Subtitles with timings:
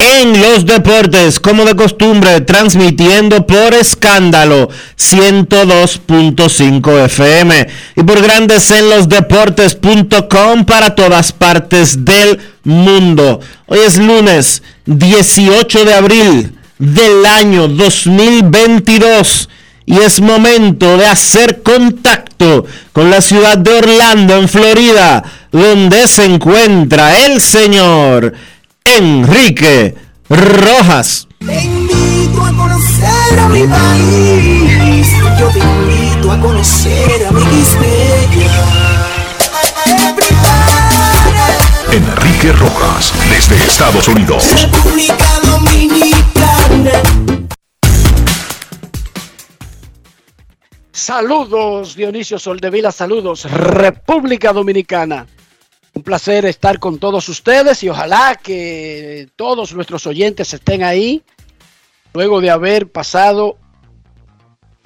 [0.00, 8.88] en los Deportes, como de costumbre, transmitiendo por escándalo 102.5 FM y por Grandes en
[8.88, 13.40] los Deportes.com para todas partes del mundo.
[13.66, 19.48] Hoy es lunes 18 de abril del año 2022
[19.84, 26.24] y es momento de hacer contacto con la ciudad de Orlando, en Florida, donde se
[26.24, 28.32] encuentra el señor
[28.84, 29.94] Enrique
[30.28, 31.28] Rojas.
[31.38, 35.08] Te invito a conocer a mi país.
[35.38, 37.40] Yo te invito a conocer a mi
[41.92, 44.44] Enrique Rojas, desde Estados Unidos.
[44.62, 47.02] República Dominicana.
[50.92, 55.26] Saludos Dionisio Soldevila, saludos República Dominicana.
[55.94, 61.22] Un placer estar con todos ustedes y ojalá que todos nuestros oyentes estén ahí
[62.12, 63.58] luego de haber pasado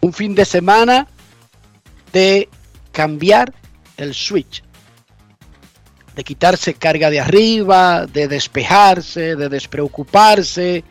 [0.00, 1.08] un fin de semana
[2.12, 2.48] de
[2.92, 3.52] cambiar
[3.96, 4.62] el switch,
[6.14, 10.84] de quitarse carga de arriba, de despejarse, de despreocuparse,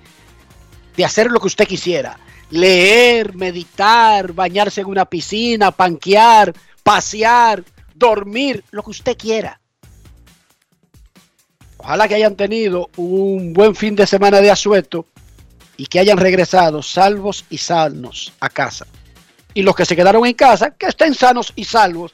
[0.96, 2.19] de hacer lo que usted quisiera.
[2.50, 6.53] Leer, meditar, bañarse en una piscina, panquear,
[6.84, 7.63] pasear,
[7.96, 9.59] dormir, lo que usted quiera.
[11.83, 15.05] Ojalá que hayan tenido un buen fin de semana de asueto
[15.75, 18.88] y que hayan regresado salvos y sanos a casa.
[19.53, 22.13] Y los que se quedaron en casa, que estén sanos y salvos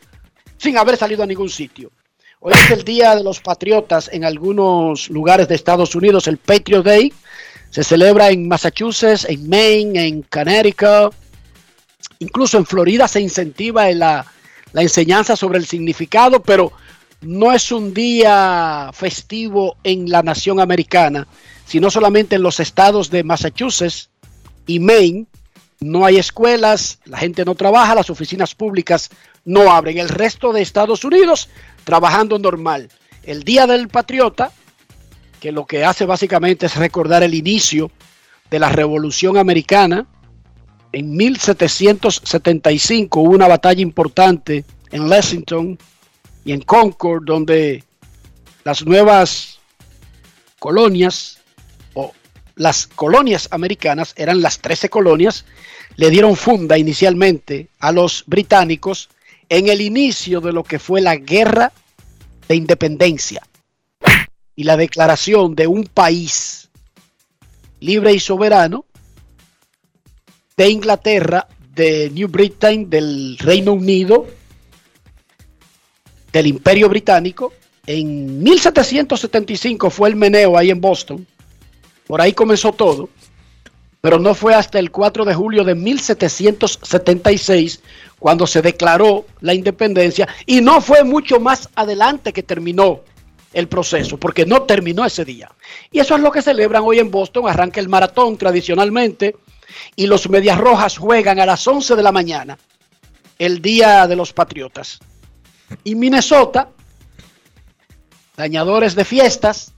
[0.57, 1.91] sin haber salido a ningún sitio.
[2.39, 6.83] Hoy es el Día de los Patriotas en algunos lugares de Estados Unidos, el Patriot
[6.83, 7.13] Day.
[7.69, 11.13] Se celebra en Massachusetts, en Maine, en Connecticut.
[12.17, 14.25] Incluso en Florida se incentiva la,
[14.73, 16.71] la enseñanza sobre el significado, pero
[17.21, 21.27] no es un día festivo en la nación americana,
[21.65, 24.09] sino solamente en los estados de Massachusetts
[24.65, 25.27] y Maine.
[25.81, 29.09] No hay escuelas, la gente no trabaja, las oficinas públicas
[29.45, 29.97] no abren.
[29.97, 31.49] El resto de Estados Unidos
[31.83, 32.89] trabajando normal.
[33.23, 34.51] El Día del Patriota,
[35.39, 37.91] que lo que hace básicamente es recordar el inicio
[38.49, 40.05] de la Revolución Americana.
[40.91, 45.77] En 1775 hubo una batalla importante en Lexington
[46.49, 47.83] y en Concord, donde
[48.63, 49.59] las nuevas
[50.57, 51.37] colonias
[51.93, 52.11] o
[52.55, 55.45] las colonias americanas, eran las 13 colonias,
[55.95, 59.09] le dieron funda inicialmente a los británicos
[59.47, 61.71] en el inicio de lo que fue la guerra
[62.47, 63.43] de independencia
[64.55, 66.71] y la declaración de un país
[67.79, 68.85] libre y soberano
[70.57, 74.38] de Inglaterra, de New Britain, del Reino Unido,
[76.31, 77.53] del Imperio Británico.
[77.85, 81.25] En 1775 fue el meneo ahí en Boston.
[82.07, 83.09] Por ahí comenzó todo.
[84.01, 87.81] Pero no fue hasta el 4 de julio de 1776
[88.17, 90.27] cuando se declaró la independencia.
[90.45, 93.01] Y no fue mucho más adelante que terminó
[93.51, 95.51] el proceso, porque no terminó ese día.
[95.91, 97.49] Y eso es lo que celebran hoy en Boston.
[97.49, 99.35] Arranca el maratón tradicionalmente
[99.95, 102.57] y los Medias Rojas juegan a las 11 de la mañana,
[103.37, 104.99] el Día de los Patriotas.
[105.83, 106.69] Y Minnesota
[108.39, 109.73] dañadores de fiestas,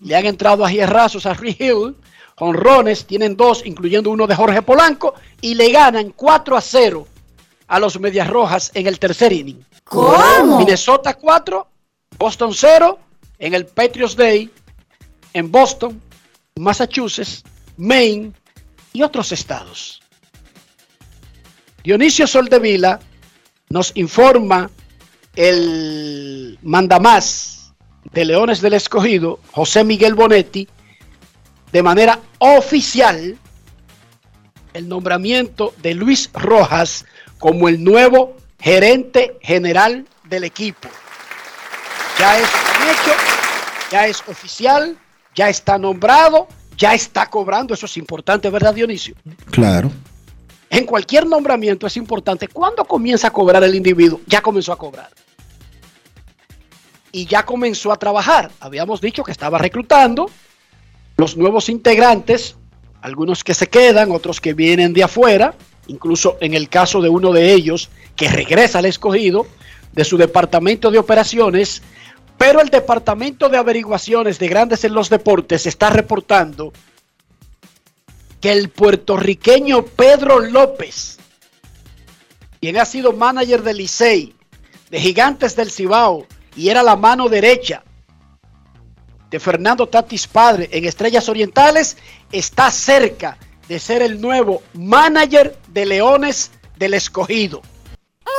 [0.00, 1.96] le han entrado a hierrazos a Free Hill,
[2.36, 7.08] honrones, tienen dos, incluyendo uno de Jorge Polanco, y le ganan 4 a 0
[7.66, 9.64] a los Medias Rojas en el tercer inning.
[9.82, 10.58] ¿Cómo?
[10.58, 11.66] Minnesota 4,
[12.16, 13.00] Boston 0,
[13.40, 14.48] en el Patriots Day,
[15.32, 16.00] en Boston,
[16.54, 17.42] Massachusetts,
[17.76, 18.32] Maine
[18.92, 20.00] y otros estados.
[21.82, 23.00] Dionisio Soldevila
[23.70, 24.70] nos informa
[25.36, 27.72] el mandamás
[28.12, 30.68] de Leones del Escogido, José Miguel Bonetti,
[31.72, 33.36] de manera oficial
[34.74, 37.04] el nombramiento de Luis Rojas
[37.38, 40.88] como el nuevo gerente general del equipo.
[42.18, 43.12] Ya es hecho,
[43.90, 44.96] ya es oficial,
[45.34, 47.74] ya está nombrado, ya está cobrando.
[47.74, 49.14] Eso es importante, ¿verdad, Dionisio?
[49.50, 49.90] Claro.
[50.74, 52.48] En cualquier nombramiento es importante.
[52.48, 54.20] ¿Cuándo comienza a cobrar el individuo?
[54.26, 55.08] Ya comenzó a cobrar.
[57.12, 58.50] Y ya comenzó a trabajar.
[58.58, 60.28] Habíamos dicho que estaba reclutando
[61.16, 62.56] los nuevos integrantes,
[63.02, 65.54] algunos que se quedan, otros que vienen de afuera,
[65.86, 69.46] incluso en el caso de uno de ellos que regresa al escogido
[69.92, 71.82] de su departamento de operaciones,
[72.36, 76.72] pero el departamento de averiguaciones de grandes en los deportes está reportando
[78.44, 81.18] que el puertorriqueño Pedro López,
[82.60, 84.34] quien ha sido manager del Licey,
[84.90, 87.82] de Gigantes del Cibao, y era la mano derecha
[89.30, 91.96] de Fernando Tatis Padre en Estrellas Orientales,
[92.32, 97.62] está cerca de ser el nuevo manager de Leones del Escogido.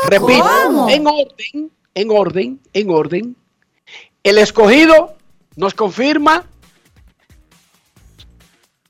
[0.07, 0.87] Repito, ¿Cómo?
[0.87, 3.35] en orden, en orden, en orden.
[4.23, 5.15] El Escogido
[5.55, 6.45] nos confirma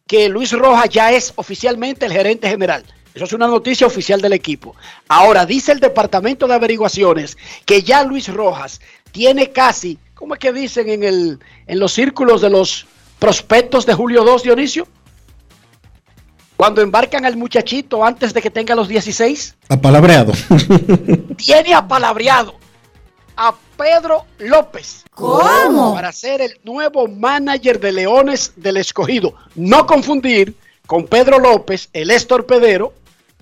[0.07, 2.83] que Luis Rojas ya es oficialmente el gerente general.
[3.13, 4.75] Eso es una noticia oficial del equipo.
[5.07, 8.81] Ahora dice el Departamento de Averiguaciones que ya Luis Rojas
[9.11, 12.85] tiene casi, ¿cómo es que dicen en, el, en los círculos de los
[13.17, 14.87] prospectos de Julio 2, Dionisio?
[16.57, 20.33] Cuando embarcan al muchachito antes de que tenga los 16, Apalabreado.
[21.37, 22.59] tiene apalabreado
[23.37, 25.93] a Pedro López ¿Cómo?
[25.93, 29.35] para ser el nuevo manager de Leones del Escogido.
[29.55, 30.55] No confundir
[30.87, 32.93] con Pedro López, el estorpedero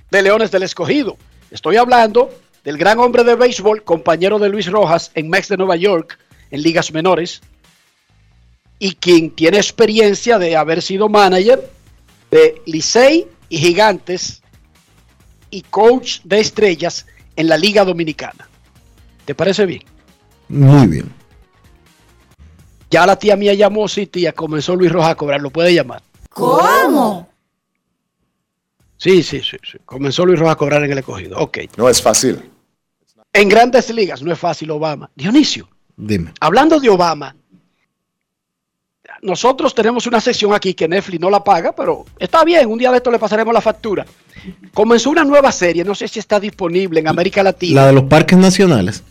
[0.10, 1.18] de Leones del Escogido.
[1.52, 2.32] Estoy hablando
[2.64, 6.18] del gran hombre de béisbol, compañero de Luis Rojas en Mex de Nueva York,
[6.52, 7.42] en ligas menores,
[8.80, 11.70] y quien tiene experiencia de haber sido manager
[12.32, 14.42] de Licey y Gigantes
[15.50, 17.06] y coach de estrellas
[17.36, 18.50] en la Liga Dominicana.
[19.26, 19.84] ¿Te parece bien?
[20.50, 21.12] Muy bien.
[22.92, 26.04] Ya la tía mía llamó, sí, tía, comenzó Luis Rojas a cobrar, lo puede llamar.
[26.30, 27.28] ¿Cómo?
[28.98, 29.78] Sí, sí, sí, sí.
[29.86, 31.38] Comenzó Luis Rojas a cobrar en el escogido.
[31.38, 31.60] Ok.
[31.76, 32.52] No es fácil.
[33.34, 35.10] En grandes ligas, no es fácil Obama.
[35.16, 35.68] Dionisio,
[35.98, 36.34] Dime.
[36.40, 37.36] hablando de Obama,
[39.24, 42.92] nosotros tenemos una sección aquí que Netflix no la paga, pero está bien, un día
[42.92, 44.06] de esto le pasaremos la factura.
[44.74, 47.82] Comenzó una nueva serie, no sé si está disponible en América Latina.
[47.82, 49.04] La de los parques nacionales.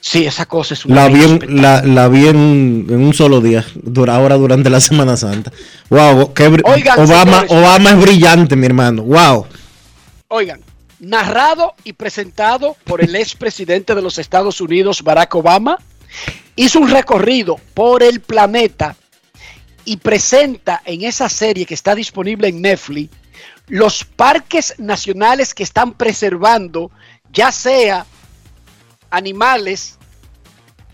[0.00, 3.40] Sí, esa cosa es una La vi, en, la, la vi en, en un solo
[3.40, 5.52] día, dura, ahora durante la Semana Santa.
[5.90, 7.50] Wow, qué br- Oigan, Obama, señores.
[7.52, 9.02] Obama es brillante, mi hermano.
[9.02, 9.46] Wow.
[10.28, 10.60] Oigan,
[11.00, 15.78] narrado y presentado por el expresidente de los Estados Unidos, Barack Obama,
[16.54, 18.94] hizo un recorrido por el planeta
[19.84, 23.10] y presenta en esa serie que está disponible en Netflix
[23.68, 26.90] los parques nacionales que están preservando,
[27.32, 28.06] ya sea
[29.10, 29.98] animales,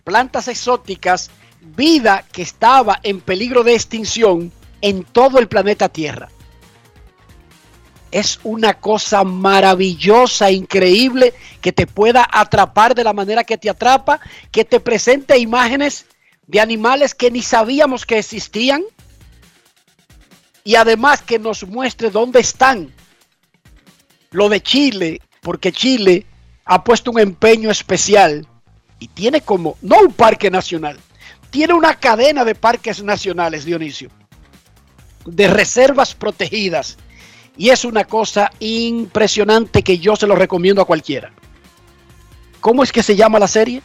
[0.05, 1.31] plantas exóticas,
[1.61, 6.29] vida que estaba en peligro de extinción en todo el planeta Tierra
[8.15, 14.21] es una cosa maravillosa, increíble, que te pueda atrapar de la manera que te atrapa,
[14.53, 16.07] que te presente imágenes
[16.47, 18.85] de animales que ni sabíamos que existían
[20.63, 22.95] y además que nos muestre dónde están.
[24.31, 26.25] Lo de Chile, porque Chile
[26.65, 28.47] ha puesto un empeño especial
[28.99, 30.99] y tiene como, no un parque nacional,
[31.51, 34.09] tiene una cadena de parques nacionales, Dionisio,
[35.27, 36.97] de reservas protegidas
[37.57, 41.33] y es una cosa impresionante que yo se lo recomiendo a cualquiera.
[42.61, 43.83] ¿Cómo es que se llama la serie?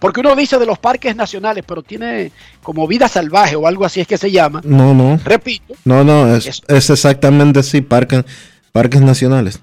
[0.00, 4.00] Porque uno dice de los parques nacionales, pero tiene como vida salvaje o algo así
[4.00, 4.60] es que se llama.
[4.64, 5.18] No, no.
[5.24, 8.24] Repito, No, no, es, Es- exactamente así, parques,
[8.72, 9.60] parques nacionales.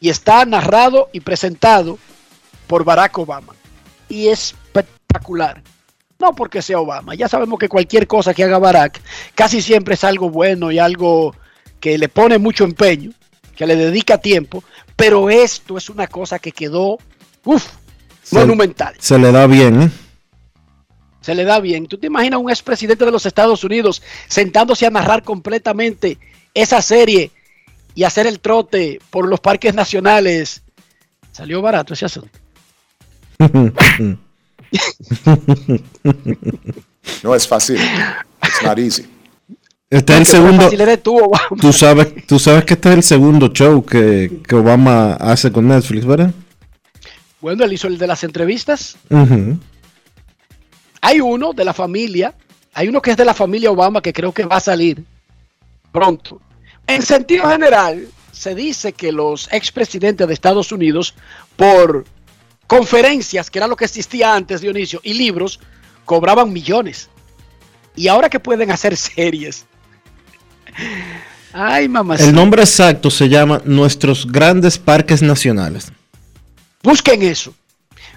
[0.00, 1.98] Y está narrado y presentado
[2.66, 3.54] por Barack Obama.
[4.08, 5.62] Y es espectacular.
[6.18, 9.00] No porque sea Obama, ya sabemos que cualquier cosa que haga Barack
[9.34, 11.34] casi siempre es algo bueno y algo
[11.78, 13.12] que le pone mucho empeño,
[13.54, 14.64] que le dedica tiempo,
[14.96, 16.98] pero esto es una cosa que quedó,
[17.44, 17.68] uff,
[18.32, 18.96] monumental.
[18.98, 19.90] Se le da bien, ¿eh?
[21.28, 21.86] se le da bien.
[21.86, 26.16] ¿Tú te imaginas un expresidente de los Estados Unidos sentándose a narrar completamente
[26.54, 27.30] esa serie
[27.98, 30.62] y hacer el trote por los parques nacionales?
[31.32, 32.38] Salió barato ese asunto.
[37.24, 37.78] No es fácil.
[38.42, 39.06] It's not easy.
[39.88, 40.70] Este es el segundo.
[41.58, 45.66] tú, sabes, tú sabes que este es el segundo show que, que Obama hace con
[45.66, 46.32] Netflix, ¿verdad?
[47.40, 48.96] Bueno, él hizo el de las entrevistas.
[51.00, 52.34] Hay uno de la familia,
[52.74, 55.02] hay uno que es de la familia Obama que creo que va a salir
[55.90, 56.40] pronto.
[56.88, 61.14] En sentido general, se dice que los expresidentes de Estados Unidos,
[61.54, 62.06] por
[62.66, 65.60] conferencias, que era lo que existía antes, Dionisio, y libros,
[66.04, 67.10] cobraban millones.
[67.94, 69.66] Y ahora que pueden hacer series.
[71.52, 72.16] Ay, mamá.
[72.16, 75.92] El nombre exacto se llama Nuestros Grandes Parques Nacionales.
[76.82, 77.54] Busquen eso.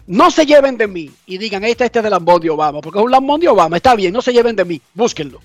[0.08, 3.00] No se lleven de mí y digan, este este es de Lambón de Obama, porque
[3.00, 5.42] es un Lambón de Obama, está bien, no se lleven de mí, búsquenlo.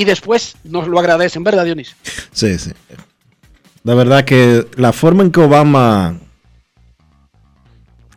[0.00, 1.94] Y después nos lo agradecen, ¿verdad, Dionisio?
[2.32, 2.72] Sí, sí.
[3.82, 6.18] La verdad que la forma en que Obama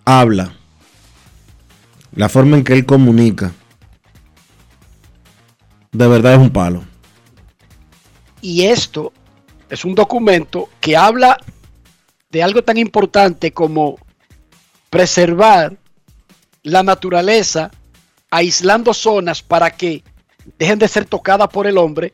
[0.05, 0.53] habla,
[2.15, 3.51] la forma en que él comunica,
[5.91, 6.85] de verdad es un palo.
[8.39, 9.11] Y esto
[9.69, 11.37] es un documento que habla
[12.29, 13.97] de algo tan importante como
[14.89, 15.75] preservar
[16.61, 17.71] la naturaleza,
[18.31, 20.01] aislando zonas para que
[20.57, 22.13] dejen de ser tocadas por el hombre.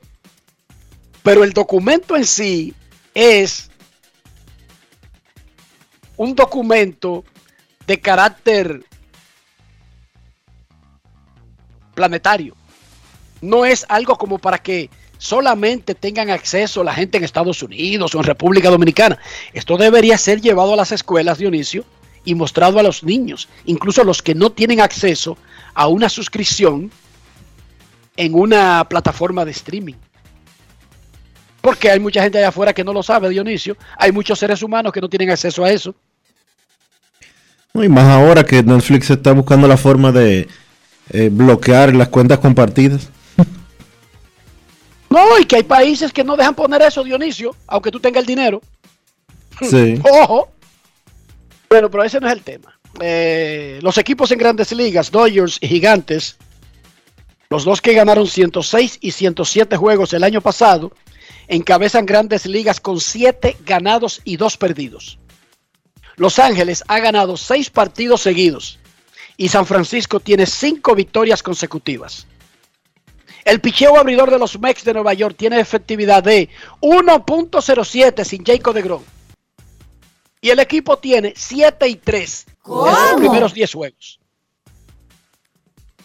[1.24, 2.74] Pero el documento en sí
[3.13, 3.69] es
[6.15, 7.24] un documento
[7.88, 8.83] de carácter
[11.93, 12.55] planetario.
[13.41, 18.19] No es algo como para que solamente tengan acceso la gente en Estados Unidos o
[18.19, 19.17] en República Dominicana.
[19.53, 21.86] Esto debería ser llevado a las escuelas, Dionisio,
[22.25, 25.38] y mostrado a los niños, incluso los que no tienen acceso
[25.74, 26.91] a una suscripción
[28.19, 29.93] en una plataforma de streaming.
[31.61, 33.77] Porque hay mucha gente allá afuera que no lo sabe, Dionisio.
[33.97, 35.95] Hay muchos seres humanos que no tienen acceso a eso.
[37.73, 40.49] No, Y más ahora que Netflix está buscando la forma de
[41.11, 43.09] eh, bloquear las cuentas compartidas.
[45.09, 48.27] No, y que hay países que no dejan poner eso, Dionisio, aunque tú tengas el
[48.27, 48.61] dinero.
[49.61, 49.97] Sí.
[50.23, 50.49] Ojo.
[51.69, 52.77] Bueno, pero ese no es el tema.
[52.99, 56.38] Eh, los equipos en grandes ligas, Dodgers y Gigantes,
[57.50, 60.91] los dos que ganaron 106 y 107 juegos el año pasado,
[61.48, 65.18] encabezan grandes ligas con 7 ganados y 2 perdidos.
[66.15, 68.77] Los Ángeles ha ganado 6 partidos seguidos
[69.36, 72.27] y San Francisco tiene 5 victorias consecutivas.
[73.46, 76.50] El picheo abridor de los Mex de Nueva York tiene efectividad de
[76.82, 79.03] 1.07 sin Jacob de Grom.
[80.39, 83.18] Y el equipo tiene 7 y 3 en sus ¿Cómo?
[83.18, 84.18] primeros 10 juegos.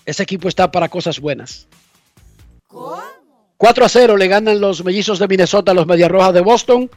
[0.04, 1.66] Ese equipo está para cosas buenas.
[3.56, 6.90] 4 a 0 le ganan los mellizos de Minnesota a los Medias Rojas de Boston.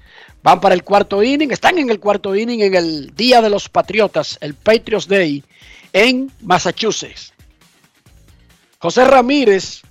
[0.43, 1.51] Van para el cuarto inning.
[1.51, 5.43] Están en el cuarto inning en el Día de los Patriotas, el Patriots Day,
[5.93, 7.33] en Massachusetts.
[8.79, 9.81] José Ramírez,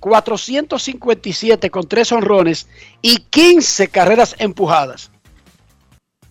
[0.00, 2.68] 457 con 3 honrones
[3.00, 5.10] y 15 carreras empujadas.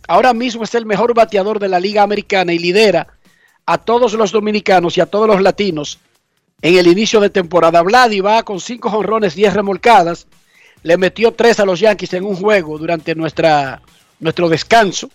[0.07, 3.07] Ahora mismo es el mejor bateador de la Liga Americana y lidera
[3.65, 5.99] a todos los dominicanos y a todos los latinos
[6.61, 7.81] en el inicio de temporada.
[7.81, 10.27] Vladi va con 5 honrones, 10 remolcadas.
[10.81, 13.81] Le metió 3 a los Yankees en un juego durante nuestra,
[14.19, 15.09] nuestro descanso.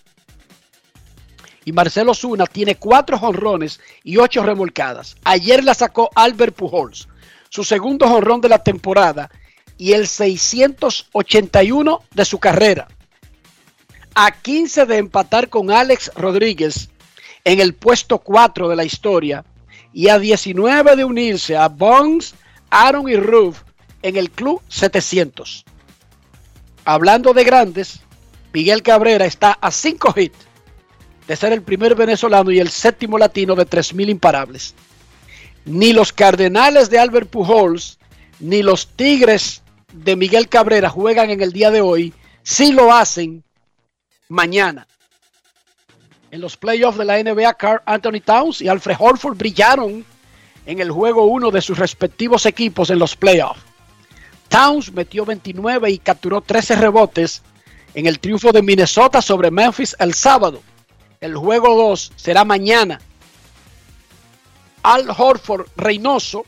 [1.64, 5.16] Y Marcelo Zuna tiene 4 honrones y 8 remolcadas.
[5.24, 7.08] Ayer la sacó Albert Pujols,
[7.50, 9.30] su segundo honrón de la temporada
[9.76, 12.88] y el 681 de su carrera.
[14.14, 16.88] A 15 de empatar con Alex Rodríguez
[17.48, 19.42] en el puesto 4 de la historia
[19.90, 22.34] y a 19 de unirse a Bonds,
[22.68, 23.62] Aaron y Roof
[24.02, 25.64] en el club 700.
[26.84, 28.00] Hablando de grandes,
[28.52, 30.36] Miguel Cabrera está a 5 hits
[31.26, 34.74] de ser el primer venezolano y el séptimo latino de 3.000 imparables.
[35.64, 37.98] Ni los Cardenales de Albert Pujols,
[38.40, 39.62] ni los Tigres
[39.94, 42.12] de Miguel Cabrera juegan en el día de hoy,
[42.42, 43.42] si lo hacen
[44.28, 44.86] mañana.
[46.30, 50.04] En los playoffs de la NBA, Carl Anthony Towns y Alfred Horford brillaron
[50.66, 53.62] en el juego 1 de sus respectivos equipos en los playoffs.
[54.48, 57.42] Towns metió 29 y capturó 13 rebotes
[57.94, 60.62] en el triunfo de Minnesota sobre Memphis el sábado.
[61.20, 63.00] El juego 2 será mañana.
[64.82, 66.44] Al Horford Reynoso,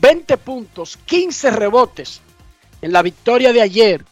[0.00, 2.20] 20 puntos, 15 rebotes
[2.82, 4.04] en la victoria de ayer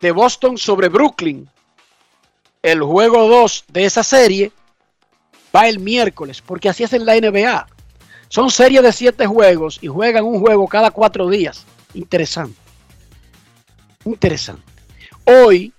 [0.00, 1.48] de Boston sobre Brooklyn.
[2.62, 4.52] El juego 2 de esa serie
[5.54, 7.66] va el miércoles, porque así es en la NBA.
[8.28, 11.64] Son series de siete juegos y juegan un juego cada cuatro días.
[11.94, 12.58] Interesante.
[14.04, 14.62] Interesante.
[15.24, 15.72] Hoy,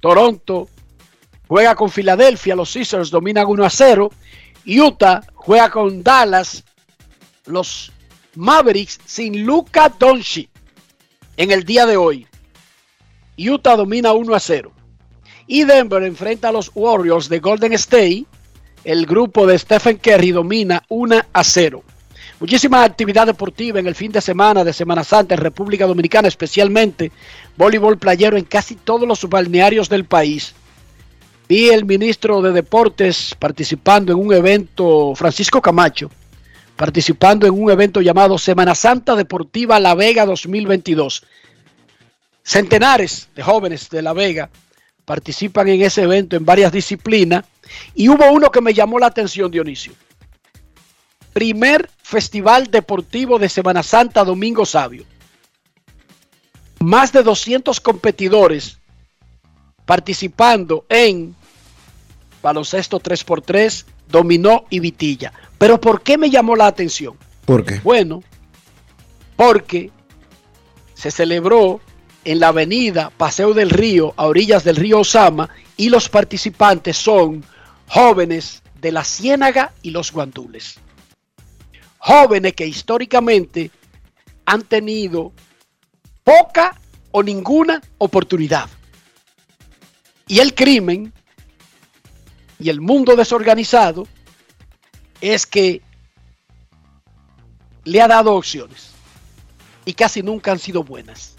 [0.00, 0.68] Toronto
[1.46, 4.10] juega con Filadelfia, los Caesars dominan 1 a 0.
[4.66, 6.64] Utah juega con Dallas,
[7.46, 7.92] los
[8.34, 10.48] Mavericks sin Luka Doncic
[11.36, 12.26] en el día de hoy.
[13.36, 14.72] Utah domina 1 a 0.
[15.46, 18.24] Y Denver enfrenta a los Warriors de Golden State.
[18.82, 21.82] El grupo de Stephen Curry domina 1 a 0.
[22.40, 27.12] Muchísima actividad deportiva en el fin de semana de Semana Santa en República Dominicana, especialmente
[27.56, 30.54] voleibol playero en casi todos los balnearios del país.
[31.48, 36.10] Vi el ministro de Deportes participando en un evento, Francisco Camacho,
[36.76, 41.22] participando en un evento llamado Semana Santa Deportiva La Vega 2022.
[42.42, 44.50] Centenares de jóvenes de La Vega
[45.04, 47.44] participan en ese evento en varias disciplinas
[47.94, 49.92] y hubo uno que me llamó la atención, Dionisio.
[51.32, 55.04] Primer Festival Deportivo de Semana Santa Domingo Sabio.
[56.80, 58.78] Más de 200 competidores
[59.84, 61.34] participando en
[62.42, 65.32] baloncesto 3x3, dominó y vitilla.
[65.58, 67.16] Pero ¿por qué me llamó la atención?
[67.44, 67.80] ¿Por qué?
[67.80, 68.22] Bueno,
[69.36, 69.90] porque
[70.94, 71.80] se celebró
[72.24, 77.44] en la avenida Paseo del Río, a orillas del río Osama, y los participantes son
[77.88, 80.76] jóvenes de la Ciénaga y los Guandules.
[81.98, 83.70] Jóvenes que históricamente
[84.44, 85.32] han tenido
[86.22, 86.78] poca
[87.10, 88.68] o ninguna oportunidad.
[90.26, 91.12] Y el crimen
[92.58, 94.06] y el mundo desorganizado
[95.20, 95.82] es que
[97.84, 98.90] le ha dado opciones
[99.84, 101.33] y casi nunca han sido buenas.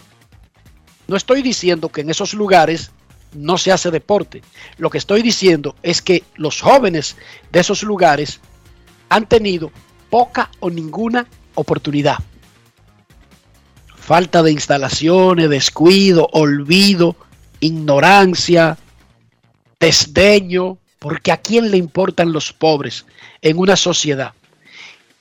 [1.08, 2.92] No estoy diciendo que en esos lugares
[3.34, 4.42] no se hace deporte.
[4.78, 7.16] Lo que estoy diciendo es que los jóvenes
[7.52, 8.40] de esos lugares
[9.10, 9.72] han tenido
[10.10, 12.18] poca o ninguna oportunidad.
[13.96, 17.16] Falta de instalaciones, descuido, olvido,
[17.60, 18.78] ignorancia,
[19.80, 23.06] desdeño, porque a quién le importan los pobres
[23.42, 24.34] en una sociedad.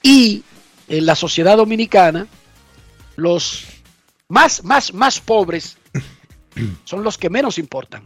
[0.02, 0.42] Y
[0.88, 2.26] en la sociedad dominicana,
[3.16, 3.64] los
[4.28, 5.78] más, más, más pobres
[6.84, 8.04] son los que menos importan.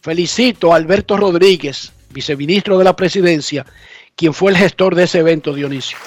[0.00, 3.66] Felicito a Alberto Rodríguez, viceministro de la presidencia,
[4.16, 5.98] quien fue el gestor de ese evento, Dionisio.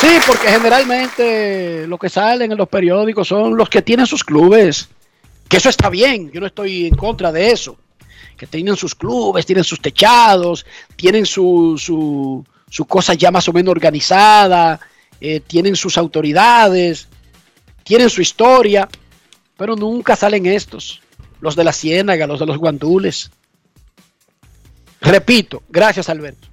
[0.00, 4.88] Sí, porque generalmente lo que salen en los periódicos son los que tienen sus clubes,
[5.46, 7.76] que eso está bien, yo no estoy en contra de eso,
[8.36, 10.64] que tienen sus clubes, tienen sus techados,
[10.96, 12.44] tienen su,
[12.88, 14.80] cosa ya más o menos organizada,
[15.20, 17.08] eh, tienen sus autoridades,
[17.84, 18.88] tienen su historia,
[19.60, 21.02] pero nunca salen estos,
[21.42, 23.30] los de la Ciénaga, los de los Guandules.
[25.02, 26.48] Repito, gracias Alberto.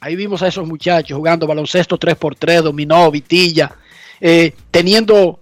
[0.00, 3.74] Ahí vimos a esos muchachos jugando baloncesto 3x3, dominó, vitilla,
[4.20, 5.40] eh, teniendo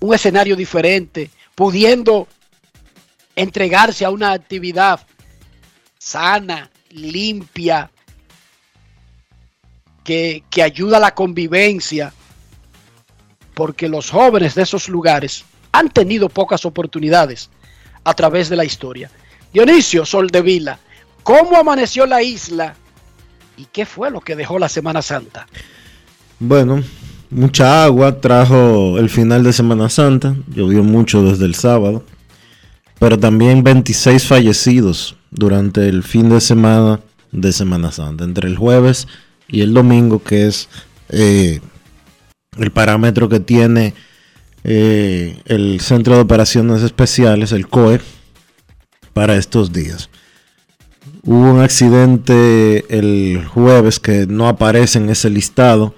[0.00, 2.26] un escenario diferente, pudiendo
[3.36, 5.06] entregarse a una actividad
[5.98, 7.90] sana, limpia,
[10.02, 12.14] que, que ayuda a la convivencia,
[13.52, 17.50] porque los jóvenes de esos lugares han tenido pocas oportunidades
[18.04, 19.10] a través de la historia.
[19.52, 20.78] Dionisio Soldevila,
[21.22, 22.74] ¿cómo amaneció la isla
[23.56, 25.46] y qué fue lo que dejó la Semana Santa?
[26.38, 26.82] Bueno,
[27.30, 32.04] mucha agua trajo el final de Semana Santa, llovió mucho desde el sábado,
[32.98, 37.00] pero también 26 fallecidos durante el fin de semana
[37.32, 39.06] de Semana Santa, entre el jueves
[39.48, 40.68] y el domingo, que es
[41.10, 41.60] eh,
[42.58, 43.94] el parámetro que tiene
[44.64, 48.00] eh, el Centro de Operaciones Especiales, el COE,
[49.12, 50.10] para estos días.
[51.22, 55.94] Hubo un accidente el jueves que no aparece en ese listado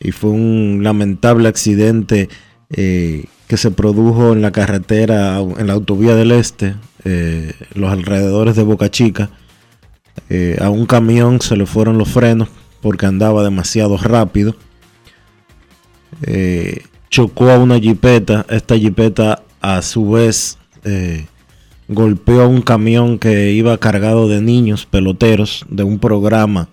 [0.00, 2.28] y fue un lamentable accidente
[2.70, 8.56] eh, que se produjo en la carretera, en la autovía del Este, eh, los alrededores
[8.56, 9.30] de Boca Chica.
[10.60, 12.48] A un camión se le fueron los frenos
[12.80, 14.56] porque andaba demasiado rápido.
[17.14, 18.44] Chocó a una jipeta.
[18.48, 21.26] Esta jipeta a su vez eh,
[21.86, 26.70] golpeó a un camión que iba cargado de niños peloteros de un programa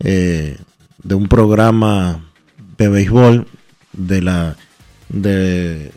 [0.00, 0.56] eh,
[1.04, 2.28] de un programa
[2.76, 3.46] de béisbol
[3.92, 4.56] de la
[5.10, 5.92] de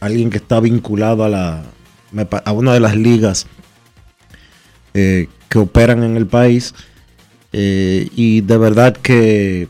[0.00, 1.62] alguien que está vinculado a la
[2.44, 3.46] a una de las ligas
[4.92, 6.74] eh, que operan en el país
[7.50, 9.68] y de verdad que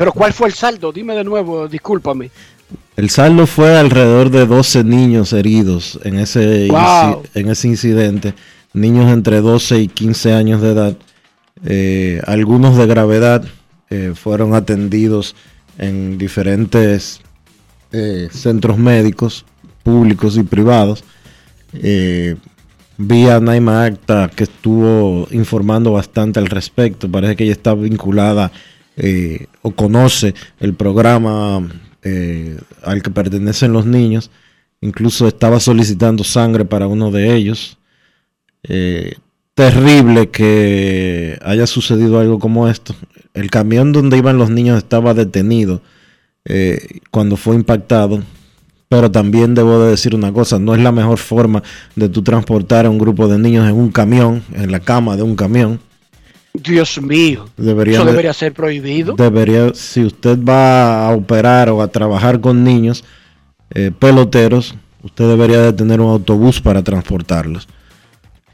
[0.00, 0.92] Pero ¿cuál fue el saldo?
[0.92, 2.30] Dime de nuevo, discúlpame.
[2.96, 7.22] El saldo fue alrededor de 12 niños heridos en ese, Wow.
[7.34, 8.32] en ese incidente.
[8.72, 10.96] Niños entre 12 y 15 años de edad.
[11.66, 13.44] Eh, algunos de gravedad
[13.90, 15.36] eh, fueron atendidos
[15.76, 17.20] en diferentes
[17.92, 19.44] eh, centros médicos
[19.82, 21.04] públicos y privados.
[21.74, 27.06] Vi a Naima Acta que estuvo informando bastante al respecto.
[27.10, 28.50] Parece que ella está vinculada
[29.02, 31.66] eh, o conoce el programa
[32.02, 34.30] eh, al que pertenecen los niños.
[34.82, 37.78] Incluso estaba solicitando sangre para uno de ellos.
[38.62, 39.14] Eh,
[39.54, 42.94] terrible que haya sucedido algo como esto.
[43.34, 45.80] El camión donde iban los niños estaba detenido
[46.44, 48.22] eh, cuando fue impactado.
[48.88, 51.62] Pero también debo de decir una cosa, no es la mejor forma
[51.94, 55.22] de tú transportar a un grupo de niños en un camión, en la cama de
[55.22, 55.78] un camión.
[56.52, 57.48] Dios mío.
[57.56, 59.14] Debería Eso de- debería ser prohibido.
[59.14, 63.04] Debería, si usted va a operar o a trabajar con niños
[63.74, 67.68] eh, peloteros, usted debería de tener un autobús para transportarlos.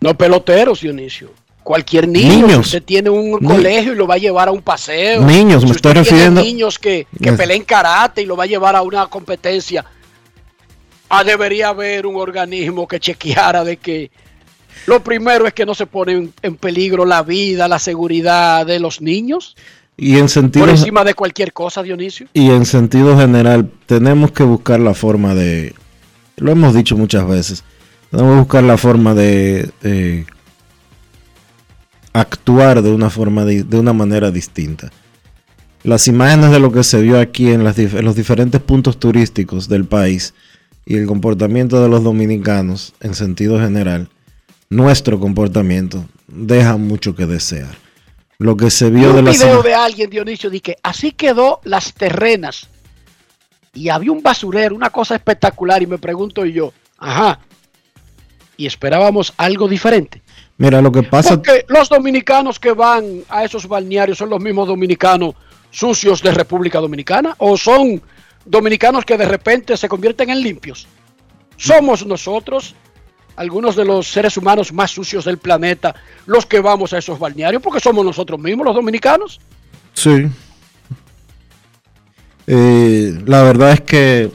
[0.00, 1.30] No peloteros, Dionisio.
[1.62, 2.52] Cualquier niño, Niños.
[2.52, 5.22] si usted tiene un Ni- colegio y lo va a llevar a un paseo.
[5.24, 8.82] Niños, me estoy refiriendo- niños que, que peleen karate y lo va a llevar a
[8.82, 9.84] una competencia.
[11.08, 14.10] Ah, debería haber un organismo que chequeara de que
[14.86, 19.00] lo primero es que no se pone en, peligro la vida, la seguridad de los
[19.00, 19.56] niños
[19.96, 22.26] Y en sentido, por encima de cualquier cosa, Dionisio.
[22.34, 25.74] y en sentido general, tenemos que buscar la forma de,
[26.36, 27.64] lo hemos dicho muchas veces,
[28.10, 30.24] tenemos que buscar la forma de eh,
[32.12, 34.90] actuar de una forma de, una manera distinta.
[35.82, 38.98] Las imágenes de lo que se vio aquí en, las dif- en los diferentes puntos
[38.98, 40.34] turísticos del país
[40.84, 44.08] y el comportamiento de los dominicanos en sentido general,
[44.68, 47.76] nuestro comportamiento deja mucho que desear.
[48.38, 51.60] Lo que se vio Vi de la video de alguien, Dionisio, di que así quedó
[51.64, 52.68] las terrenas.
[53.72, 55.82] Y había un basurero, una cosa espectacular.
[55.82, 57.40] Y me pregunto yo, ajá.
[58.56, 60.22] Y esperábamos algo diferente.
[60.58, 64.68] Mira, lo que pasa Porque los dominicanos que van a esos balnearios son los mismos
[64.68, 65.34] dominicanos
[65.70, 67.34] sucios de República Dominicana.
[67.38, 68.02] O son
[68.44, 70.86] dominicanos que de repente se convierten en limpios.
[71.56, 72.74] Somos nosotros,
[73.36, 75.94] algunos de los seres humanos más sucios del planeta,
[76.26, 79.40] los que vamos a esos balnearios, porque somos nosotros mismos los dominicanos.
[79.92, 80.28] Sí.
[82.46, 84.30] Eh, la verdad es que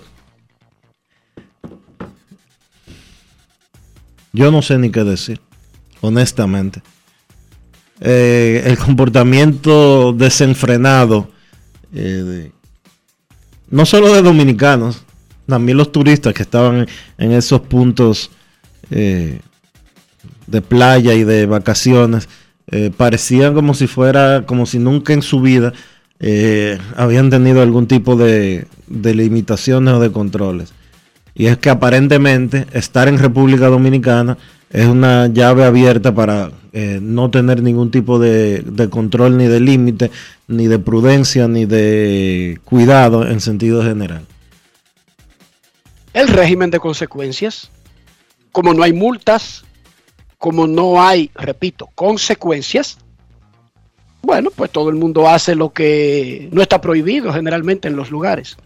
[4.34, 5.42] yo no sé ni qué decir,
[6.02, 6.82] honestamente.
[8.00, 11.30] Eh, el comportamiento desenfrenado,
[11.94, 12.52] eh,
[13.70, 15.04] no solo de dominicanos,
[15.48, 16.88] también los turistas que estaban
[17.18, 18.32] en esos puntos
[18.92, 19.40] eh,
[20.48, 22.28] de playa y de vacaciones,
[22.68, 25.74] eh, parecían como si fuera, como si nunca en su vida
[26.20, 30.74] eh, habían tenido algún tipo de, limitaciones o de controles.
[31.34, 34.38] Y es que aparentemente estar en República Dominicana
[34.70, 40.12] es una llave abierta para no tener ningún tipo de control ni de límite,
[40.48, 44.26] ni de prudencia, ni de cuidado en sentido general.
[46.14, 47.72] el régimen de consecuencias,
[48.52, 49.64] como no hay multas,
[50.38, 52.98] como no hay, repito, consecuencias,
[54.22, 58.58] bueno, pues todo el mundo hace lo que no está prohibido generalmente en los lugares.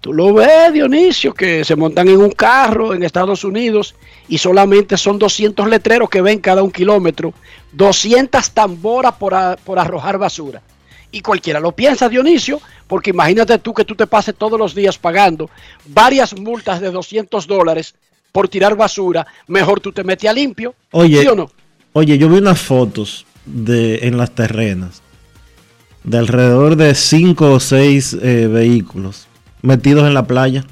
[0.00, 3.96] Tú lo ves, Dionisio, que se montan en un carro en Estados Unidos
[4.28, 7.34] y solamente son 200 letreros que ven cada un kilómetro,
[7.72, 10.62] 200 tamboras por, por arrojar basura.
[11.10, 14.98] Y cualquiera lo piensa, Dionisio, porque imagínate tú que tú te pases todos los días
[14.98, 15.50] pagando
[15.86, 17.94] varias multas de 200 dólares
[18.38, 20.72] por tirar basura, mejor tú te metes a limpio.
[20.92, 21.50] Oye, ¿Sí o no?
[21.92, 25.02] Oye, yo vi unas fotos de en las terrenas
[26.04, 29.26] de alrededor de cinco o seis eh, vehículos
[29.60, 30.64] metidos en la playa.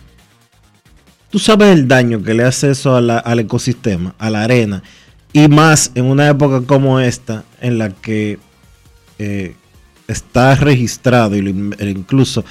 [1.28, 4.84] Tú sabes el daño que le hace eso a la- al ecosistema, a la arena,
[5.32, 8.38] y más en una época como esta, en la que
[9.18, 9.56] eh,
[10.06, 11.38] está registrado, e
[11.90, 12.44] incluso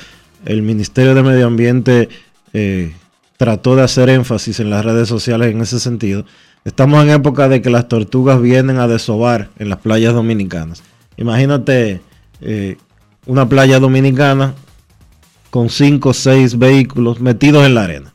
[0.43, 2.10] el Ministerio de Medio Ambiente
[2.51, 2.91] eh,
[3.38, 6.26] trató de hacer énfasis en las redes sociales en ese sentido.
[6.63, 10.84] Estamos en época de que las tortugas vienen a desovar en las playas dominicanas.
[11.17, 12.02] Imagínate
[12.41, 12.78] eh,
[13.26, 14.56] una playa dominicana
[15.50, 18.13] con cinco o seis vehículos metidos en la arena.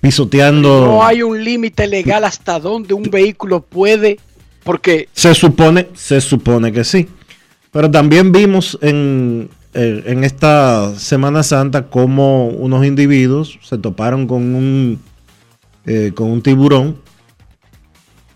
[0.00, 0.86] Pisoteando.
[0.86, 4.18] No hay un límite legal hasta donde un vehículo puede,
[4.64, 7.08] porque Se supone, se supone que sí.
[7.70, 14.54] Pero también vimos en, eh, en esta Semana Santa como unos individuos se toparon con
[14.54, 15.00] un,
[15.86, 16.98] eh, con un tiburón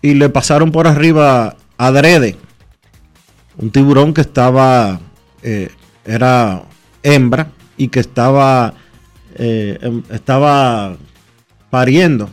[0.01, 2.37] y le pasaron por arriba adrede.
[3.57, 4.99] Un tiburón que estaba,
[5.41, 5.69] eh,
[6.05, 6.63] era
[7.03, 8.73] hembra y que estaba,
[9.37, 10.95] em- estaba
[11.69, 12.29] pariendo.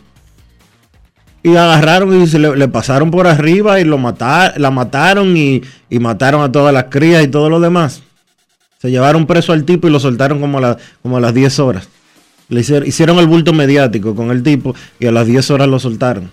[1.45, 5.99] Y agarraron y se le, pasaron por arriba y lo mata- la mataron y, y
[5.99, 8.03] mataron a todas las crías y todo lo demás.
[8.83, 11.89] Se llevaron preso al tipo y lo soltaron como a, como a las 10 horas.
[12.49, 15.79] Le hicieron, hicieron el bulto mediático con el tipo y a las 10 horas lo
[15.79, 16.33] soltaron.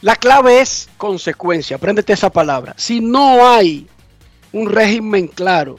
[0.00, 2.74] La clave es consecuencia, apréndete esa palabra.
[2.76, 3.86] Si no hay
[4.50, 5.78] un régimen claro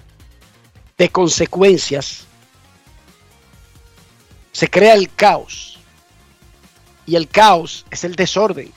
[0.98, 2.26] de consecuencias,
[4.54, 5.80] se crea el caos.
[7.06, 8.72] Y el caos es el desorden.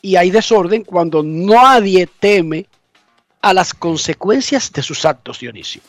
[0.00, 2.66] Y hay desorden cuando nadie teme
[3.44, 5.82] a las consecuencias de sus actos, Dionisio.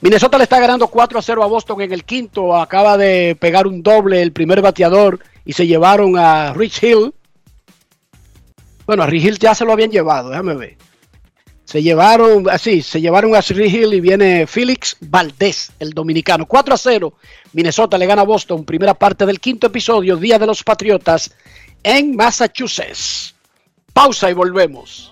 [0.00, 2.56] Minnesota le está ganando 4 a 0 a Boston en el quinto.
[2.56, 7.14] Acaba de pegar un doble el primer bateador y se llevaron a Rich Hill.
[8.84, 10.76] Bueno, a Rich Hill ya se lo habían llevado, déjame ver.
[11.64, 16.46] Se llevaron, así, se llevaron a Rich Hill y viene Félix Valdés, el dominicano.
[16.46, 17.14] 4 a 0.
[17.52, 18.64] Minnesota le gana a Boston.
[18.64, 21.32] Primera parte del quinto episodio, Día de los Patriotas,
[21.84, 23.36] en Massachusetts.
[23.92, 25.11] Pausa y volvemos.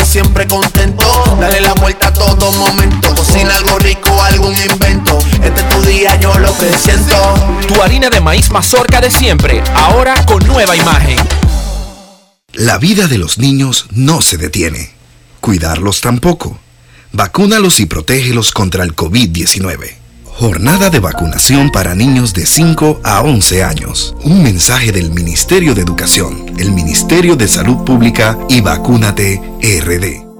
[0.05, 1.05] siempre contento.
[1.39, 3.13] Dale la vuelta a todo momento.
[3.15, 5.17] Cocina algo rico, algún invento.
[5.43, 7.15] Este es tu día, yo lo que siento.
[7.67, 11.17] Tu harina de maíz mazorca de siempre, ahora con nueva imagen.
[12.53, 14.91] La vida de los niños no se detiene.
[15.39, 16.59] Cuidarlos tampoco.
[17.13, 20.00] Vacúnalos y protégelos contra el COVID-19.
[20.33, 24.15] Jornada de vacunación para niños de 5 a 11 años.
[24.23, 30.31] Un mensaje del Ministerio de Educación, el Ministerio de Salud Pública y Vacúnate RD.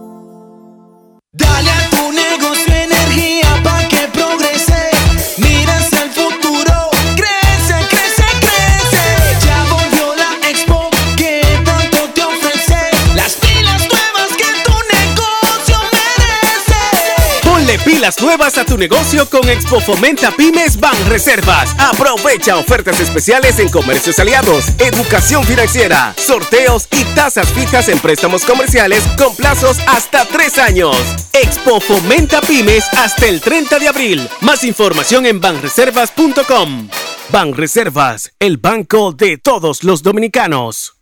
[18.02, 21.76] Pilas nuevas a tu negocio con Expo Fomenta Pymes Ban Reservas.
[21.78, 29.04] Aprovecha ofertas especiales en comercios aliados, educación financiera, sorteos y tasas fijas en préstamos comerciales
[29.20, 30.98] con plazos hasta tres años.
[31.32, 34.28] Expo Fomenta Pymes hasta el 30 de abril.
[34.40, 36.90] Más información en banreservas.com.
[37.30, 40.96] Banreservas, el banco de todos los dominicanos.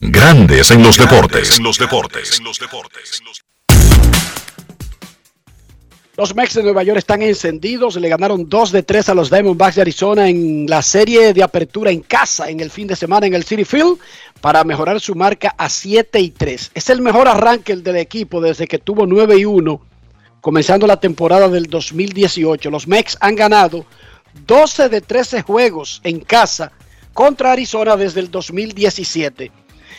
[0.00, 1.58] Grandes en los deportes.
[1.58, 2.40] En los deportes.
[2.42, 2.58] Los
[6.34, 7.94] Mex de Nueva York están encendidos.
[7.94, 11.92] Le ganaron 2 de 3 a los Diamondbacks de Arizona en la serie de apertura
[11.92, 13.98] en casa en el fin de semana en el City Field
[14.40, 16.72] para mejorar su marca a 7 y 3.
[16.74, 19.80] Es el mejor arranque del equipo desde que tuvo 9 y 1
[20.40, 22.68] comenzando la temporada del 2018.
[22.68, 23.86] Los Mex han ganado
[24.44, 26.72] 12 de 13 juegos en casa
[27.14, 29.52] contra Arizona desde el 2017.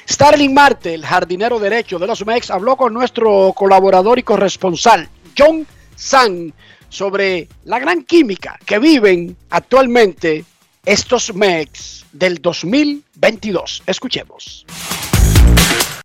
[0.10, 5.66] Starling Marte, el jardinero derecho de los Mex, habló con nuestro colaborador y corresponsal, John
[6.00, 6.54] San,
[6.88, 10.46] sobre la gran química que viven actualmente
[10.86, 13.84] estos Mex del 2022.
[13.86, 14.66] Escuchemos.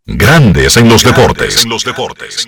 [0.04, 1.64] Grandes en los deportes.
[1.64, 2.46] En los deportes.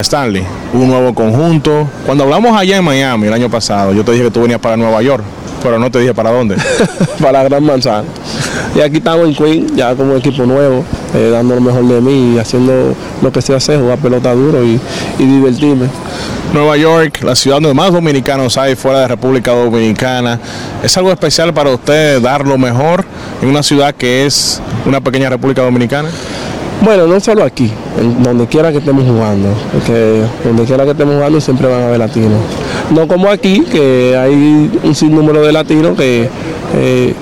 [0.00, 1.88] Stanley, un nuevo conjunto.
[2.06, 4.76] Cuando hablamos allá en Miami el año pasado, yo te dije que tú venías para
[4.76, 5.24] Nueva York,
[5.60, 6.54] pero no te dije para dónde.
[7.20, 8.04] para Gran Manzana.
[8.76, 10.84] Y aquí estamos en Queen, ya como equipo nuevo,
[11.16, 14.62] eh, dando lo mejor de mí y haciendo lo que sé hacer, jugar pelota duro
[14.62, 14.80] y,
[15.18, 15.88] y divertirme.
[16.52, 20.38] Nueva York, la ciudad donde más dominicanos hay fuera de República Dominicana.
[20.80, 23.04] ¿Es algo especial para usted dar lo mejor
[23.42, 26.08] en una ciudad que es una pequeña República Dominicana?
[26.80, 27.70] Bueno, no solo aquí,
[28.22, 31.98] donde quiera que estemos jugando, porque donde quiera que estemos jugando siempre van a haber
[31.98, 32.40] latinos.
[32.94, 36.28] No como aquí, que hay un sinnúmero de latinos que,
[36.76, 37.14] eh,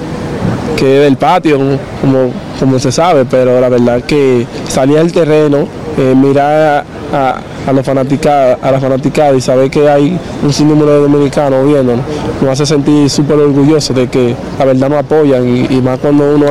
[0.77, 5.67] que es del patio, como, como se sabe, pero la verdad que salir al terreno,
[5.97, 10.93] eh, mirar a, a los fanaticada, a la fanaticada y saber que hay un sinnúmero
[10.93, 12.05] de dominicanos viéndonos,
[12.41, 16.35] nos hace sentir súper orgullosos de que la verdad nos apoyan y, y más cuando
[16.35, 16.47] uno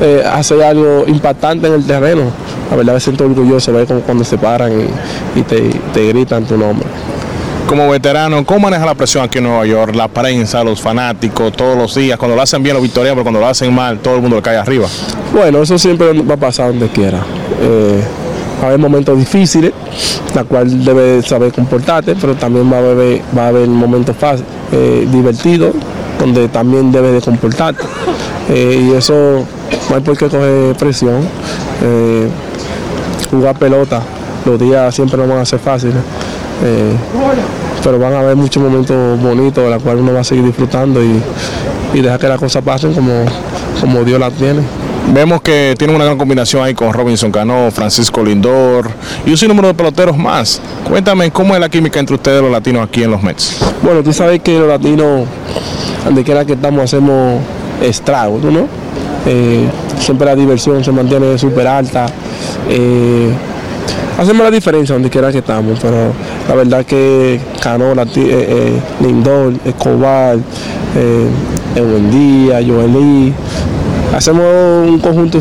[0.00, 2.22] eh, hace algo impactante en el terreno,
[2.70, 6.44] la verdad me siento orgulloso ver como cuando se paran y, y te, te gritan
[6.44, 6.86] tu nombre.
[7.66, 9.94] Como veterano, ¿cómo maneja la presión aquí en Nueva York?
[9.94, 12.18] La prensa, los fanáticos, todos los días.
[12.18, 14.42] Cuando lo hacen bien los victorianos, pero cuando lo hacen mal, todo el mundo le
[14.42, 14.86] cae arriba.
[15.32, 17.20] Bueno, eso siempre va a pasar donde quiera.
[17.62, 18.02] Eh,
[18.62, 19.72] va a haber momentos difíciles,
[20.34, 24.48] la cual debe saber comportarte, pero también va a haber, va a haber momentos fáciles,
[24.70, 25.74] eh, divertidos,
[26.18, 27.82] donde también debe de comportarte.
[28.48, 29.44] Eh, y eso
[29.90, 31.22] no hay por qué coger presión.
[31.82, 32.28] Eh,
[33.30, 34.00] jugar pelota,
[34.44, 36.02] los días siempre no van a ser fáciles.
[37.82, 41.02] pero van a haber muchos momentos bonitos, de los cuales uno va a seguir disfrutando
[41.02, 41.20] y,
[41.94, 43.24] y dejar que las cosas pasen como,
[43.80, 44.62] como Dios las tiene.
[45.12, 48.88] Vemos que tiene una gran combinación ahí con Robinson Cano, Francisco Lindor
[49.26, 50.58] y un sinnúmero de peloteros más.
[50.88, 53.58] Cuéntame cómo es la química entre ustedes los latinos aquí en los Mets.
[53.82, 55.26] Bueno, tú sabes que los latinos,
[56.06, 57.42] donde quiera que estamos, hacemos
[57.82, 58.66] estragos, ¿no?
[59.26, 59.68] Eh,
[60.00, 62.06] siempre la diversión se mantiene súper alta.
[62.70, 63.30] Eh,
[64.18, 66.10] hacemos la diferencia donde quiera que estamos, pero
[66.48, 70.38] la verdad que Cano, eh, eh, Lindor, Escobar,
[70.96, 71.28] eh,
[71.76, 73.34] Joelí,
[74.12, 74.44] hacemos
[74.88, 75.38] un conjunto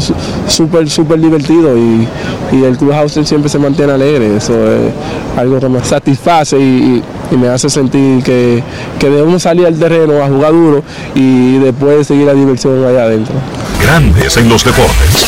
[0.48, 2.08] súper, súper divertido y,
[2.52, 4.38] y el clubhouse siempre se mantiene alegre.
[4.38, 4.92] Eso es
[5.38, 8.64] algo que me satisface y, y me hace sentir que,
[9.00, 10.84] que de uno salir al terreno a jugar duro
[11.16, 13.36] y después seguir la diversión allá adentro.
[13.82, 15.28] Grandes en los deportes.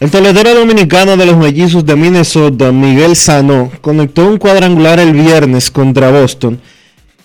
[0.00, 5.70] El toledero dominicano de los mellizos de Minnesota, Miguel Sano, conectó un cuadrangular el viernes
[5.70, 6.58] contra Boston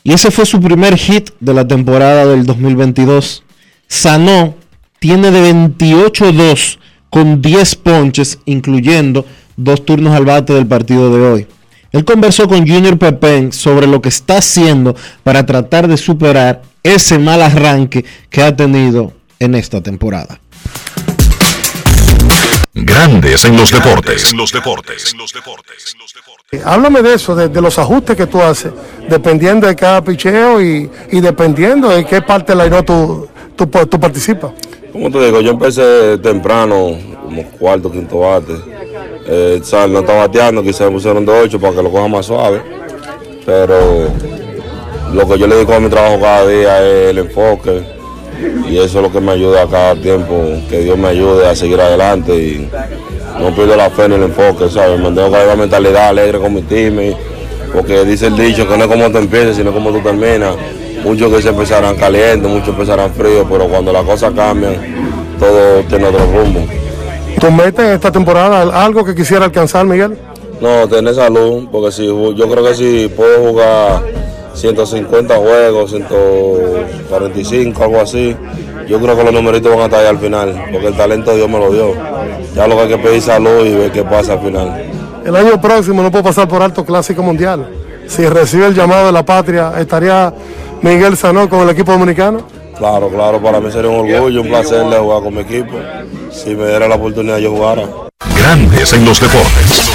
[0.05, 3.43] y ese fue su primer hit de la temporada del 2022.
[3.87, 4.53] Sano
[4.99, 6.77] tiene de 28-2
[7.09, 9.25] con 10 ponches, incluyendo
[9.57, 11.47] dos turnos al bate del partido de hoy.
[11.91, 17.17] Él conversó con Junior Pepén sobre lo que está haciendo para tratar de superar ese
[17.17, 20.39] mal arranque que ha tenido en esta temporada.
[22.77, 24.31] Grandes en los deportes.
[24.33, 25.15] En los deportes.
[26.65, 28.73] Háblame de eso, de, de los ajustes que tú haces,
[29.07, 33.65] dependiendo de cada picheo y, y dependiendo de qué parte de la INO tú, tú,
[33.65, 34.51] tú participas.
[34.91, 38.53] Como te digo, yo empecé temprano, como cuarto, quinto bate.
[39.25, 39.91] Eh, ¿sabes?
[39.91, 42.61] No estaba bateando, quizás me pusieron de 8 para que lo coja más suave.
[43.45, 44.09] Pero
[45.13, 47.94] lo que yo le digo a mi trabajo cada día es el enfoque.
[48.69, 50.33] Y eso es lo que me ayuda a cada tiempo,
[50.69, 52.69] que Dios me ayude a seguir adelante y
[53.39, 54.99] no pierdo la fe en el enfoque, ¿sabes?
[54.99, 57.15] Mantengo con la mentalidad alegre con mi team, y-
[57.73, 60.55] porque dice el dicho que no es como tú empiezas, sino como tú terminas.
[61.03, 64.75] Muchos que se empezarán calientes, muchos empezarán fríos, pero cuando las cosas cambian,
[65.39, 66.61] todo tiene otro rumbo.
[67.39, 70.17] ¿Tú metes en esta temporada algo que quisiera alcanzar, Miguel?
[70.61, 74.01] No, tener salud, porque si yo creo que si puedo jugar
[74.55, 78.35] 150 juegos, 145, algo así,
[78.87, 81.49] yo creo que los numeritos van a estar ahí al final, porque el talento Dios
[81.49, 81.93] me lo dio.
[82.55, 84.91] Ya lo que hay que pedir salud y ver qué pasa al final.
[85.25, 87.67] El año próximo no puedo pasar por alto clásico mundial.
[88.07, 90.33] Si recibe el llamado de la patria, ¿estaría
[90.81, 92.45] Miguel Sanó con el equipo dominicano?
[92.77, 95.73] Claro, claro, para mí sería un orgullo, un placer de jugar con mi equipo.
[96.31, 97.87] Si me diera la oportunidad yo jugara.
[98.37, 99.94] Grandes en los deportes.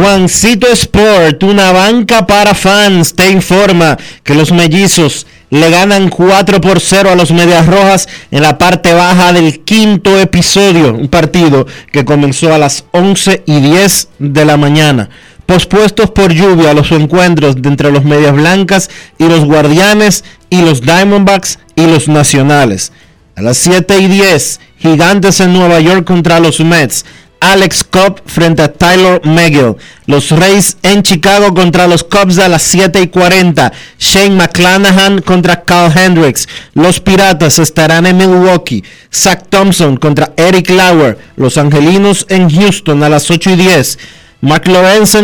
[0.00, 6.80] Juancito Sport, una banca para fans, te informa que los mellizos le ganan 4 por
[6.80, 12.06] 0 a los Medias Rojas en la parte baja del quinto episodio, un partido que
[12.06, 15.10] comenzó a las 11 y 10 de la mañana.
[15.44, 20.80] Pospuestos por lluvia los encuentros de entre los Medias Blancas y los Guardianes y los
[20.80, 22.90] Diamondbacks y los Nacionales.
[23.36, 27.04] A las 7 y 10, Gigantes en Nueva York contra los Mets.
[27.40, 29.76] Alex Cobb frente a Tyler Megill.
[30.06, 33.72] Los Rays en Chicago contra los Cubs a las 7 y 40.
[33.98, 36.48] Shane McClanahan contra Carl Hendricks.
[36.74, 38.84] Los Piratas estarán en Milwaukee.
[39.12, 41.18] Zach Thompson contra Eric Lauer.
[41.36, 43.98] Los Angelinos en Houston a las 8 y 10.
[44.42, 44.64] Mark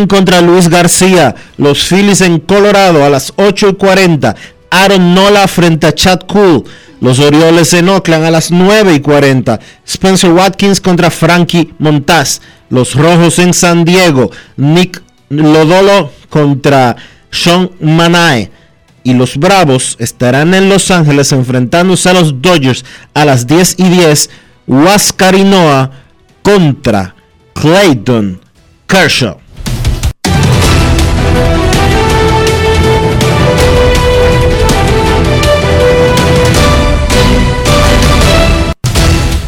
[0.07, 1.35] contra Luis García.
[1.57, 4.35] Los Phillies en Colorado a las 8 y 40.
[4.69, 6.63] Aaron Nola frente a Chad Cool.
[6.99, 9.59] Los Orioles en Oakland a las 9 y 40.
[9.85, 12.41] Spencer Watkins contra Frankie Montaz.
[12.69, 14.31] Los Rojos en San Diego.
[14.55, 16.95] Nick Lodolo contra
[17.31, 18.51] Sean Manae.
[19.03, 23.89] Y los Bravos estarán en Los Ángeles enfrentándose a los Dodgers a las 10 y
[23.89, 24.29] 10.
[24.67, 25.91] Huáscar Noah
[26.41, 27.15] contra
[27.53, 28.41] Clayton
[28.85, 29.37] Kershaw.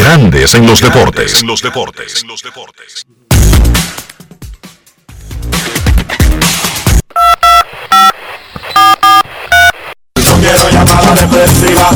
[0.00, 1.42] Grandes en los deportes.
[1.42, 2.24] En los deportes.
[10.26, 11.90] No quiero llamada depresiva.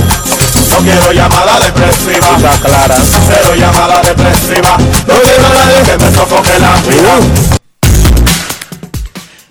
[0.69, 2.37] No quiero llamada depresiva.
[2.63, 2.99] clara.
[3.27, 4.77] Cero llamada depresiva.
[5.09, 7.19] No quiero a nadie que me sofoque la vida.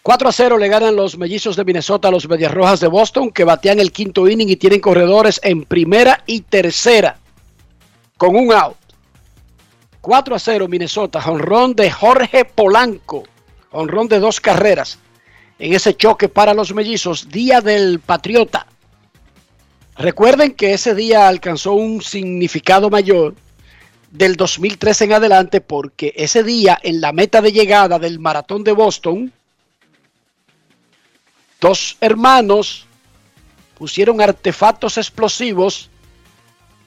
[0.01, 3.29] 4 a 0 le ganan los mellizos de Minnesota a los Medias Rojas de Boston,
[3.29, 7.19] que batean el quinto inning y tienen corredores en primera y tercera,
[8.17, 8.75] con un out.
[10.01, 13.21] 4 a 0 Minnesota, honrón de Jorge Polanco,
[13.69, 14.97] honrón de dos carreras
[15.59, 18.65] en ese choque para los mellizos, Día del Patriota.
[19.95, 23.35] Recuerden que ese día alcanzó un significado mayor
[24.17, 28.71] del 2013 en adelante porque ese día en la meta de llegada del maratón de
[28.71, 29.31] Boston,
[31.59, 32.85] dos hermanos
[33.77, 35.89] pusieron artefactos explosivos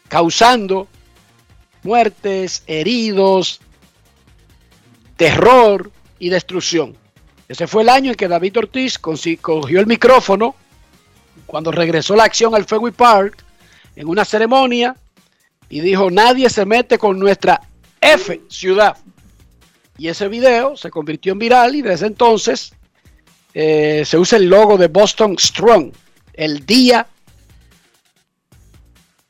[0.08, 0.88] causando
[1.82, 3.60] muertes, heridos,
[5.16, 6.96] terror y destrucción.
[7.46, 10.54] Ese fue el año en que David Ortiz cogió el micrófono
[11.44, 13.44] cuando regresó la acción al Fenway Park
[13.96, 14.96] en una ceremonia
[15.68, 17.60] y dijo, nadie se mete con nuestra
[18.00, 18.96] F ciudad.
[19.96, 22.72] Y ese video se convirtió en viral y desde entonces
[23.54, 25.92] eh, se usa el logo de Boston Strong,
[26.34, 27.06] el día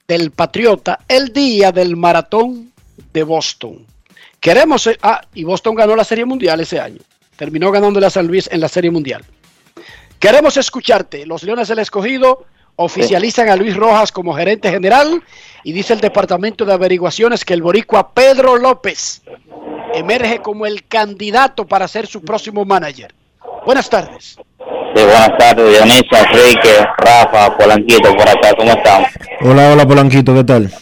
[0.07, 2.73] del Patriota, el día del maratón
[3.13, 3.87] de Boston.
[4.41, 7.01] Queremos, ah, y Boston ganó la Serie Mundial ese año.
[7.37, 9.25] Terminó ganando la San Luis en la Serie Mundial.
[10.19, 11.25] Queremos escucharte.
[11.27, 12.47] Los Leones del Escogido
[12.81, 15.21] oficializan a Luis Rojas como gerente general
[15.65, 19.23] y dice el Departamento de Averiguaciones que el boricua Pedro López
[19.95, 23.13] emerge como el candidato para ser su próximo manager.
[23.67, 24.37] Buenas tardes.
[24.95, 29.05] Sí, buenas tardes, Dionisio, Enrique, Rafa, Polanquito, por acá, ¿cómo están?
[29.41, 30.73] Hola, hola Polanquito, ¿qué tal?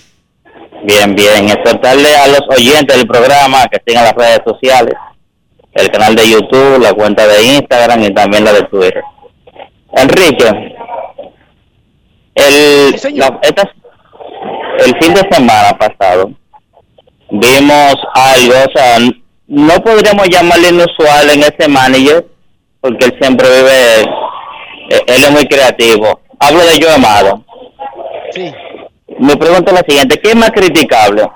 [0.84, 1.48] Bien, bien.
[1.48, 4.94] Exhortarle a los oyentes del programa que sigan las redes sociales,
[5.72, 9.02] el canal de YouTube, la cuenta de Instagram y también la de Twitter.
[9.94, 10.76] Enrique,
[12.36, 13.72] el, la- esta-
[14.84, 16.30] el fin de semana pasado
[17.30, 18.98] vimos algo, o sea,
[19.48, 22.26] no podríamos llamarle inusual en ese manager,
[22.80, 24.00] porque él siempre vive,
[24.90, 26.20] eh, él es muy creativo.
[26.38, 27.42] Hablo de Joe Amado.
[28.32, 28.52] Sí.
[29.18, 31.26] Mi pregunta es la siguiente, ¿qué es más criticable?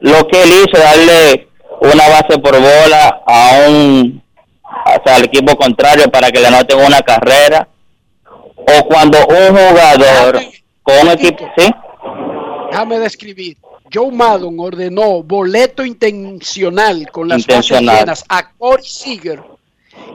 [0.00, 1.48] Lo que él hizo, darle
[1.80, 4.22] una base por bola a un,
[4.62, 7.66] o sea, al equipo contrario para que le anoten una carrera,
[8.66, 10.40] o cuando un jugador
[10.82, 11.70] con un equipo, ¿sí?
[12.70, 13.56] Déjame describir.
[13.92, 17.98] Joe Maddon ordenó boleto intencional con las bases Intencional.
[18.00, 19.40] llenas a Corey Seager,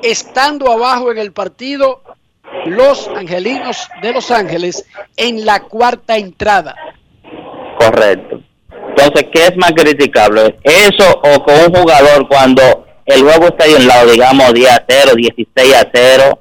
[0.03, 2.01] estando abajo en el partido
[2.65, 4.85] los angelinos de Los Ángeles
[5.15, 6.75] en la cuarta entrada.
[7.79, 8.41] Correcto.
[8.89, 10.57] Entonces, ¿qué es más criticable?
[10.63, 14.85] ¿Eso o con un jugador cuando el juego está ahí un lado, digamos 10 a
[14.87, 16.39] 0, 16 a 0,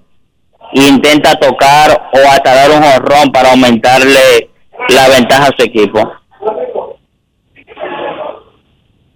[0.72, 4.50] intenta tocar o hasta un jorrón para aumentarle
[4.88, 6.12] la ventaja a su equipo?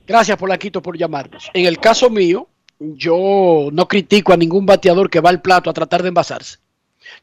[0.07, 1.50] Gracias, Polaquito, por llamarnos.
[1.55, 2.48] En el caso mío,
[2.78, 6.59] yo no critico a ningún bateador que va al plato a tratar de envasarse.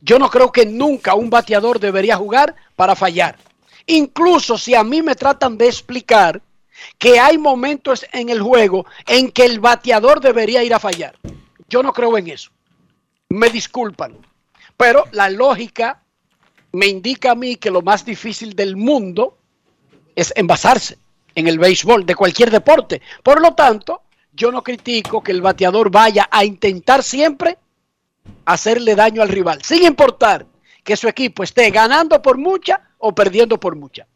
[0.01, 3.38] Yo no creo que nunca un bateador debería jugar para fallar.
[3.86, 6.41] Incluso si a mí me tratan de explicar
[6.97, 11.15] que hay momentos en el juego en que el bateador debería ir a fallar.
[11.67, 12.51] Yo no creo en eso.
[13.30, 14.17] Me disculpan.
[14.75, 16.03] Pero la lógica
[16.71, 19.38] me indica a mí que lo más difícil del mundo
[20.15, 20.97] es envasarse
[21.36, 23.01] en el béisbol de cualquier deporte.
[23.23, 24.03] Por lo tanto,
[24.34, 27.57] yo no critico que el bateador vaya a intentar siempre
[28.45, 30.45] hacerle daño al rival, sin importar
[30.84, 34.07] que su equipo esté ganando por mucha o perdiendo por mucha.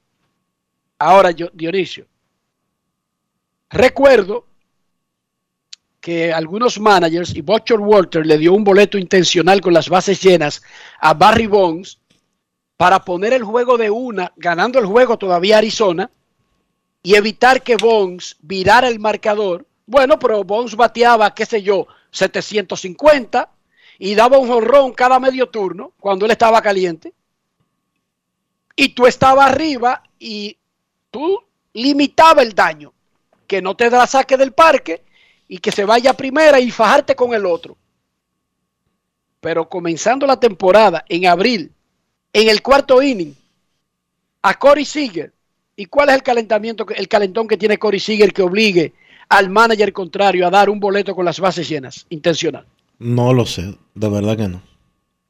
[0.99, 2.07] Ahora, yo, Dionisio,
[3.70, 4.45] recuerdo
[6.04, 10.62] que algunos managers y Butcher Walter le dio un boleto intencional con las bases llenas
[10.99, 11.97] a Barry Bonds
[12.76, 16.12] para poner el juego de una, ganando el juego todavía Arizona,
[17.01, 19.66] y evitar que Bonds virara el marcador.
[19.86, 23.49] Bueno, pero Bonds bateaba, qué sé yo, 750
[23.97, 27.14] y daba un jonrón cada medio turno cuando él estaba caliente.
[28.76, 30.58] Y tú estabas arriba y
[31.10, 31.39] tú
[31.72, 32.91] limitaba el daño.
[33.47, 35.04] Que no te da saque del parque
[35.48, 37.78] y que se vaya a primera y fajarte con el otro.
[39.39, 41.72] Pero comenzando la temporada en abril,
[42.32, 43.36] en el cuarto inning,
[44.41, 45.34] a Corey Seager.
[45.76, 48.94] ¿Y cuál es el calentamiento, el calentón que tiene Corey Seager que obligue
[49.30, 52.66] al manager contrario a dar un boleto con las bases llenas, intencional.
[53.00, 54.62] No lo sé, de verdad que no.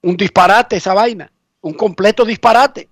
[0.01, 2.89] Un disparate esa vaina, un completo disparate.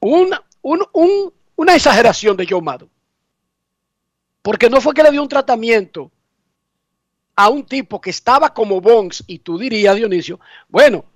[0.00, 2.60] Una, un- un- una exageración de Joe.
[4.44, 6.10] Porque no fue que le dio un tratamiento
[7.34, 10.38] a un tipo que estaba como Bonds y tú dirías, Dionisio,
[10.68, 11.06] bueno,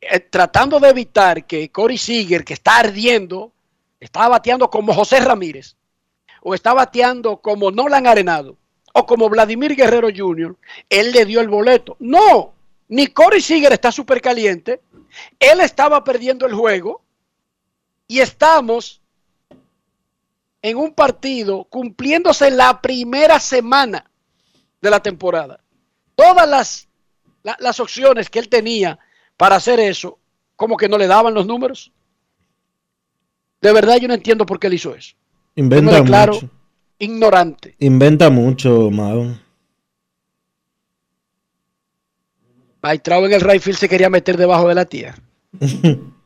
[0.00, 3.52] eh, tratando de evitar que Corey Seager, que está ardiendo,
[4.00, 5.76] está bateando como José Ramírez,
[6.40, 8.56] o está bateando como Nolan Arenado,
[8.92, 10.56] o como Vladimir Guerrero Jr.,
[10.90, 11.94] él le dio el boleto.
[12.00, 12.54] No,
[12.88, 14.80] ni Corey Seager está súper caliente,
[15.38, 17.02] él estaba perdiendo el juego
[18.08, 19.01] y estamos
[20.62, 24.08] en un partido cumpliéndose la primera semana
[24.80, 25.60] de la temporada.
[26.14, 26.88] Todas las,
[27.42, 28.98] la- las opciones que él tenía
[29.36, 30.18] para hacer eso,
[30.56, 31.92] como que no le daban los números.
[33.60, 35.14] De verdad yo no entiendo por qué él hizo eso.
[35.56, 36.50] Inventa declaro mucho.
[36.98, 37.76] ignorante.
[37.78, 39.40] Inventa mucho, Madon.
[42.82, 45.18] Maitrao en el right field se quería meter debajo de la tierra.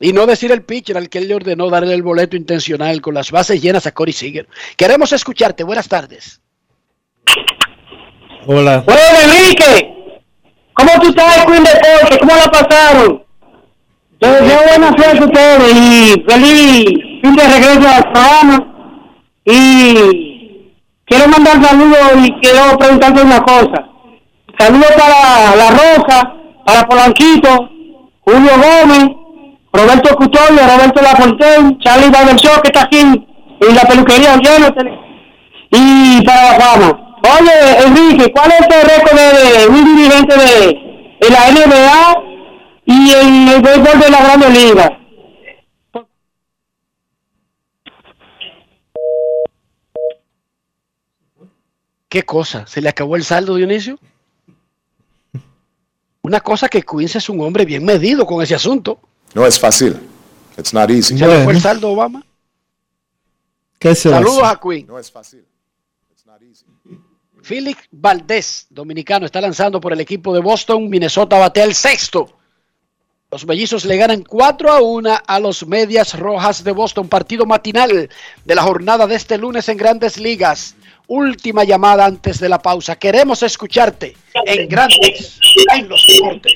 [0.00, 3.14] y no decir el pitcher al que él le ordenó darle el boleto intencional con
[3.14, 4.48] las bases llenas a Corey Seager.
[4.76, 5.64] Queremos escucharte.
[5.64, 6.40] Buenas tardes.
[8.46, 8.82] Hola.
[8.84, 10.22] Bueno, Enrique,
[10.74, 12.18] ¿cómo tú estás, Queen Deporte?
[12.18, 13.24] ¿Cómo la pasaron?
[14.20, 16.84] Yo deseo buena suerte a ustedes y feliz
[17.22, 18.70] fin de regreso al programa.
[19.46, 20.72] Y
[21.06, 23.88] quiero mandar saludos y quiero preguntarte una cosa.
[24.58, 26.34] Saludos para La Rosa,
[26.64, 27.68] para Polanquito,
[28.20, 29.23] Julio Gómez,
[29.74, 34.82] Roberto Cutorio, Roberto Lafontaine, Charlie Show que está aquí en la peluquería oyéndote.
[35.72, 37.04] Y para la.
[37.40, 42.22] Oye, Enrique, ¿cuál es el récord de, un dirigente de, la NBA
[42.86, 44.98] y en el béisbol de la Grande Liga?
[52.08, 52.64] ¿Qué cosa?
[52.68, 53.98] ¿Se le acabó el saldo, Dionisio?
[56.22, 59.00] Una cosa que Queens es un hombre bien medido con ese asunto.
[59.34, 60.00] No es fácil.
[60.56, 61.18] It's not easy.
[61.18, 62.24] ¿Se le fue el saldo, Obama?
[63.78, 64.86] ¿Qué se Saludos a Queen.
[64.86, 65.44] No es fácil.
[67.42, 70.88] Félix Valdés, dominicano, está lanzando por el equipo de Boston.
[70.88, 72.38] Minnesota batea el sexto.
[73.30, 77.08] Los mellizos le ganan 4 a 1 a los Medias Rojas de Boston.
[77.08, 78.08] Partido matinal
[78.44, 80.76] de la jornada de este lunes en Grandes Ligas.
[81.06, 82.96] Última llamada antes de la pausa.
[82.96, 84.16] Queremos escucharte
[84.46, 85.38] en Grandes
[85.74, 86.54] en los Deportes.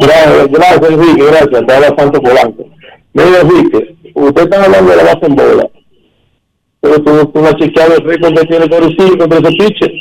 [0.00, 1.66] Gracias, gracias Enrique, gracias.
[1.66, 2.66] Te habla Santo Polanco.
[3.12, 5.70] Mira Enrique, usted está hablando de la base en bola,
[6.80, 9.92] pero tú, tú no has chequeado el récord que tiene Coricillo contra ese pitcher.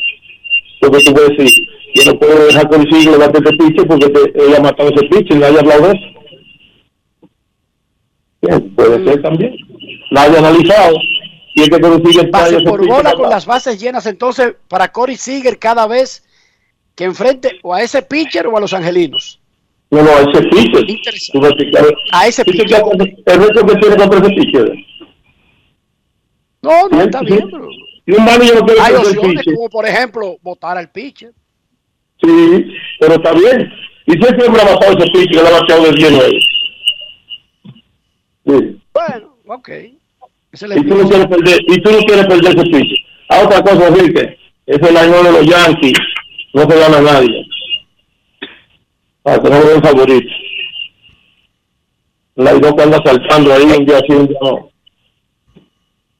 [0.80, 4.58] Porque tú puedes decir, yo no puedo dejar Coricillo de ese pitcher porque te, ella
[4.58, 6.22] ha matado ese pitcher y nadie ha hablado de eso.
[8.42, 9.56] Bien, puede ser también.
[10.12, 10.96] Nadie ha analizado.
[11.54, 14.06] Y es que Base ese por bola con las bases llenas.
[14.06, 16.24] Entonces, para Corey Seager, cada vez
[16.96, 19.41] que enfrente o a ese pitcher o a los angelinos.
[19.92, 21.14] No, no, ese pitcher.
[21.34, 21.86] Tú vas a chequear.
[22.14, 22.82] A ese chequeas
[23.26, 24.74] El récord que tiene contra ese pitcher.
[26.62, 27.50] No, no, está bien.
[27.52, 27.68] pero
[28.06, 29.54] Y un manager no puede Hay opciones pitcher.
[29.56, 31.32] como, por ejemplo, votar al pitcher.
[32.24, 33.72] Sí, pero está bien.
[34.08, 36.40] Y si ese hombre ha matado ese pitcher, que le ha bateado de 19.
[38.46, 38.82] Sí.
[38.94, 39.70] Bueno, ok.
[40.54, 42.98] Y tú no quieres perder, y tú no quieres perder ese pitcher.
[43.30, 45.98] A otra cosa, Enrique, ese es el año de los Yankees.
[46.54, 47.41] No se gana a nadie.
[49.24, 50.34] Tener un favorito.
[52.36, 54.70] La que anda saltando ahí un día sí, un día no.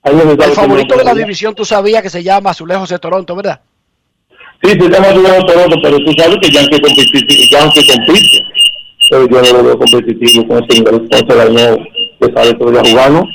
[0.04, 3.62] El favorito de la división, tú sabías que se llama Azulejos de Toronto, ¿verdad?
[4.64, 8.44] Sí, se llama Julián Toronto, pero tú sabes que compite, Yankee compite.
[9.10, 11.78] Pero yo no lo veo competitivo con ese con ese daño
[12.20, 13.26] que sale todavía jugando.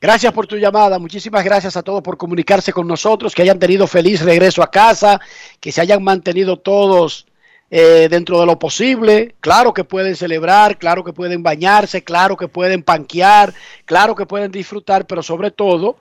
[0.00, 0.98] Gracias por tu llamada.
[0.98, 5.20] Muchísimas gracias a todos por comunicarse con nosotros, que hayan tenido feliz regreso a casa,
[5.58, 7.26] que se hayan mantenido todos
[7.70, 9.34] eh, dentro de lo posible.
[9.40, 14.52] Claro que pueden celebrar, claro que pueden bañarse, claro que pueden panquear, claro que pueden
[14.52, 15.96] disfrutar, pero sobre todo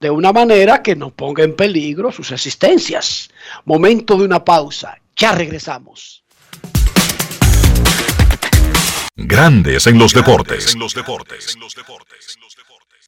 [0.00, 3.30] de una manera que no ponga en peligro sus existencias.
[3.64, 4.98] Momento de una pausa.
[5.14, 6.24] Ya regresamos.
[9.14, 10.74] Grandes en los deportes.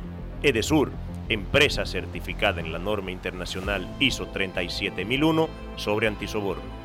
[0.43, 0.91] Edesur,
[1.29, 6.81] empresa certificada en la norma internacional ISO 37001 sobre antisoborno.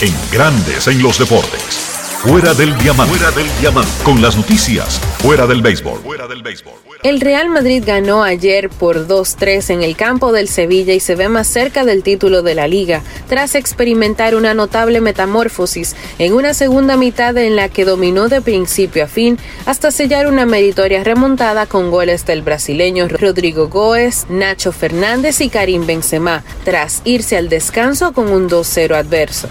[0.00, 1.90] En Grandes en los Deportes.
[2.22, 3.16] Fuera del diamante.
[3.16, 3.90] Fuera del diamante.
[4.02, 4.98] Con las noticias.
[5.18, 6.00] Fuera del béisbol.
[6.00, 6.74] Fuera del béisbol.
[7.04, 11.28] El Real Madrid ganó ayer por 2-3 en el campo del Sevilla y se ve
[11.28, 16.96] más cerca del título de la liga, tras experimentar una notable metamorfosis en una segunda
[16.96, 21.90] mitad en la que dominó de principio a fin hasta sellar una meritoria remontada con
[21.90, 28.32] goles del brasileño Rodrigo Goes, Nacho Fernández y Karim Benzema, tras irse al descanso con
[28.32, 29.50] un 2-0 adverso.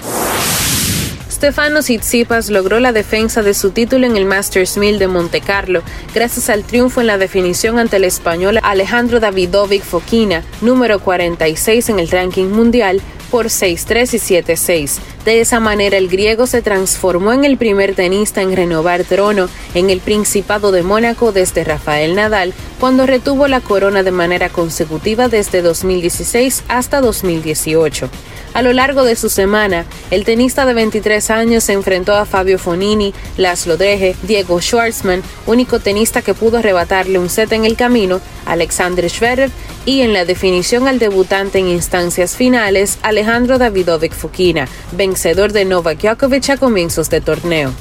[1.43, 5.83] Stefano Tsitsipas logró la defensa de su título en el Masters 1000 de Monte Carlo
[6.15, 11.99] gracias al triunfo en la definición ante el español Alejandro Davidovic Fokina, número 46 en
[11.99, 13.01] el ranking mundial,
[13.33, 14.99] por 6-3 y 7-6.
[15.25, 19.89] De esa manera el griego se transformó en el primer tenista en renovar trono en
[19.89, 25.63] el Principado de Mónaco desde Rafael Nadal, cuando retuvo la corona de manera consecutiva desde
[25.63, 28.07] 2016 hasta 2018.
[28.53, 32.59] A lo largo de su semana, el tenista de 23 años se enfrentó a Fabio
[32.59, 38.21] Fonini, Laszlo Dreje, Diego Schwartzman, único tenista que pudo arrebatarle un set en el camino,
[38.45, 39.49] Alexander Zverev,
[39.85, 46.01] y en la definición al debutante en instancias finales, Alejandro Davidovic Fukina, vencedor de Novak
[46.01, 47.71] Djokovic a comienzos de torneo.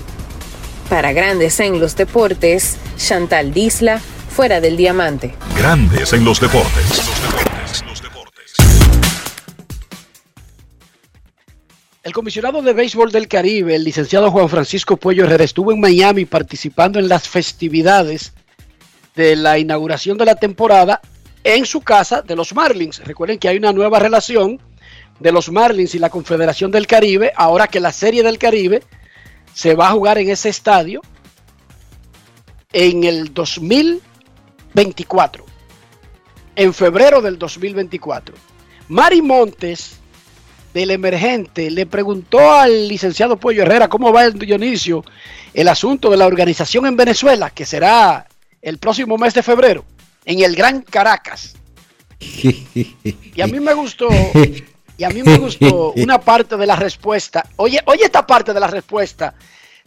[0.88, 5.34] Para Grandes en los Deportes, Chantal Disla, fuera del diamante.
[5.56, 7.02] Grandes en los deportes.
[12.02, 16.24] El comisionado de béisbol del Caribe, el licenciado Juan Francisco Puello Herrera, estuvo en Miami
[16.24, 18.32] participando en las festividades
[19.14, 21.00] de la inauguración de la temporada
[21.44, 23.04] en su casa de los Marlins.
[23.04, 24.60] Recuerden que hay una nueva relación
[25.22, 28.82] de los Marlins y la Confederación del Caribe, ahora que la Serie del Caribe
[29.54, 31.02] se va a jugar en ese estadio
[32.72, 35.44] en el 2024,
[36.56, 38.34] en febrero del 2024.
[38.88, 40.00] Mari Montes
[40.74, 45.04] del emergente le preguntó al licenciado Pollo Herrera cómo va el Dionisio
[45.54, 48.26] el asunto de la organización en Venezuela, que será
[48.60, 49.84] el próximo mes de febrero,
[50.24, 51.54] en el Gran Caracas.
[53.34, 54.08] Y a mí me gustó,
[54.96, 57.46] y a mí me gustó una parte de la respuesta.
[57.56, 59.34] Oye, oye esta parte de la respuesta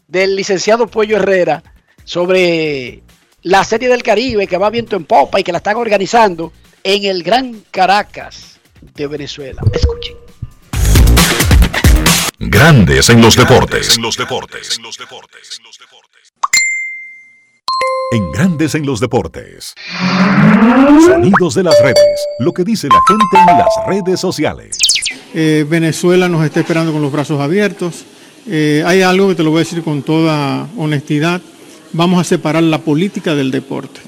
[0.08, 1.64] del licenciado Pollo Herrera
[2.04, 3.02] sobre
[3.44, 6.52] la serie del Caribe que va viento en popa y que la están organizando
[6.84, 9.62] en el Gran Caracas de Venezuela.
[9.74, 10.16] Escuchen.
[12.38, 13.96] Grandes en los deportes.
[13.96, 14.80] En los deportes.
[18.12, 19.74] en Grandes en los Deportes.
[21.06, 24.78] Sonidos de las redes, lo que dice la gente en las redes sociales.
[25.34, 28.06] Eh, Venezuela nos está esperando con los brazos abiertos.
[28.48, 31.42] Eh, hay algo que te lo voy a decir con toda honestidad.
[31.94, 34.02] Vamos a separar la política del deporte.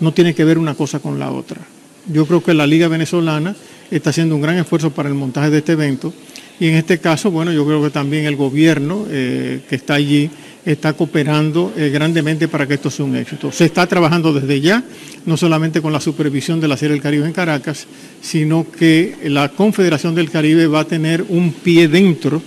[0.00, 1.58] No tiene que ver una cosa con la otra.
[2.06, 3.54] Yo creo que la Liga Venezolana
[3.90, 6.12] está haciendo un gran esfuerzo para el montaje de este evento
[6.60, 10.30] y en este caso, bueno, yo creo que también el gobierno eh, que está allí
[10.64, 13.50] está cooperando eh, grandemente para que esto sea un éxito.
[13.52, 14.84] Se está trabajando desde ya,
[15.26, 17.86] no solamente con la supervisión de la Serie del Caribe en Caracas,
[18.20, 22.42] sino que la Confederación del Caribe va a tener un pie dentro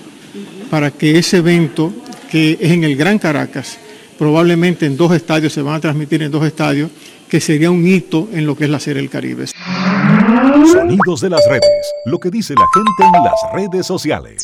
[0.69, 1.93] para que ese evento,
[2.31, 3.77] que es en el Gran Caracas,
[4.17, 6.89] probablemente en dos estadios, se van a transmitir en dos estadios,
[7.29, 9.47] que sería un hito en lo que es la Serie del Caribe.
[9.47, 14.43] Sonidos de las redes, lo que dice la gente en las redes sociales.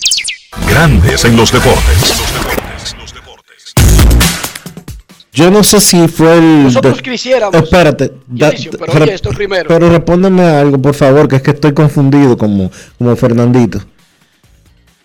[0.67, 2.59] Grandes en los deportes.
[5.40, 6.64] Yo no sé si fue el.
[6.64, 7.56] Nosotros quisiéramos.
[7.56, 8.12] Espérate.
[8.28, 9.70] Dionisio, pero oye esto primero.
[9.70, 13.80] Pero respóndeme algo, por favor, que es que estoy confundido como, como Fernandito.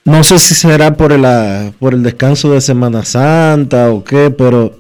[0.05, 4.33] No sé si será por el, ah, por el descanso de Semana Santa o qué,
[4.37, 4.77] pero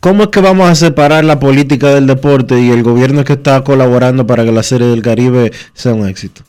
[0.00, 3.62] ¿cómo es que vamos a separar la política del deporte y el gobierno que está
[3.62, 6.42] colaborando para que la Serie del Caribe sea un éxito?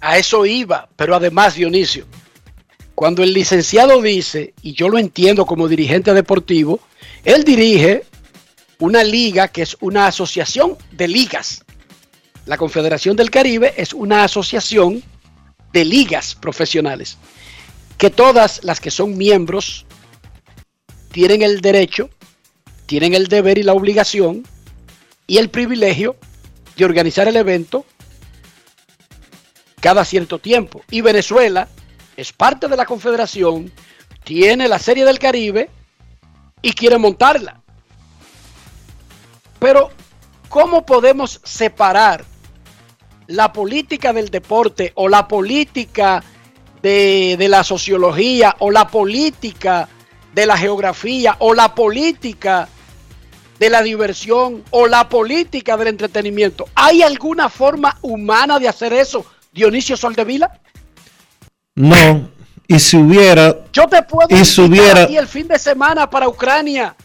[0.00, 2.06] A eso iba, pero además, Dionisio,
[2.98, 6.80] cuando el licenciado dice, y yo lo entiendo como dirigente deportivo,
[7.22, 8.02] él dirige
[8.80, 11.64] una liga que es una asociación de ligas.
[12.44, 15.00] La Confederación del Caribe es una asociación
[15.72, 17.18] de ligas profesionales,
[17.98, 19.86] que todas las que son miembros
[21.12, 22.10] tienen el derecho,
[22.86, 24.42] tienen el deber y la obligación
[25.28, 26.16] y el privilegio
[26.76, 27.86] de organizar el evento
[29.78, 30.82] cada cierto tiempo.
[30.90, 31.68] Y Venezuela
[32.18, 33.72] es parte de la Confederación,
[34.24, 35.70] tiene la Serie del Caribe
[36.60, 37.60] y quiere montarla.
[39.60, 39.90] Pero,
[40.48, 42.24] ¿cómo podemos separar
[43.28, 46.24] la política del deporte o la política
[46.82, 49.88] de, la sociología o la política
[50.34, 52.68] de la geografía o la política
[53.60, 56.68] de la diversión o la política del entretenimiento?
[56.74, 60.60] ¿Hay alguna forma humana de hacer eso, Dionisio Soldevila?
[61.78, 62.28] No,
[62.66, 63.56] y si hubiera.
[63.72, 66.96] Yo te puedo y si hubiera, aquí el fin de semana para Ucrania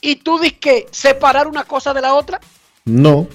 [0.00, 2.40] y tú dices que separar una cosa de la otra.
[2.84, 3.28] No.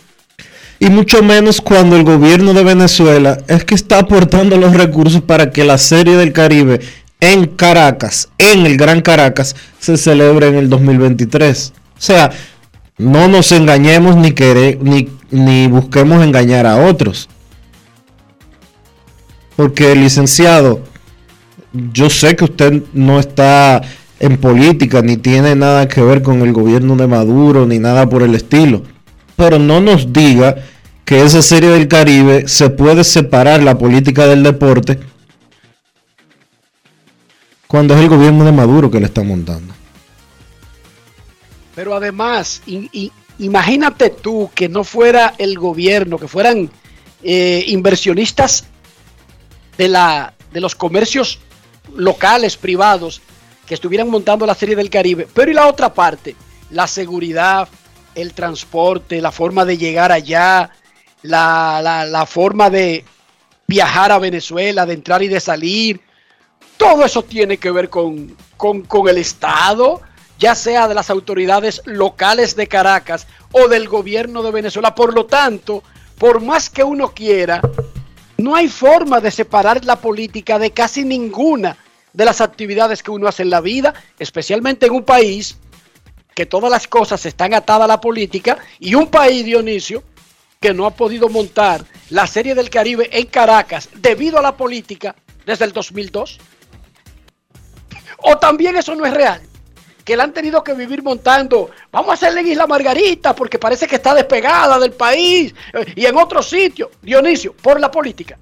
[0.77, 5.49] Y mucho menos cuando el gobierno de Venezuela es que está aportando los recursos para
[5.49, 6.81] que la Serie del Caribe
[7.21, 11.71] en Caracas, en el Gran Caracas, se celebre en el 2023.
[11.97, 12.31] O sea,
[12.97, 17.29] no nos engañemos ni, quere, ni, ni busquemos engañar a otros.
[19.55, 20.81] Porque, licenciado,
[21.71, 23.81] yo sé que usted no está
[24.19, 28.23] en política, ni tiene nada que ver con el gobierno de Maduro, ni nada por
[28.23, 28.83] el estilo.
[29.35, 30.55] Pero no nos diga
[31.03, 34.99] que esa serie del Caribe se puede separar la política del deporte
[37.67, 39.73] cuando es el gobierno de Maduro que le está montando.
[41.75, 42.61] Pero además,
[43.37, 46.69] imagínate tú que no fuera el gobierno, que fueran
[47.21, 48.65] eh, inversionistas
[49.77, 51.39] de, la, de los comercios
[51.95, 53.21] locales, privados,
[53.65, 55.27] que estuvieran montando la serie del Caribe.
[55.33, 56.35] Pero y la otra parte,
[56.69, 57.67] la seguridad,
[58.13, 60.71] el transporte, la forma de llegar allá,
[61.21, 63.03] la, la, la forma de
[63.67, 66.01] viajar a Venezuela, de entrar y de salir.
[66.77, 70.01] Todo eso tiene que ver con, con, con el Estado,
[70.37, 74.93] ya sea de las autoridades locales de Caracas o del gobierno de Venezuela.
[74.93, 75.81] Por lo tanto,
[76.17, 77.61] por más que uno quiera,
[78.37, 81.77] no hay forma de separar la política de casi ninguna
[82.13, 85.57] de las actividades que uno hace en la vida, especialmente en un país
[86.33, 90.03] que todas las cosas están atadas a la política y un país, Dionisio,
[90.59, 95.15] que no ha podido montar la Serie del Caribe en Caracas debido a la política
[95.45, 96.39] desde el 2002.
[98.17, 99.41] O también eso no es real,
[100.05, 103.87] que la han tenido que vivir montando, vamos a hacerle en Isla Margarita porque parece
[103.87, 108.37] que está despegada del país eh, y en otro sitio, Dionisio, por la política.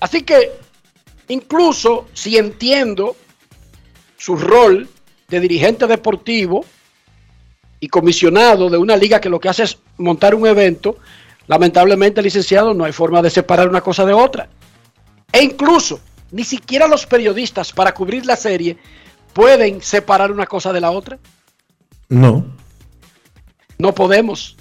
[0.00, 0.50] Así que,
[1.28, 3.16] incluso si entiendo
[4.16, 4.88] su rol
[5.28, 6.64] de dirigente deportivo
[7.78, 10.96] y comisionado de una liga que lo que hace es montar un evento,
[11.46, 14.48] lamentablemente, licenciado, no hay forma de separar una cosa de otra.
[15.32, 16.00] E incluso,
[16.32, 18.76] ni siquiera los periodistas para cubrir la serie
[19.32, 21.18] pueden separar una cosa de la otra.
[22.08, 22.44] No.
[23.78, 24.56] No podemos.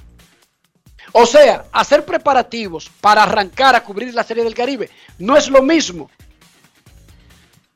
[1.14, 5.62] O sea, hacer preparativos para arrancar a cubrir la Serie del Caribe no es lo
[5.62, 6.10] mismo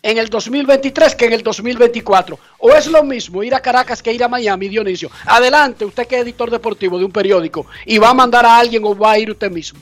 [0.01, 2.39] en el 2023 que en el 2024.
[2.59, 5.09] O es lo mismo ir a Caracas que ir a Miami, Dionisio.
[5.25, 8.83] Adelante, usted que es editor deportivo de un periódico y va a mandar a alguien
[8.85, 9.79] o va a ir usted mismo.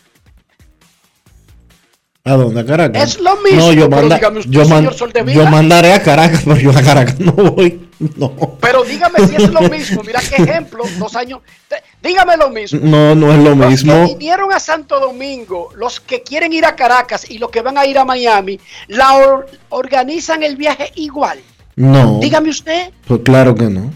[2.26, 2.61] ¿A dónde?
[2.61, 3.03] ¿A Caracas?
[3.03, 4.89] Es lo mismo, No, yo, manda- usted, yo, man-
[5.28, 7.89] yo mandaré a Caracas, pero yo a Caracas no voy.
[8.15, 10.01] No, Pero dígame si es lo mismo.
[10.03, 11.41] Mira qué ejemplo, dos años.
[11.67, 12.80] Te- Dígame lo mismo.
[12.82, 14.07] no, no es lo Los que mismo.
[14.07, 17.86] vinieron a Santo Domingo, los que quieren ir a Caracas y los que van a
[17.86, 18.57] ir a Miami,
[18.88, 21.39] la or- organizan el viaje igual.
[21.76, 22.91] No, Dígame usted.
[23.05, 23.91] pues claro que no.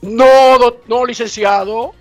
[0.00, 1.92] No, do- no, licenciado.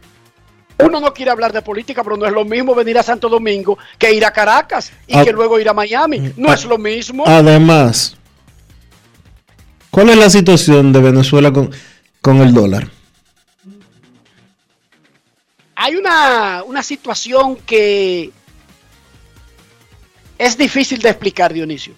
[0.79, 3.77] Uno no quiere hablar de política, pero no es lo mismo venir a Santo Domingo
[3.97, 6.33] que ir a Caracas y que luego ir a Miami.
[6.37, 7.23] No es lo mismo.
[7.25, 8.15] Además,
[9.89, 11.71] ¿cuál es la situación de Venezuela con,
[12.21, 12.89] con el dólar?
[15.75, 18.31] Hay una, una situación que
[20.37, 21.93] es difícil de explicar, Dionisio.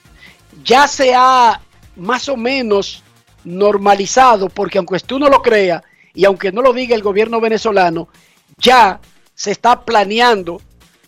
[0.63, 1.59] Ya se ha
[1.97, 3.03] más o menos
[3.43, 8.07] normalizado, porque aunque usted no lo crea y aunque no lo diga el gobierno venezolano,
[8.59, 8.99] ya
[9.33, 10.61] se está planeando,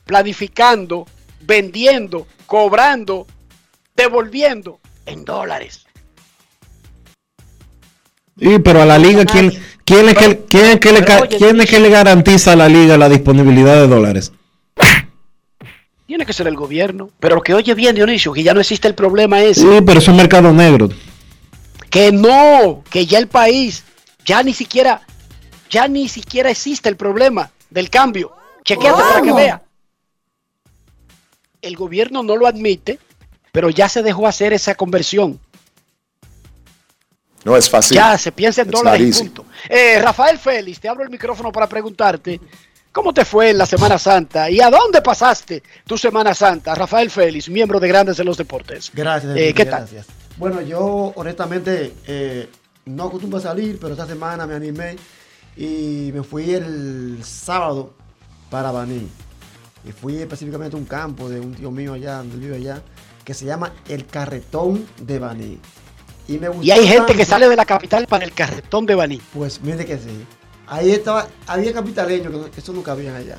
[0.06, 1.06] planificando,
[1.42, 3.28] vendiendo, cobrando,
[3.96, 5.86] devolviendo en dólares.
[8.38, 9.52] Y pero a la liga, ¿quién,
[9.86, 11.06] quién es que, quién es que le,
[11.38, 14.32] quién es que le garantiza a la liga la disponibilidad de dólares?
[16.08, 17.10] Tiene que ser el gobierno.
[17.20, 19.62] Pero lo que oye bien, Dionisio, que ya no existe el problema ese.
[19.62, 20.90] Sí, pero eso es mercado negro.
[21.90, 23.84] Que no, que ya el país,
[24.26, 25.02] ya ni siquiera,
[25.72, 28.32] ya ni siquiera existe el problema del cambio.
[28.64, 29.62] Chequéate para que vea.
[31.62, 33.00] El gobierno no lo admite,
[33.52, 35.40] pero ya se dejó hacer esa conversión.
[37.44, 37.96] No es fácil.
[37.96, 39.24] Ya se piensa en It's dólares not y easy.
[39.24, 39.46] punto.
[39.68, 42.40] Eh, Rafael Félix, te abro el micrófono para preguntarte
[42.92, 46.76] cómo te fue en la Semana Santa y a dónde pasaste tu Semana Santa.
[46.76, 48.92] Rafael Félix, miembro de Grandes en los Deportes.
[48.94, 49.36] Gracias.
[49.38, 49.80] Eh, ¿Qué tal?
[49.82, 50.06] gracias.
[50.38, 52.48] Bueno, yo honestamente eh,
[52.86, 54.96] no acostumbro a salir, pero esta semana me animé
[55.56, 57.94] y me fui el sábado
[58.50, 59.08] para Baní.
[59.84, 62.82] Y fui específicamente a un campo de un tío mío allá, donde vive allá,
[63.24, 65.60] que se llama El Carretón de Baní.
[66.28, 68.96] Y, me gustó Y hay gente que sale de la capital para el carretón de
[68.96, 69.22] Baní.
[69.34, 70.26] Pues mire que sí.
[70.68, 73.38] Ahí estaba, había capitaleños que eso nunca habían allá.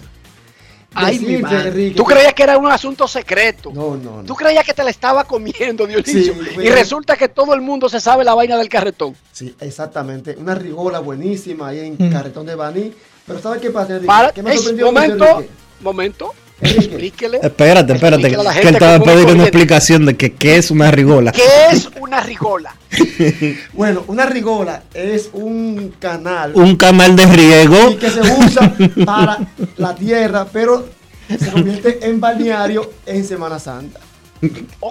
[0.95, 1.69] Ay, mi madre.
[1.69, 3.71] Enrique, Tú creías que era un asunto secreto.
[3.75, 4.25] No, no, no.
[4.25, 6.35] Tú creías que te la estaba comiendo, Dionisio.
[6.35, 9.15] Sí, y resulta que todo el mundo se sabe la vaina del carretón.
[9.33, 10.37] Sí, exactamente.
[10.39, 12.13] Una rigola buenísima ahí en Mm.
[12.13, 12.93] Carretón de Baní.
[13.27, 13.93] Pero ¿sabes qué pasa?
[13.93, 14.07] Enrique?
[14.07, 15.51] Para, ¿Qué me es, sorprendió mucho, momento, Enrique?
[15.81, 16.35] momento.
[16.61, 17.39] Explíquele.
[17.43, 20.57] Espérate, espérate, Explíquele a la que gente él estaba pidiendo una explicación de que qué
[20.57, 21.33] es una rigola.
[21.33, 22.75] ¿Qué es una rigola?
[23.73, 27.91] Bueno, una rigola es un canal Un canal de riego.
[27.91, 28.75] y que se usa
[29.05, 29.39] para
[29.77, 30.89] la tierra, pero
[31.29, 34.01] se convierte en balneario en Semana Santa.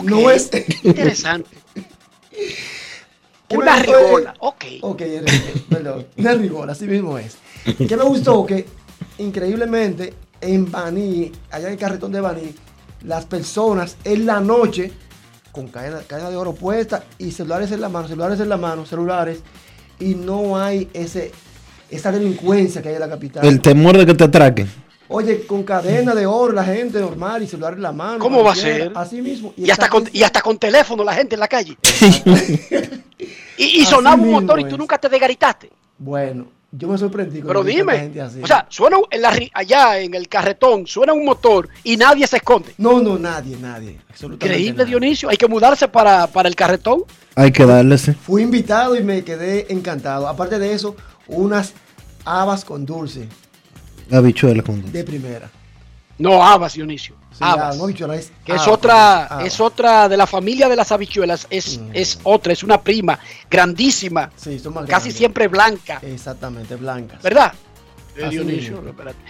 [0.04, 0.50] No es.
[0.84, 1.50] Interesante.
[3.48, 4.66] ¿Qué Una rigola, ok.
[4.82, 5.02] Ok,
[5.70, 6.08] perdón.
[6.18, 7.36] Una rigola, así mismo es.
[7.78, 8.46] ¿Qué me gustó?
[8.46, 8.66] Que
[9.18, 12.56] increíblemente en Baní, allá en el carretón de Baní,
[13.04, 14.92] las personas en la noche,
[15.52, 18.86] con cadena, cadena de oro puesta y celulares en la mano, celulares en la mano,
[18.86, 19.42] celulares,
[20.00, 21.32] y no hay ese
[21.90, 23.46] esa delincuencia que hay en la capital.
[23.46, 24.70] El temor de que te atraquen.
[25.10, 28.20] Oye, con cadena de oro, la gente normal y celular en la mano.
[28.20, 28.94] ¿Cómo va a ser?
[28.96, 29.54] Así mismo.
[29.58, 31.78] Y hasta, con, y hasta con teléfono la gente en la calle.
[33.58, 35.70] y, y sonaba un motor y tú nunca te desgaritaste.
[35.98, 37.42] Bueno, yo me sorprendí.
[37.42, 38.42] Pero dime, gente así.
[38.42, 42.38] o sea, suena en la allá en el carretón, suena un motor y nadie se
[42.38, 42.74] esconde.
[42.78, 44.00] No, no, nadie, nadie.
[44.10, 44.90] absolutamente Increíble, nadie.
[44.90, 45.30] Dionisio.
[45.30, 47.04] Hay que mudarse para, para el carretón.
[47.36, 47.98] Hay que darle.
[47.98, 50.28] Fui invitado y me quedé encantado.
[50.28, 50.96] Aparte de eso,
[51.28, 51.74] unas
[52.24, 53.28] habas con dulce
[54.12, 54.98] Habichuela con dulce.
[54.98, 55.50] de primera.
[56.18, 57.16] No, habas, Dionisio.
[57.32, 57.76] Sí, habas.
[57.76, 61.48] la- no habichuela, es que es otra, es otra de la familia de las habichuelas,
[61.50, 63.18] es, es otra, es una prima
[63.50, 65.16] grandísima, Sí, son más casi grandes.
[65.18, 67.22] siempre blanca, Exactamente, blancas.
[67.24, 67.54] ¿verdad?
[68.16, 68.84] Eh, Dionisio.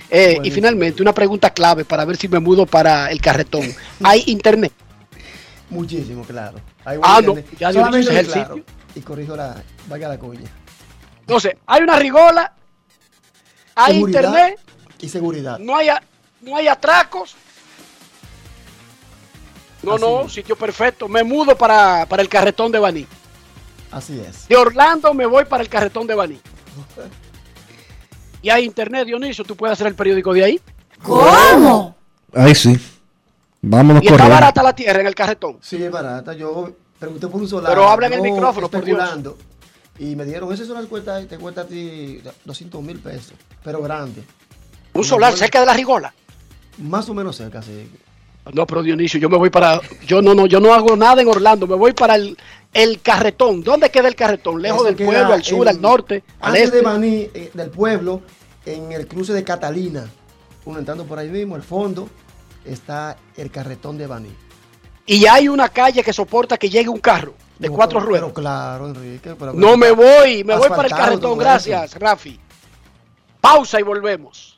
[0.10, 3.74] Eh, y finalmente, una pregunta clave para ver si me mudo para el carretón.
[4.04, 4.74] ¿Hay internet?
[5.70, 6.60] Muchísimo, claro.
[6.84, 8.66] Ahí Ah, no, ya Dionisio es el claro, sitio.
[8.96, 10.50] Y corrijo la, valga la cuña.
[11.22, 12.54] Entonces, hay una rigola,
[13.76, 14.60] hay Seguridad internet,
[15.00, 15.60] Y seguridad.
[15.60, 15.88] no hay,
[16.42, 17.36] no hay atracos.
[19.84, 21.08] No, Así no, sitio perfecto.
[21.08, 23.08] Me mudo para, para el carretón de Baní.
[23.92, 24.48] Así es.
[24.48, 26.40] De Orlando me voy para el carretón de Baní.
[28.44, 30.62] Y hay internet, Dionisio, tú puedes hacer el periódico de ahí.
[31.04, 31.96] ¿Cómo?
[32.34, 32.76] Ahí sí.
[33.62, 35.60] Vámonos Y está barata la tierra en el carretón.
[35.62, 36.34] Sí, es barata.
[36.34, 37.72] Yo pregunté por un solar.
[37.72, 39.00] Pero habla en el micrófono, por Dios.
[40.00, 43.34] Y me dijeron, ese solar cuesta, te cuesta a ti 200 mil pesos,
[43.64, 44.24] pero grande.
[44.94, 46.12] Un solar cerca de la rigola.
[46.82, 47.90] Más o menos cerca, sí.
[48.54, 49.80] No, pero Dionisio, yo me voy para.
[50.08, 51.68] Yo no, no, yo no hago nada en Orlando.
[51.68, 52.36] Me voy para el
[52.74, 54.62] El carretón, ¿dónde queda el carretón?
[54.62, 56.78] Lejos Eso del pueblo, al sur, en- al norte, al Antes este.
[56.78, 58.22] de Baní, eh, del pueblo,
[58.66, 60.10] en el cruce de Catalina,
[60.66, 62.10] uno entrando por ahí mismo, al fondo,
[62.66, 64.30] está el carretón de Baní.
[65.06, 68.22] Y hay una calle que soporta que llegue un carro de No, cuatro ruedas.
[68.24, 69.36] pero claro, Enrique.
[69.38, 71.38] pero- No me voy, me voy para el carretón.
[71.38, 72.40] Gracias, Rafi.
[73.42, 74.58] Pausa y volvemos.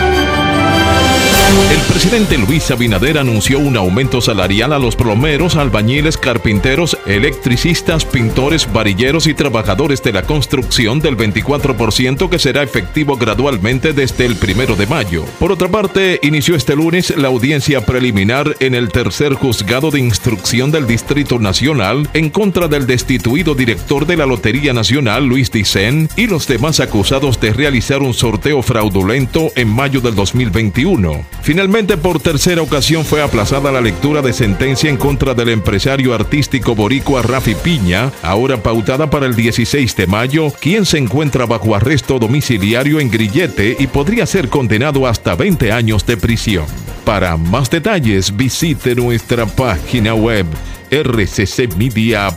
[1.51, 8.71] El presidente Luis Abinader anunció un aumento salarial a los plomeros, albañiles, carpinteros, electricistas, pintores,
[8.71, 14.75] varilleros y trabajadores de la construcción del 24% que será efectivo gradualmente desde el primero
[14.75, 15.25] de mayo.
[15.39, 20.71] Por otra parte, inició este lunes la audiencia preliminar en el tercer juzgado de instrucción
[20.71, 26.27] del Distrito Nacional en contra del destituido director de la Lotería Nacional, Luis Dicen, y
[26.27, 31.25] los demás acusados de realizar un sorteo fraudulento en mayo del 2021.
[31.41, 36.75] Finalmente, por tercera ocasión fue aplazada la lectura de sentencia en contra del empresario artístico
[36.75, 42.19] boricua Rafi Piña, ahora pautada para el 16 de mayo, quien se encuentra bajo arresto
[42.19, 46.65] domiciliario en Grillete y podría ser condenado hasta 20 años de prisión.
[47.05, 50.45] Para más detalles, visite nuestra página web
[50.91, 52.31] rccmedia.com.do.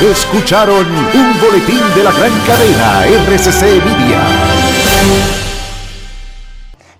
[0.00, 4.65] Escucharon un boletín de la gran cadena RCC Media.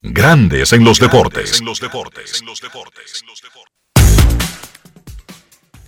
[0.00, 1.60] Grandes en los deportes.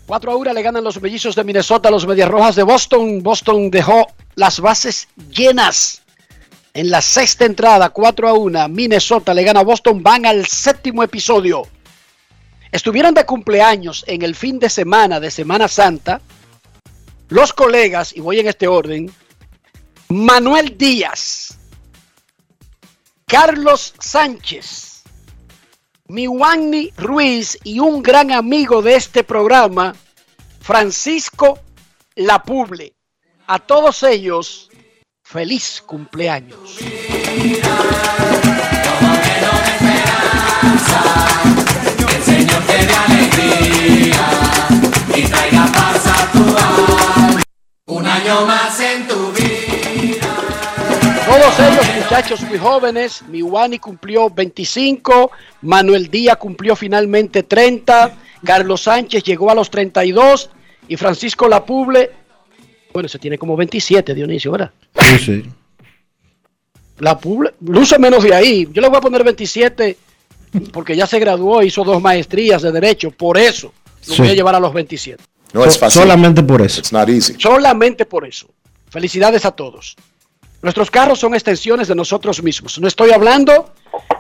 [0.07, 3.23] 4 a 1 le ganan los mellizos de Minnesota a los Medias Rojas de Boston.
[3.23, 6.03] Boston dejó las bases llenas
[6.75, 8.69] en la sexta entrada, 4 a 1.
[8.69, 11.63] Minnesota le gana a Boston, van al séptimo episodio.
[12.73, 16.21] Estuvieron de cumpleaños en el fin de semana de Semana Santa
[17.29, 19.09] los colegas, y voy en este orden,
[20.09, 21.60] Manuel Díaz,
[23.31, 25.05] Carlos Sánchez,
[26.09, 29.95] Miwani Ruiz y un gran amigo de este programa,
[30.61, 31.61] Francisco
[32.17, 32.93] Lapuble.
[33.47, 34.69] A todos ellos,
[35.23, 36.79] feliz cumpleaños.
[47.87, 49.60] Un año más en tu vida.
[51.31, 55.31] Todos ellos, muchachos muy jóvenes, Miwani cumplió 25,
[55.63, 60.51] Manuel Díaz cumplió finalmente 30, Carlos Sánchez llegó a los 32
[60.89, 62.11] y Francisco Lapuble,
[62.93, 64.73] bueno, se tiene como 27, Dionisio, ¿verdad?
[64.99, 65.45] Sí, sí.
[66.99, 68.69] Lapuble, luce menos de ahí.
[68.73, 69.97] Yo le voy a poner 27
[70.73, 73.73] porque ya se graduó, hizo dos maestrías de Derecho, por eso
[74.09, 74.23] lo Sí.
[74.23, 75.23] voy a llevar a los 27.
[75.53, 76.03] No es fácil.
[76.03, 76.81] Solamente por eso.
[76.81, 77.37] It's not easy.
[77.39, 78.49] Solamente por eso.
[78.89, 79.97] Felicidades a todos.
[80.63, 82.79] Nuestros carros son extensiones de nosotros mismos.
[82.79, 83.73] No estoy hablando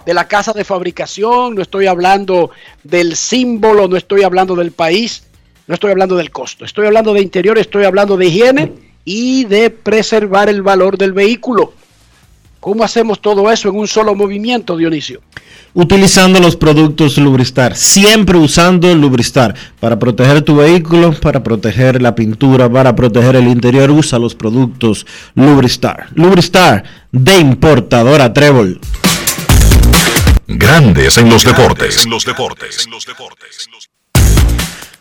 [0.06, 2.50] de la casa de fabricación, no estoy hablando
[2.82, 5.24] del símbolo, no estoy hablando del país,
[5.66, 6.64] no estoy hablando del costo.
[6.64, 8.72] Estoy hablando de interior, estoy hablando de higiene
[9.04, 11.74] y de preservar el valor del vehículo.
[12.60, 15.22] ¿Cómo hacemos todo eso en un solo movimiento, Dionisio?
[15.72, 22.70] Utilizando los productos Lubristar, siempre usando Lubristar para proteger tu vehículo, para proteger la pintura,
[22.70, 26.08] para proteger el interior, usa los productos Lubristar.
[26.14, 28.78] Lubristar de importadora Trébol.
[30.46, 32.06] Grandes en los deportes.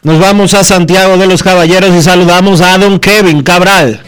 [0.02, 4.02] Nos vamos a Santiago de los Caballeros y saludamos a don Kevin Cabral.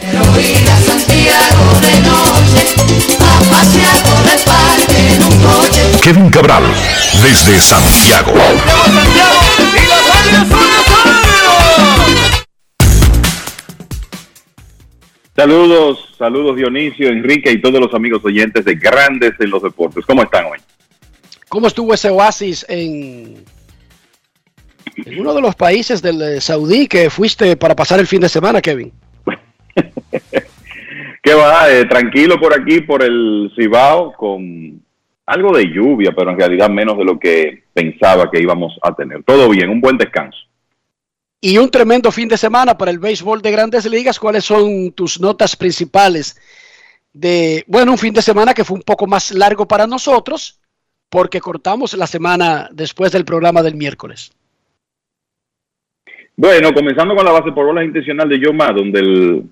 [6.01, 6.63] Kevin Cabral,
[7.21, 8.33] desde Santiago.
[15.35, 20.05] Saludos, saludos Dionisio, Enrique y todos los amigos oyentes de Grandes en los Deportes.
[20.05, 20.59] ¿Cómo están hoy?
[21.49, 23.43] ¿Cómo estuvo ese oasis en,
[25.05, 28.29] en uno de los países del eh, Saudí que fuiste para pasar el fin de
[28.29, 28.91] semana, Kevin?
[31.21, 31.71] ¿Qué va?
[31.71, 34.81] Eh, tranquilo por aquí, por el Cibao, con
[35.27, 39.23] algo de lluvia, pero en realidad menos de lo que pensaba que íbamos a tener.
[39.23, 40.39] Todo bien, un buen descanso.
[41.39, 44.19] Y un tremendo fin de semana para el béisbol de grandes ligas.
[44.19, 46.39] ¿Cuáles son tus notas principales
[47.13, 50.59] de, bueno, un fin de semana que fue un poco más largo para nosotros,
[51.09, 54.31] porque cortamos la semana después del programa del miércoles?
[56.35, 59.43] Bueno, comenzando con la base por bolas intencional de Joe Maddon del,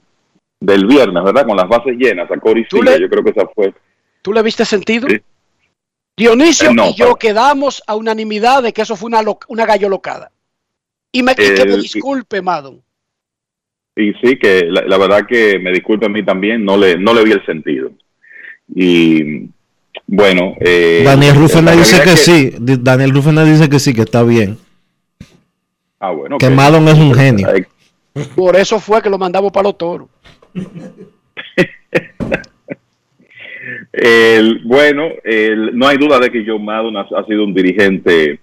[0.59, 1.45] del viernes, ¿verdad?
[1.45, 3.73] Con las bases llenas a Cory Seager, yo creo que esa fue.
[4.21, 5.07] ¿Tú le viste sentido?
[6.17, 9.65] Dionisio Eh, no, y yo quedamos a unanimidad de que eso fue una, lo- una
[9.65, 10.31] gallo locada.
[11.11, 12.81] Y, me, y que me El- disculpe, Madon.
[13.95, 17.13] Y sí, que la, la verdad que me disculpe a mí también, no le, no
[17.13, 17.91] le vi el sentido.
[18.73, 19.49] Y
[20.05, 22.53] bueno, eh, Daniel Rufena dice que, sí.
[22.59, 24.57] Daniel Rufena dice que sí, que está bien.
[25.99, 26.37] Ah, bueno.
[26.37, 26.49] Que.
[26.49, 27.47] Madon es un genio.
[28.35, 30.07] Por eso fue que lo mandamos para los toros.
[33.91, 38.39] El- bueno, el- no hay duda de que Joe Maddon ha, sido un dirigente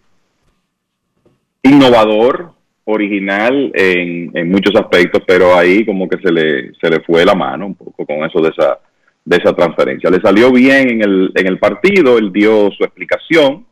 [1.62, 2.52] innovador,
[2.88, 7.34] original en, en muchos aspectos, pero ahí como que se le, se le fue la
[7.34, 8.78] mano un poco con eso de esa,
[9.24, 10.09] de esa transferencia.
[10.09, 13.66] Le salió bien en el, en el partido, él dio su explicación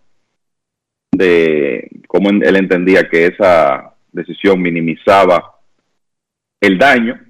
[1.13, 5.61] de cómo él entendía que esa decisión minimizaba
[6.61, 7.24] el daño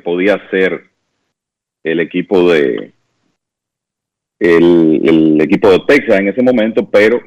[0.00, 0.84] podía hacer
[1.82, 2.92] el equipo de
[4.38, 7.20] el, el equipo de Texas en ese momento, pero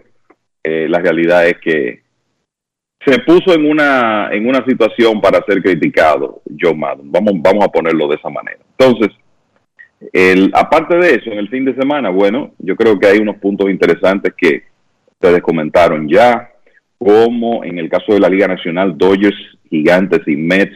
[0.64, 2.02] eh, la realidad es que
[3.06, 7.12] se puso en una en una situación para ser criticado Joe Madden.
[7.12, 8.60] Vamos vamos a ponerlo de esa manera.
[8.78, 9.16] Entonces,
[10.12, 13.38] el, aparte de eso, en el fin de semana, bueno, yo creo que hay unos
[13.38, 14.64] puntos interesantes que
[15.12, 16.52] ustedes comentaron ya,
[16.98, 19.38] como en el caso de la Liga Nacional, Dodgers,
[19.70, 20.76] Gigantes y Mets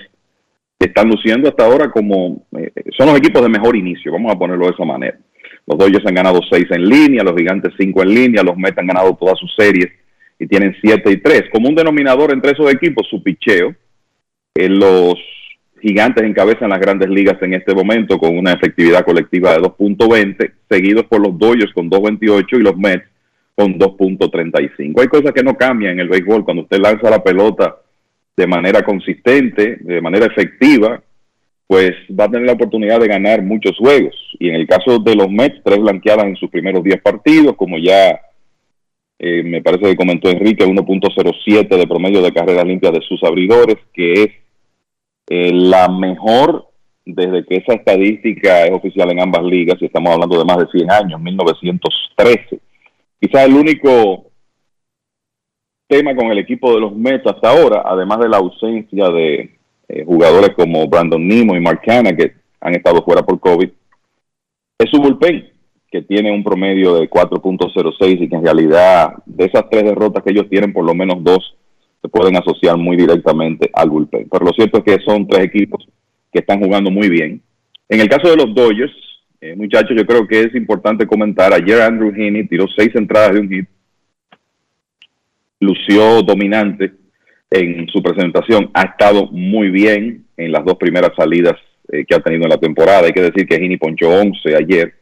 [0.85, 4.65] están luciendo hasta ahora como eh, son los equipos de mejor inicio, vamos a ponerlo
[4.65, 5.17] de esa manera.
[5.67, 8.87] Los Dodgers han ganado seis en línea, los Gigantes cinco en línea, los Mets han
[8.87, 9.91] ganado todas sus series
[10.39, 11.43] y tienen siete y tres.
[11.51, 13.75] Como un denominador entre esos equipos, su picheo.
[14.55, 15.15] Eh, los
[15.81, 21.05] Gigantes encabezan las grandes ligas en este momento con una efectividad colectiva de 2.20, seguidos
[21.05, 23.05] por los Dodgers con 2.28 y los Mets
[23.55, 25.01] con 2.35.
[25.01, 26.43] Hay cosas que no cambian en el béisbol.
[26.43, 27.80] Cuando usted lanza la pelota
[28.35, 31.01] de manera consistente, de manera efectiva,
[31.67, 34.15] pues va a tener la oportunidad de ganar muchos juegos.
[34.39, 37.77] Y en el caso de los Mets, tres blanqueadas en sus primeros 10 partidos, como
[37.77, 38.19] ya
[39.19, 43.77] eh, me parece que comentó Enrique, 1.07 de promedio de carreras limpias de sus abridores,
[43.93, 44.29] que es
[45.29, 46.67] eh, la mejor
[47.05, 50.67] desde que esa estadística es oficial en ambas ligas, y estamos hablando de más de
[50.71, 52.59] 100 años, 1913.
[53.19, 54.30] Quizás el único
[55.91, 59.57] tema con el equipo de los Mets hasta ahora, además de la ausencia de
[59.89, 62.31] eh, jugadores como Brandon Nimo y Mark Canna, que
[62.61, 63.69] han estado fuera por COVID,
[64.79, 65.49] es su bullpen,
[65.91, 70.31] que tiene un promedio de 4.06 y que en realidad de esas tres derrotas que
[70.31, 71.57] ellos tienen, por lo menos dos
[72.01, 74.29] se pueden asociar muy directamente al bullpen.
[74.31, 75.85] Pero lo cierto es que son tres equipos
[76.31, 77.41] que están jugando muy bien.
[77.89, 78.93] En el caso de los Dodgers,
[79.41, 83.41] eh, muchachos, yo creo que es importante comentar, ayer Andrew Heaney tiró seis entradas de
[83.41, 83.67] un hit,
[85.61, 86.91] lució dominante
[87.49, 91.55] en su presentación, ha estado muy bien en las dos primeras salidas
[91.91, 93.05] eh, que ha tenido en la temporada.
[93.05, 94.93] Hay que decir que Heaney ponchó 11 ayer.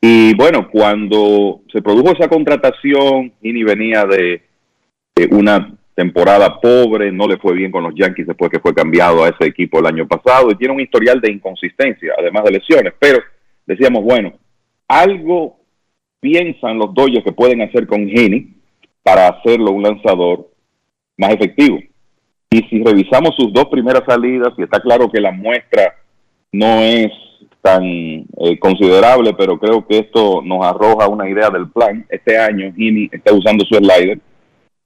[0.00, 4.42] Y bueno, cuando se produjo esa contratación, Heaney venía de,
[5.30, 9.28] una temporada pobre, no le fue bien con los Yankees después que fue cambiado a
[9.28, 12.94] ese equipo el año pasado y tiene un historial de inconsistencia, además de lesiones.
[12.98, 13.18] Pero
[13.66, 14.32] decíamos, bueno,
[14.88, 15.58] algo
[16.20, 18.51] piensan los Dodgers que pueden hacer con Heaney
[19.02, 20.48] para hacerlo un lanzador
[21.16, 21.78] más efectivo.
[22.50, 25.94] Y si revisamos sus dos primeras salidas, y está claro que la muestra
[26.52, 27.10] no es
[27.62, 32.04] tan eh, considerable, pero creo que esto nos arroja una idea del plan.
[32.10, 34.18] Este año Heaney está usando su slider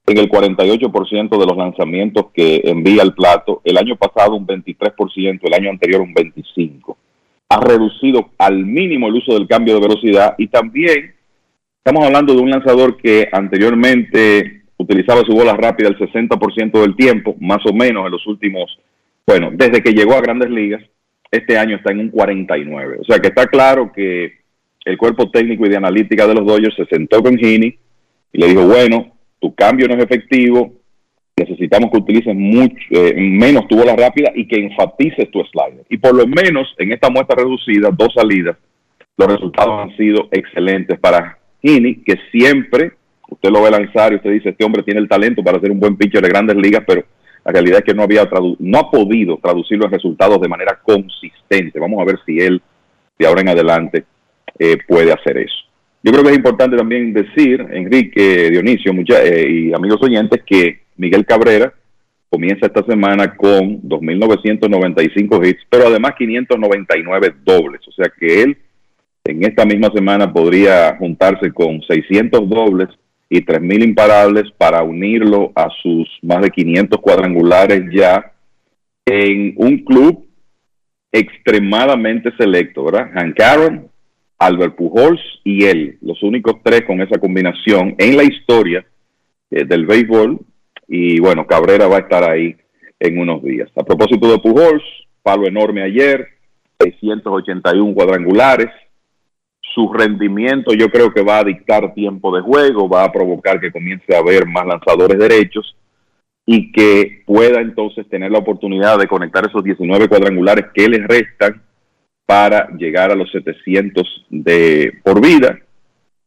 [0.05, 3.61] en el 48% de los lanzamientos que envía al plato.
[3.65, 6.95] El año pasado un 23%, el año anterior un 25%.
[7.49, 11.16] Ha reducido al mínimo el uso del cambio de velocidad y también
[11.87, 17.37] estamos hablando de un lanzador que anteriormente utilizaba su bola rápida el 60% del tiempo,
[17.39, 18.77] más o menos en los últimos,
[19.25, 20.83] bueno, desde que llegó a grandes ligas,
[21.31, 22.97] este año está en un 49.
[22.99, 24.33] O sea que está claro que
[24.83, 27.79] el cuerpo técnico y de analítica de los Dodgers se sentó con Heaney
[28.33, 30.73] y le dijo, bueno, tu cambio no es efectivo,
[31.37, 35.85] necesitamos que utilices mucho, eh, menos tu bola rápida y que enfatices tu slider.
[35.87, 38.57] Y por lo menos en esta muestra reducida, dos salidas,
[39.15, 42.93] los resultados han sido excelentes para Heaney, que siempre,
[43.29, 45.79] usted lo ve lanzar y usted dice, este hombre tiene el talento para ser un
[45.79, 47.03] buen pitcher de grandes ligas, pero
[47.45, 48.27] la realidad es que no, había
[48.59, 51.79] no ha podido traducir los resultados de manera consistente.
[51.79, 52.61] Vamos a ver si él,
[53.17, 54.03] de ahora en adelante,
[54.59, 55.55] eh, puede hacer eso.
[56.03, 61.25] Yo creo que es importante también decir, Enrique, Dionisio eh, y amigos oyentes, que Miguel
[61.25, 61.73] Cabrera
[62.29, 67.81] comienza esta semana con 2.995 hits, pero además 599 dobles.
[67.87, 68.57] O sea que él
[69.27, 72.87] en esta misma semana podría juntarse con 600 dobles
[73.29, 78.31] y 3.000 imparables para unirlo a sus más de 500 cuadrangulares ya
[79.05, 80.25] en un club
[81.11, 83.09] extremadamente selecto, ¿verdad?
[83.13, 83.89] Hank Aaron,
[84.39, 88.85] Albert Pujols y él, los únicos tres con esa combinación en la historia
[89.51, 90.39] eh, del béisbol.
[90.87, 92.55] Y bueno, Cabrera va a estar ahí
[92.99, 93.69] en unos días.
[93.75, 94.83] A propósito de Pujols,
[95.21, 96.27] palo enorme ayer,
[96.79, 98.69] 681 cuadrangulares,
[99.73, 103.71] su rendimiento yo creo que va a dictar tiempo de juego, va a provocar que
[103.71, 105.75] comience a haber más lanzadores derechos
[106.45, 111.61] y que pueda entonces tener la oportunidad de conectar esos 19 cuadrangulares que les restan
[112.25, 115.59] para llegar a los 700 de por vida,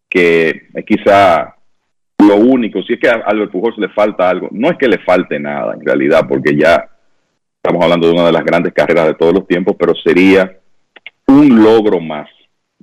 [0.09, 1.57] que es quizá
[2.19, 4.99] lo único, si es que a Albert Pujols le falta algo, no es que le
[4.99, 6.89] falte nada en realidad, porque ya
[7.57, 10.59] estamos hablando de una de las grandes carreras de todos los tiempos, pero sería
[11.27, 12.29] un logro más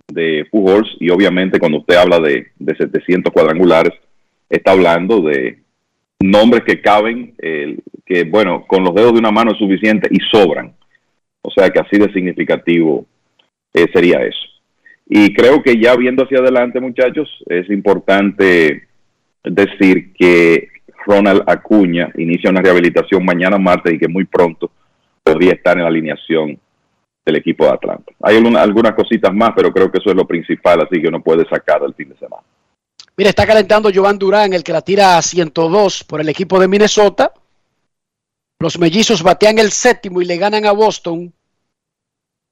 [0.07, 3.93] de Pujols y obviamente cuando usted habla de, de 700 cuadrangulares,
[4.49, 5.59] está hablando de
[6.19, 7.35] nombres que caben,
[8.05, 10.73] que bueno, con los dedos de una mano es suficiente y sobran.
[11.41, 13.05] O sea que así de significativo
[13.73, 14.39] eh, sería eso.
[15.09, 18.88] Y creo que ya viendo hacia adelante, muchachos, es importante
[19.43, 20.67] decir que
[21.05, 24.69] Ronald Acuña inicia una rehabilitación mañana martes y que muy pronto
[25.23, 26.59] podría estar en la alineación
[27.28, 28.12] del equipo de Atlanta.
[28.24, 31.48] Hay algunas cositas más, pero creo que eso es lo principal, así que uno puede
[31.48, 32.44] sacar el fin de semana.
[33.18, 36.68] Mira, está calentando Jovan Durán, el que la tira a 102 por el equipo de
[36.68, 37.34] Minnesota.
[38.60, 41.34] Los mellizos batean el séptimo y le ganan a Boston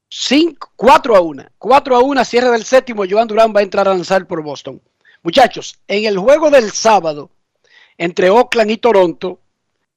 [0.09, 1.45] 5, 4 a 1.
[1.57, 3.03] 4 a 1, cierre del séptimo.
[3.09, 4.81] Jovan Durán va a entrar a lanzar por Boston.
[5.23, 7.31] Muchachos, en el juego del sábado
[7.97, 9.39] entre Oakland y Toronto,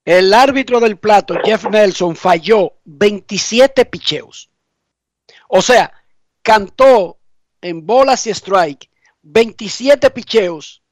[0.05, 4.48] el árbitro del plato, Jeff Nelson, falló 27 picheos.
[5.49, 5.93] O sea,
[6.43, 7.19] cantó
[7.61, 8.89] en bolas y strike
[9.23, 10.83] 27 picheos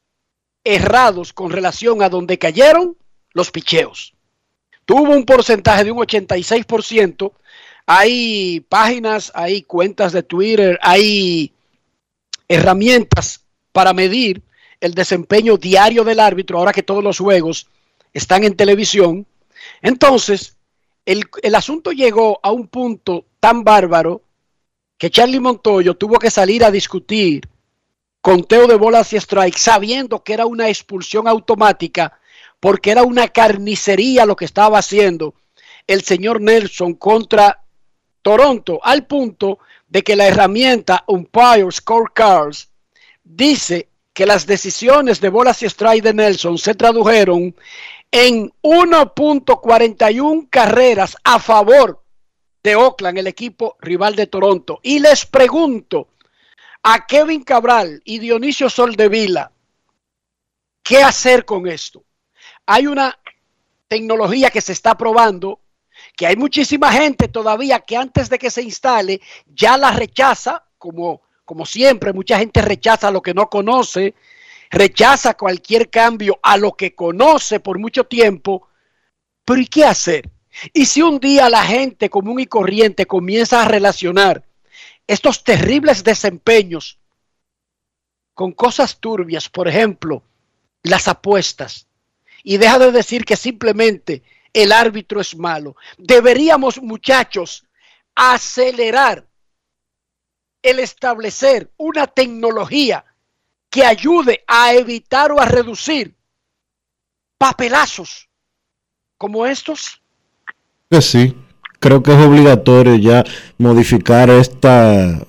[0.64, 2.96] errados con relación a donde cayeron
[3.32, 4.14] los picheos.
[4.84, 7.32] Tuvo un porcentaje de un 86%.
[7.86, 11.52] Hay páginas, hay cuentas de Twitter, hay
[12.48, 14.42] herramientas para medir
[14.80, 17.68] el desempeño diario del árbitro ahora que todos los juegos
[18.12, 19.26] están en televisión.
[19.82, 20.56] Entonces,
[21.04, 24.22] el, el asunto llegó a un punto tan bárbaro
[24.98, 27.48] que Charlie Montoyo tuvo que salir a discutir
[28.20, 32.18] conteo de bolas y strikes sabiendo que era una expulsión automática
[32.60, 35.34] porque era una carnicería lo que estaba haciendo
[35.86, 37.62] el señor Nelson contra
[38.22, 42.70] Toronto al punto de que la herramienta Umpire Scorecards
[43.22, 47.54] dice que las decisiones de bolas y strikes de Nelson se tradujeron
[48.10, 52.02] en 1.41 carreras a favor
[52.66, 54.80] de Oakland, el equipo rival de Toronto.
[54.82, 56.08] Y les pregunto
[56.82, 59.52] a Kevin Cabral y Dionisio Soldevila,
[60.82, 62.02] ¿qué hacer con esto?
[62.66, 63.16] Hay una
[63.86, 65.60] tecnología que se está probando,
[66.16, 71.22] que hay muchísima gente todavía que antes de que se instale ya la rechaza, como,
[71.44, 74.14] como siempre, mucha gente rechaza lo que no conoce,
[74.70, 78.66] rechaza cualquier cambio a lo que conoce por mucho tiempo,
[79.44, 80.28] pero ¿y qué hacer?
[80.72, 84.44] Y si un día la gente común y corriente comienza a relacionar
[85.06, 86.98] estos terribles desempeños
[88.34, 90.22] con cosas turbias, por ejemplo,
[90.82, 91.86] las apuestas,
[92.42, 94.22] y deja de decir que simplemente
[94.52, 97.64] el árbitro es malo, deberíamos, muchachos,
[98.14, 99.26] acelerar
[100.62, 103.04] el establecer una tecnología
[103.70, 106.14] que ayude a evitar o a reducir
[107.38, 108.28] papelazos
[109.18, 110.02] como estos
[110.90, 111.34] que sí,
[111.80, 113.24] creo que es obligatorio ya
[113.58, 115.26] modificar esta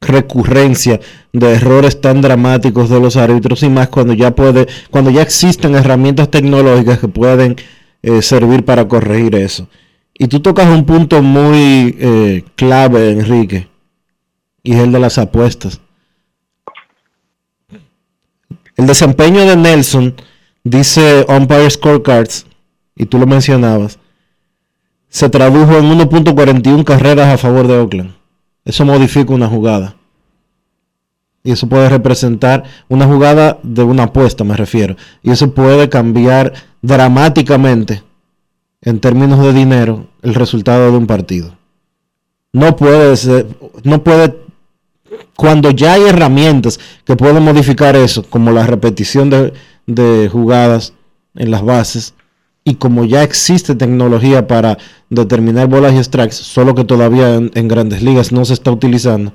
[0.00, 1.00] recurrencia
[1.32, 5.74] de errores tan dramáticos de los árbitros y más cuando ya puede, cuando ya existen
[5.74, 7.56] herramientas tecnológicas que pueden
[8.02, 9.68] eh, servir para corregir eso.
[10.14, 13.68] Y tú tocas un punto muy eh, clave, Enrique,
[14.62, 15.80] y es el de las apuestas.
[18.76, 20.14] El desempeño de Nelson,
[20.62, 22.46] dice Umpire Scorecards,
[22.98, 23.98] y tú lo mencionabas,
[25.08, 28.14] se tradujo en 1.41 carreras a favor de Oakland.
[28.64, 29.96] Eso modifica una jugada.
[31.42, 34.96] Y eso puede representar una jugada de una apuesta, me refiero.
[35.22, 36.52] Y eso puede cambiar
[36.82, 38.02] dramáticamente,
[38.82, 41.56] en términos de dinero, el resultado de un partido.
[42.52, 43.46] No puede ser,
[43.84, 44.36] no puede,
[45.36, 49.52] cuando ya hay herramientas que pueden modificar eso, como la repetición de,
[49.86, 50.92] de jugadas
[51.34, 52.14] en las bases,
[52.68, 54.76] y como ya existe tecnología para
[55.08, 59.32] determinar bolas y strikes, solo que todavía en, grandes ligas no se está utilizando,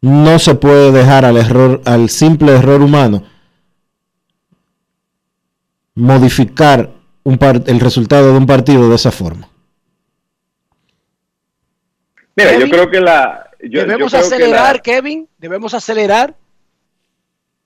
[0.00, 3.24] no se puede dejar al error, al simple error humano,
[5.96, 6.90] modificar
[7.24, 7.36] un
[7.66, 9.48] el resultado de un partido de esa forma.
[12.36, 13.50] Mira, yo creo que la...
[13.60, 16.36] debemos acelerar, Kevin, debemos acelerar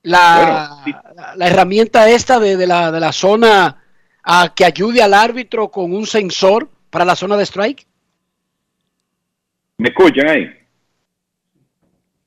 [0.03, 0.83] la,
[1.37, 3.83] la, herramienta esta de, la, de la zona
[4.29, 7.87] a que ayude al árbitro con un sensor para la zona de strike?
[9.79, 10.51] ¿Me escuchan ahí?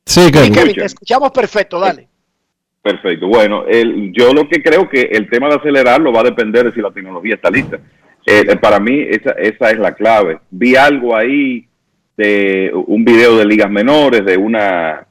[0.06, 0.54] Sí, Kevin.
[0.54, 2.08] te escuchamos perfecto, dale.
[2.82, 3.28] Perfecto.
[3.28, 6.72] Bueno, el, yo lo que creo que el tema de acelerarlo va a depender de
[6.72, 7.76] si la tecnología está lista.
[8.26, 10.40] Eh, eh, para mí esa, esa es la clave.
[10.50, 11.68] Vi algo ahí
[12.16, 15.06] de un video de ligas menores, de una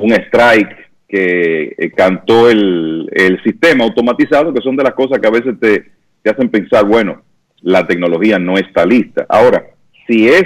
[0.00, 5.26] un strike que eh, cantó el, el sistema automatizado, que son de las cosas que
[5.26, 7.22] a veces te, te hacen pensar, bueno,
[7.62, 9.26] la tecnología no está lista.
[9.28, 9.64] Ahora,
[10.06, 10.44] si es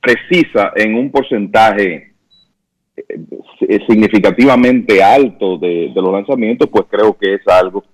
[0.00, 2.12] precisa en un porcentaje
[2.96, 7.84] eh, significativamente alto de, los lanzamientos, pues creo que es algo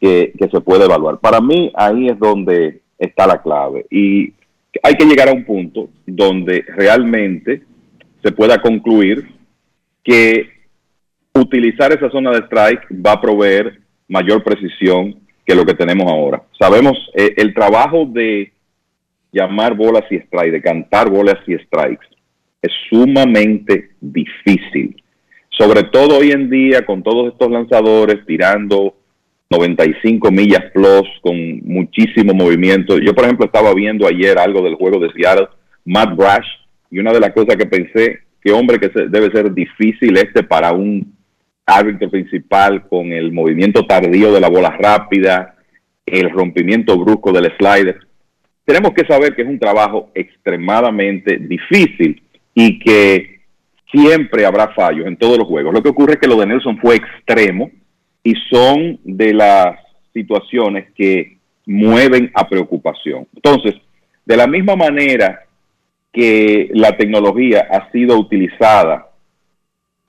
[0.00, 1.18] que, se puede evaluar.
[1.18, 4.32] Para mí ahí es donde está la clave y
[4.82, 7.62] hay que llegar a un punto donde realmente
[8.22, 9.28] se pueda concluir
[10.02, 10.48] que
[11.32, 16.42] utilizar esa zona de strike va a proveer mayor precisión que lo que tenemos ahora.
[16.58, 18.52] Sabemos eh, el trabajo de
[19.32, 22.06] llamar bolas y strikes, de cantar bolas y strikes,
[22.62, 25.02] es sumamente difícil.
[25.50, 28.96] Sobre todo hoy en día con todos estos lanzadores tirando
[29.50, 32.98] 95 millas plus con muchísimo movimiento.
[32.98, 35.48] Yo, por ejemplo, estaba viendo ayer algo del juego de Seattle,
[35.84, 36.46] Matt Brash,
[36.90, 40.72] y una de las cosas que pensé, que hombre que debe ser difícil este para
[40.72, 41.13] un
[41.66, 45.56] árbitro principal con el movimiento tardío de la bola rápida,
[46.04, 47.98] el rompimiento brusco del slider.
[48.64, 52.22] Tenemos que saber que es un trabajo extremadamente difícil
[52.54, 53.40] y que
[53.90, 55.72] siempre habrá fallos en todos los juegos.
[55.72, 57.70] Lo que ocurre es que lo de Nelson fue extremo
[58.22, 59.78] y son de las
[60.12, 63.26] situaciones que mueven a preocupación.
[63.34, 63.74] Entonces,
[64.24, 65.44] de la misma manera
[66.12, 69.10] que la tecnología ha sido utilizada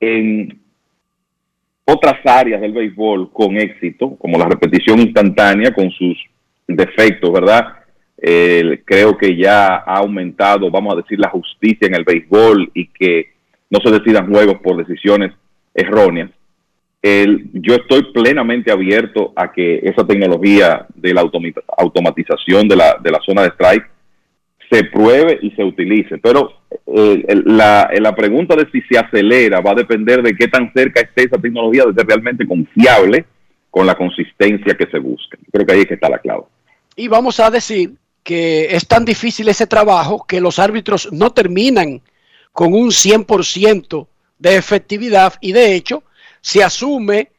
[0.00, 0.65] en
[1.86, 6.18] otras áreas del béisbol con éxito, como la repetición instantánea con sus
[6.66, 7.74] defectos, ¿verdad?
[8.84, 13.28] creo que ya ha aumentado, vamos a decir, la justicia en el béisbol y que
[13.70, 15.32] no se decidan juegos por decisiones
[15.74, 16.30] erróneas.
[17.02, 21.22] yo estoy plenamente abierto a que esa tecnología de la
[21.78, 23.86] automatización de la, de la zona de strike
[24.70, 26.18] se pruebe y se utilice.
[26.18, 26.52] Pero
[26.86, 31.00] eh, la, la, pregunta de si se acelera va a depender de qué tan cerca
[31.00, 33.24] esté esa tecnología de ser realmente confiable
[33.70, 35.38] con la consistencia que se busca.
[35.52, 36.44] Creo que ahí es que está la clave.
[36.96, 42.00] Y vamos a decir que es tan difícil ese trabajo que los árbitros no terminan
[42.52, 44.06] con un 100%
[44.38, 46.02] de efectividad y de hecho
[46.40, 47.30] se asume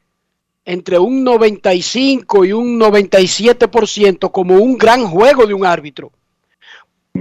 [0.64, 6.12] entre un 95 y un 97% como un gran juego de un árbitro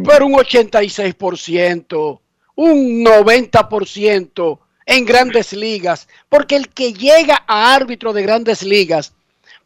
[0.04, 2.20] pero un 86%,
[2.56, 9.12] un 90% en grandes ligas, porque el que llega a árbitro de grandes ligas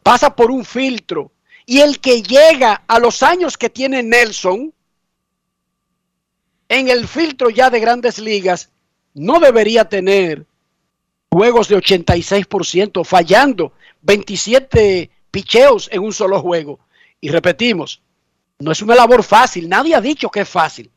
[0.03, 1.31] pasa por un filtro
[1.65, 4.73] y el que llega a los años que tiene Nelson
[6.69, 8.71] en el filtro ya de grandes ligas
[9.13, 10.45] no debería tener
[11.29, 16.79] juegos de 86% fallando 27 picheos en un solo juego.
[17.19, 18.01] Y repetimos,
[18.61, 20.89] no es una labor fácil, nadie ha dicho que es fácil.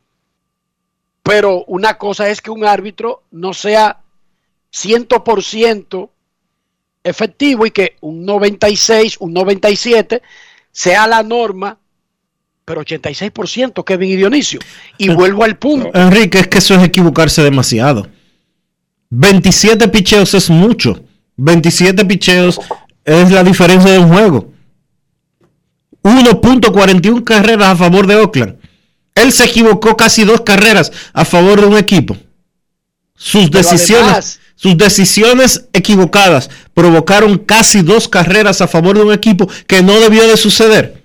[1.22, 4.00] Pero una cosa es que un árbitro no sea
[4.72, 6.10] 100%
[7.02, 10.22] efectivo y que un 96, un 97
[10.70, 11.78] sea la norma,
[12.64, 14.60] pero 86% Kevin y Dionisio.
[14.98, 15.90] Y vuelvo al punto.
[15.94, 18.08] Enrique, es que eso es equivocarse demasiado.
[19.10, 21.00] 27 picheos es mucho.
[21.36, 22.60] 27 picheos
[23.04, 24.53] es la diferencia de un juego.
[26.04, 28.56] 1.41 carreras a favor de Oakland.
[29.14, 32.16] Él se equivocó casi dos carreras a favor de un equipo.
[33.16, 39.12] Sus Pero decisiones, además- sus decisiones equivocadas provocaron casi dos carreras a favor de un
[39.12, 41.02] equipo que no debió de suceder.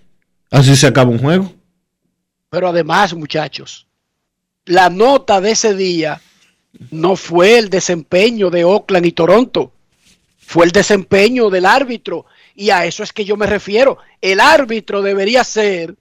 [0.51, 1.53] Así se acaba un juego.
[2.49, 3.85] Pero además, muchachos,
[4.65, 6.19] la nota de ese día
[6.91, 9.71] no fue el desempeño de Oakland y Toronto,
[10.39, 12.25] fue el desempeño del árbitro.
[12.59, 13.99] Y a eso es que yo me refiero.
[14.19, 15.95] El árbitro debería ser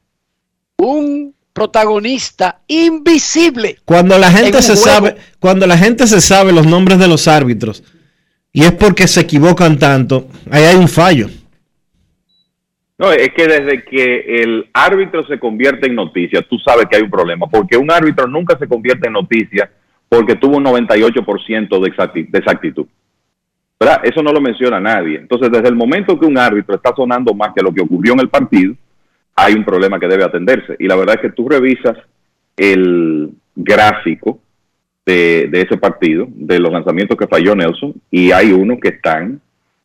[0.77, 3.79] un protagonista invisible.
[3.85, 4.85] Cuando la en gente se juego.
[4.85, 7.85] sabe, cuando la gente se sabe los nombres de los árbitros
[8.53, 11.29] y es porque se equivocan tanto, ahí hay un fallo.
[12.99, 17.03] No, es que desde que el árbitro se convierte en noticia, tú sabes que hay
[17.03, 19.71] un problema, porque un árbitro nunca se convierte en noticia
[20.09, 22.87] porque tuvo un 98% de exacti- de exactitud.
[23.79, 24.01] ¿Verdad?
[24.03, 25.19] Eso no lo menciona nadie.
[25.19, 28.21] Entonces, desde el momento que un árbitro está sonando más que lo que ocurrió en
[28.21, 28.75] el partido,
[29.37, 30.75] hay un problema que debe atenderse.
[30.81, 31.97] Y la verdad es que tú revisas
[32.57, 34.41] el gráfico
[35.07, 39.41] de, ese partido, de los lanzamientos que falló Nelson, y hay uno que están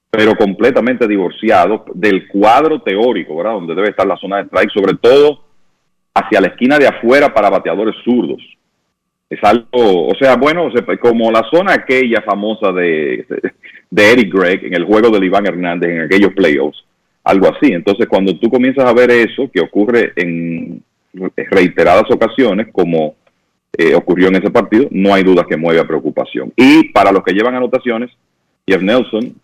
[0.09, 3.53] pero completamente divorciado del cuadro teórico, ¿verdad?
[3.53, 5.43] Donde debe estar la zona de strike, sobre todo
[6.13, 8.39] hacia la esquina de afuera para bateadores zurdos.
[9.27, 10.69] Es algo, o sea, bueno,
[11.01, 13.25] como la zona aquella famosa de,
[13.93, 16.83] de Eric Gregg en el juego de Iván Hernández en aquellos playoffs,
[17.23, 17.71] algo así.
[17.71, 20.81] Entonces, cuando tú comienzas a ver eso, que ocurre en
[21.51, 23.13] reiteradas ocasiones, como
[23.77, 26.51] eh, ocurrió en ese partido, no hay duda que mueve a preocupación.
[26.55, 28.09] Y para los que llevan anotaciones,
[28.67, 29.35] Jeff Nelson,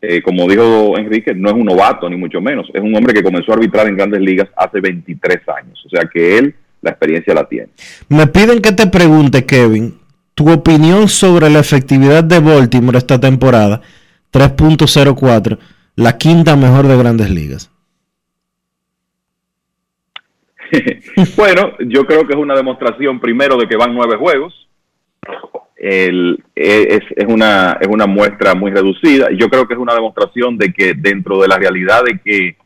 [0.00, 2.68] eh, como dijo Enrique, no es un novato, ni mucho menos.
[2.74, 5.80] Es un hombre que comenzó a arbitrar en grandes ligas hace 23 años.
[5.86, 7.68] O sea que él la experiencia la tiene.
[8.08, 9.95] Me piden que te pregunte, Kevin,
[10.36, 13.80] tu opinión sobre la efectividad de Baltimore esta temporada,
[14.32, 15.58] 3.04,
[15.96, 17.70] la quinta mejor de grandes ligas.
[21.36, 24.68] bueno, yo creo que es una demostración primero de que van nueve juegos.
[25.76, 29.28] El- es, es una, es una muestra muy reducida.
[29.30, 32.56] Yo creo que es una demostración de que dentro de la realidad de que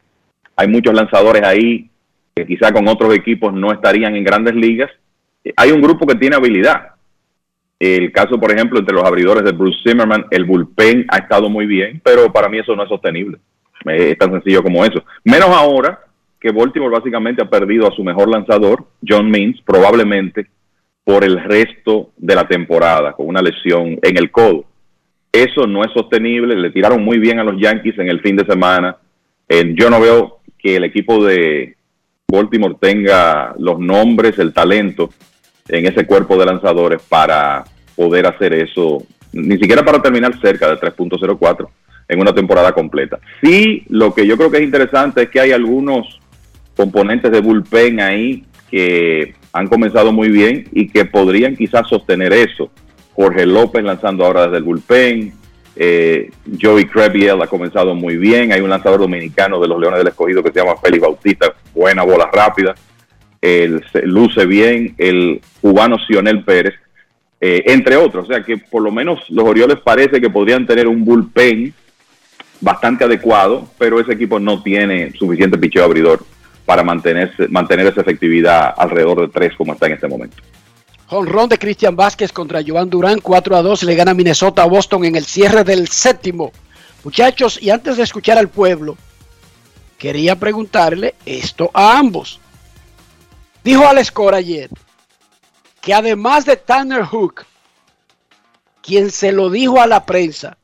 [0.57, 1.89] hay muchos lanzadores ahí
[2.35, 4.91] que quizá con otros equipos no estarían en grandes ligas,
[5.45, 6.95] eh, hay un grupo que tiene habilidad.
[7.81, 11.65] El caso, por ejemplo, entre los abridores de Bruce Zimmerman, el bullpen ha estado muy
[11.65, 13.39] bien, pero para mí eso no es sostenible.
[13.87, 15.03] Eh, es tan sencillo como eso.
[15.25, 15.99] Menos ahora
[16.39, 20.47] que Baltimore básicamente ha perdido a su mejor lanzador, John Means, probablemente
[21.05, 24.67] por el resto de la temporada, con una lesión en el codo.
[25.33, 26.55] Eso no es sostenible.
[26.57, 28.99] Le tiraron muy bien a los Yankees en el fin de semana.
[29.49, 31.77] Eh, yo no veo que el equipo de
[32.29, 35.09] Baltimore tenga los nombres, el talento
[35.71, 37.65] en ese cuerpo de lanzadores para
[37.97, 39.03] poder hacer eso,
[39.33, 41.69] ni siquiera para terminar cerca de 3.04
[42.09, 43.19] en una temporada completa.
[43.43, 46.21] Sí, lo que yo creo que es interesante es que hay algunos
[46.77, 52.71] componentes de bullpen ahí que han comenzado muy bien y que podrían quizás sostener eso.
[53.15, 55.33] Jorge López lanzando ahora desde el bullpen,
[55.77, 56.31] eh,
[56.61, 60.43] Joey Crebiel ha comenzado muy bien, hay un lanzador dominicano de los Leones del Escogido
[60.43, 62.75] que se llama Félix Bautista, buena bola rápida,
[63.41, 66.75] se luce bien, el cubano Sionel Pérez,
[67.41, 70.87] eh, entre otros, o sea que por lo menos los Orioles parece que podrían tener
[70.87, 71.73] un bullpen
[72.61, 76.23] bastante adecuado, pero ese equipo no tiene suficiente picheo abridor
[76.67, 80.37] para mantenerse, mantener esa efectividad alrededor de tres como está en este momento.
[81.07, 85.07] Jonrón de Cristian Vázquez contra Joan Durán, 4 a 2, le gana Minnesota a Boston
[85.07, 86.53] en el cierre del séptimo.
[87.03, 88.97] Muchachos, y antes de escuchar al pueblo,
[89.99, 92.39] quería preguntarle esto a ambos.
[93.63, 94.71] Dijo Alex Cora ayer
[95.81, 97.47] que además de Tanner Hook,
[98.83, 100.59] quien se lo dijo a la prensa,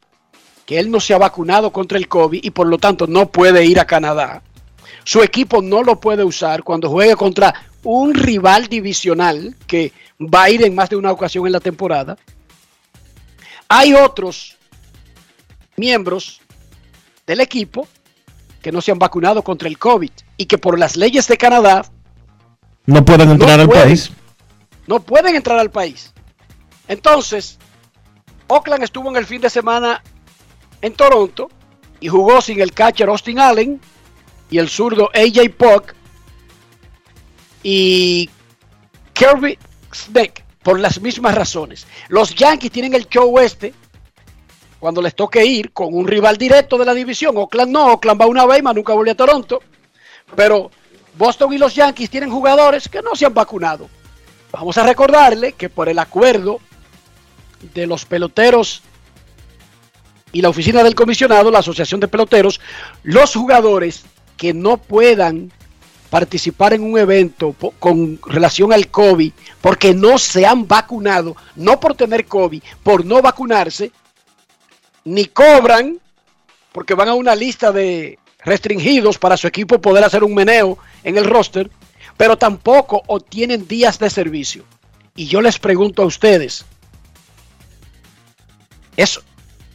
[0.66, 3.64] que él no se ha vacunado contra el COVID y por lo tanto no puede
[3.64, 4.43] ir a Canadá,
[5.05, 10.51] su equipo no lo puede usar cuando juegue contra un rival divisional que va a
[10.51, 12.18] ir en más de una ocasión en la temporada.
[13.68, 14.56] Hay otros
[15.77, 16.40] miembros
[17.27, 17.86] del equipo
[18.60, 21.85] que no se han vacunado contra el COVID y que por las leyes de Canadá
[22.87, 23.85] No pueden entrar al pueden.
[23.85, 24.11] país.
[24.87, 26.13] no pueden entrar al país.
[26.89, 27.59] Entonces,
[28.47, 30.03] Oakland estuvo en el fin de semana
[30.81, 31.51] en Toronto
[32.01, 33.81] y jugó sin el catcher Austin Allen
[34.51, 35.95] y el zurdo AJ Puck
[37.63, 38.31] y
[39.13, 39.59] Kirby
[39.93, 41.87] Snake por las mismas razones.
[42.09, 43.75] Los Yankees tienen el show este
[44.79, 47.37] cuando les toque ir con un rival directo de la división.
[47.37, 49.61] Oakland no, Oakland va una vez, más nunca vuelve a Toronto.
[50.35, 50.71] Pero
[51.16, 53.88] Boston y los Yankees tienen jugadores que no se han vacunado.
[54.52, 56.60] Vamos a recordarle que por el acuerdo
[57.74, 58.82] de los peloteros
[60.32, 62.60] y la oficina del comisionado, la Asociación de Peloteros,
[63.02, 64.05] los jugadores
[64.36, 65.51] que no puedan
[66.10, 71.94] participar en un evento con relación al COVID porque no se han vacunado, no por
[71.94, 73.90] tener COVID, por no vacunarse,
[75.05, 75.98] ni cobran
[76.72, 81.18] porque van a una lista de restringidos para su equipo poder hacer un meneo en
[81.18, 81.68] el roster,
[82.16, 84.64] pero tampoco obtienen días de servicio.
[85.14, 86.64] Y yo les pregunto a ustedes,
[88.97, 89.20] ¿es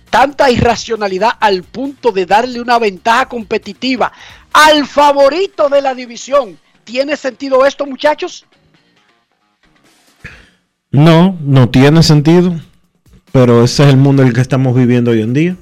[0.10, 4.12] tanta irracionalidad al punto de darle una ventaja competitiva
[4.54, 6.58] al favorito de la división?
[6.84, 8.46] ¿Tiene sentido esto, muchachos?
[10.92, 12.60] No, no tiene sentido.
[13.32, 15.56] Pero ese es el mundo en el que estamos viviendo hoy en día.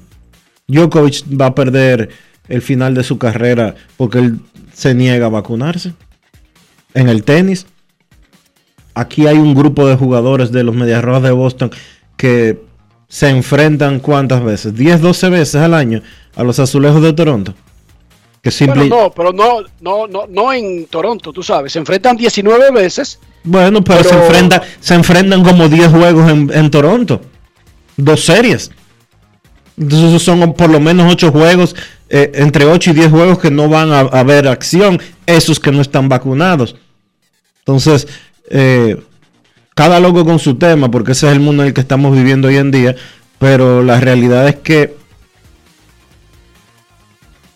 [0.66, 2.10] Djokovic va a perder
[2.50, 4.40] el final de su carrera porque él
[4.74, 5.94] se niega a vacunarse.
[6.92, 7.66] En el tenis,
[8.94, 11.70] aquí hay un grupo de jugadores de los Medias Rojas de Boston
[12.16, 12.60] que
[13.08, 16.02] se enfrentan cuántas veces, 10, 12 veces al año
[16.36, 17.54] a los azulejos de Toronto.
[18.42, 18.88] Que simple...
[18.88, 21.72] Bueno, no, pero no, no, no, no en Toronto, tú sabes.
[21.72, 23.18] Se enfrentan 19 veces.
[23.44, 27.20] Bueno, pero, se, Pero- enfrentan, se enfrentan como 10 juegos en, en Toronto.
[27.96, 28.70] Dos series.
[29.80, 31.74] Entonces son por lo menos 8 juegos,
[32.10, 35.80] eh, entre 8 y 10 juegos que no van a, ver acción, esos que no
[35.80, 36.76] están vacunados.
[37.60, 38.06] Entonces,
[38.50, 39.02] eh,
[39.74, 42.48] cada loco con su tema, porque ese es el mundo en el que estamos viviendo
[42.48, 42.94] hoy en día,
[43.38, 44.94] pero la realidad es que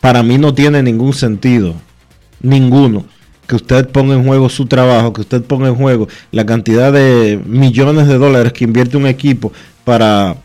[0.00, 1.74] para mí no tiene ningún sentido,
[2.40, 3.04] ninguno,
[3.46, 7.38] que usted ponga en juego su trabajo, que usted ponga en juego la cantidad de
[7.44, 9.52] millones de dólares que invierte un equipo
[9.84, 10.36] para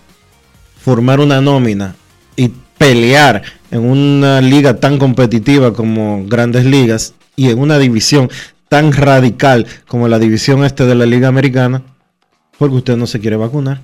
[0.79, 1.95] formar una nómina
[2.35, 8.29] y pelear en una liga tan competitiva como Grandes Ligas y en una división
[8.69, 11.81] tan radical como la división este de la Liga Americana,
[12.57, 13.81] porque usted no se quiere vacunar.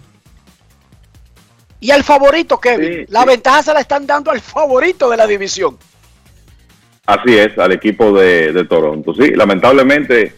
[1.80, 3.06] Y al favorito, Kevin.
[3.10, 5.78] la ventaja se la están dando al favorito de la división.
[7.06, 9.14] Así es, al equipo de, de Toronto.
[9.14, 10.34] Sí, lamentablemente,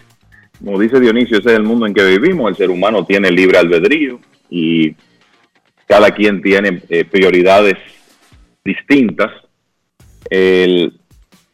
[0.59, 2.49] como dice Dionisio, ese es el mundo en que vivimos.
[2.49, 4.19] El ser humano tiene libre albedrío
[4.49, 4.95] y
[5.87, 7.75] cada quien tiene eh, prioridades
[8.63, 9.31] distintas.
[10.29, 10.93] El,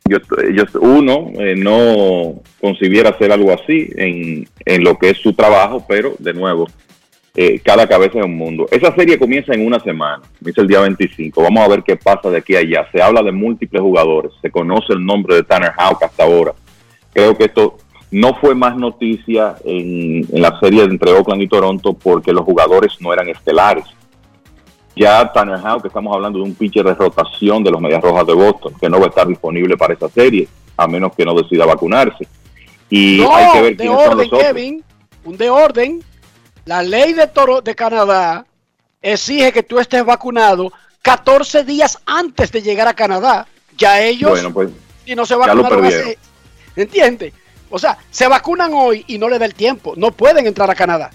[0.09, 0.17] yo,
[0.53, 5.85] yo- uno eh, no concibiera hacer algo así en, en lo que es su trabajo,
[5.87, 6.67] pero de nuevo,
[7.35, 8.67] eh, cada cabeza es un mundo.
[8.71, 11.41] Esa serie comienza en una semana, comienza el día 25.
[11.41, 12.87] Vamos a ver qué pasa de aquí a allá.
[12.91, 16.53] Se habla de múltiples jugadores, se conoce el nombre de Tanner Houck hasta ahora.
[17.13, 17.77] Creo que esto
[18.11, 23.11] no fue más noticia en la serie entre Oakland y Toronto porque los jugadores no
[23.13, 23.85] eran estelares.
[24.95, 28.33] Ya Tanner Houck, estamos hablando de un pitcher de rotación de los Medias Rojas de
[28.33, 30.47] Boston, que no va a estar disponible para esa serie,
[30.77, 32.27] a menos que no decida vacunarse.
[32.89, 34.43] Y no, hay que ver de quiénes son orden, los otros.
[34.43, 34.83] Kevin.
[35.25, 36.03] Un de orden.
[36.65, 38.45] La ley de, Toro, de Canadá
[39.01, 40.71] exige que tú estés vacunado
[41.01, 43.47] 14 días antes de llegar a Canadá.
[43.77, 44.69] Ya ellos, Bueno, pues
[45.05, 46.07] si no se ya lo vacunaron perdieron.
[46.09, 46.17] hace-
[46.75, 47.33] ¿Entiendes?
[47.69, 49.93] O sea, se vacunan hoy y no le da el tiempo.
[49.97, 51.09] No pueden entrar a Canadá.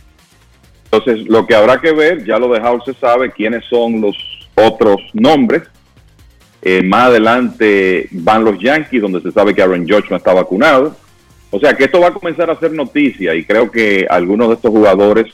[0.90, 4.16] Entonces, lo que habrá que ver, ya lo de House se sabe quiénes son los
[4.54, 5.62] otros nombres.
[6.62, 10.96] Eh, más adelante van los Yankees, donde se sabe que Aaron Judge no está vacunado.
[11.50, 14.54] O sea que esto va a comenzar a ser noticia y creo que algunos de
[14.54, 15.26] estos jugadores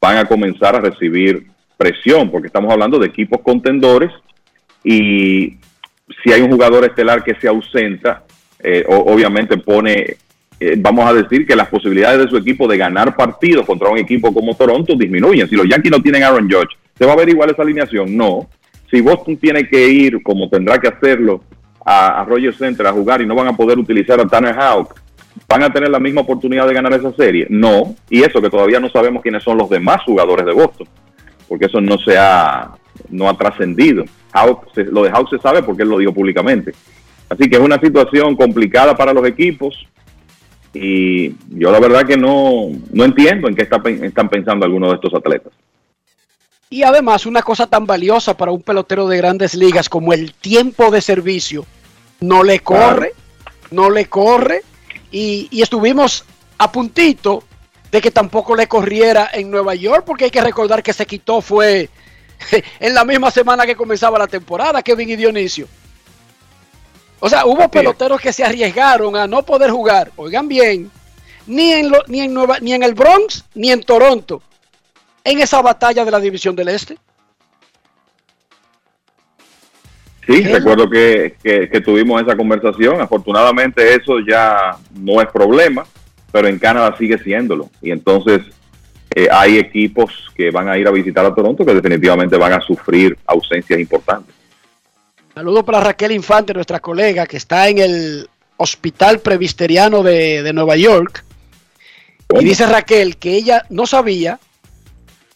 [0.00, 1.46] van a comenzar a recibir
[1.76, 4.10] presión, porque estamos hablando de equipos contendores
[4.82, 5.56] y
[6.22, 8.24] si hay un jugador estelar que se ausenta,
[8.58, 10.16] eh, obviamente pone,
[10.60, 13.98] eh, vamos a decir que las posibilidades de su equipo de ganar partidos contra un
[13.98, 15.48] equipo como Toronto disminuyen.
[15.48, 18.16] Si los Yankees no tienen Aaron Judge, ¿se va a ver igual esa alineación?
[18.16, 18.48] No.
[18.90, 21.42] Si Boston tiene que ir, como tendrá que hacerlo,
[21.84, 24.94] a, a Rogers Center a jugar y no van a poder utilizar a Tanner Houck,
[25.48, 27.46] ¿van a tener la misma oportunidad de ganar esa serie?
[27.50, 27.96] No.
[28.08, 30.86] Y eso que todavía no sabemos quiénes son los demás jugadores de Boston,
[31.48, 32.70] porque eso no se ha,
[33.10, 34.04] no ha trascendido.
[34.76, 36.72] Lo de Houck se sabe porque él lo dijo públicamente.
[37.28, 39.86] Así que es una situación complicada para los equipos
[40.74, 44.96] y yo la verdad que no, no entiendo en qué está están pensando algunos de
[44.96, 45.52] estos atletas.
[46.68, 50.90] Y además, una cosa tan valiosa para un pelotero de grandes ligas como el tiempo
[50.90, 51.64] de servicio,
[52.20, 53.12] no le corre,
[53.70, 54.62] no le corre.
[55.12, 56.24] Y, y estuvimos
[56.58, 57.44] a puntito
[57.92, 61.40] de que tampoco le corriera en Nueva York, porque hay que recordar que se quitó
[61.40, 61.88] fue
[62.80, 65.68] en la misma semana que comenzaba la temporada, Kevin y Dionisio.
[67.24, 70.90] O sea, hubo peloteros que se arriesgaron a no poder jugar, oigan bien,
[71.46, 74.42] ni en, lo- ni en, Nueva, ni en el Bronx ni en Toronto,
[75.24, 76.98] en esa batalla de la División del Este.
[80.26, 83.00] Sí, recuerdo que, que- que tuvimos esa conversación.
[83.00, 85.86] Afortunadamente eso ya no es problema,
[86.32, 87.70] pero en Canadá sigue siéndolo.
[87.82, 88.40] Y entonces
[89.14, 92.60] eh, hay equipos que van a ir a visitar a Toronto que definitivamente van a
[92.60, 94.34] sufrir ausencias importantes.
[95.34, 100.76] Saludos para Raquel Infante, nuestra colega que está en el Hospital Previsteriano de, de Nueva
[100.76, 101.24] York.
[102.38, 104.38] Y dice Raquel que ella no sabía,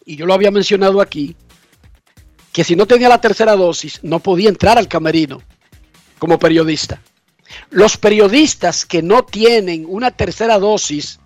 [0.04, 1.34] y yo lo había mencionado aquí,
[2.52, 5.42] que si no tenía la tercera dosis no podía entrar al camerino
[6.20, 7.00] como periodista.
[7.70, 11.18] Los periodistas que no tienen una tercera dosis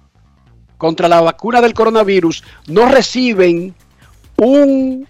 [0.79, 3.75] contra la vacuna del coronavirus no reciben
[4.39, 5.07] un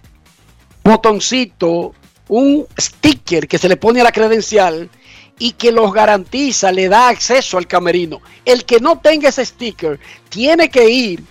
[0.83, 1.93] botoncito,
[2.35, 4.89] un sticker que se le pone a la credencial
[5.37, 8.21] y que los garantiza, le da acceso al camerino.
[8.43, 9.99] El que no tenga ese sticker
[10.29, 11.23] tiene que ir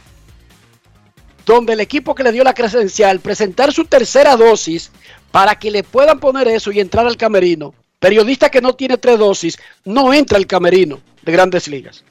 [1.45, 4.93] donde el equipo que le dio la credencial presentar su tercera dosis
[5.33, 7.75] para que le puedan poner eso y entrar al camerino.
[7.99, 12.05] Periodista que no tiene tres dosis no entra al camerino de grandes ligas.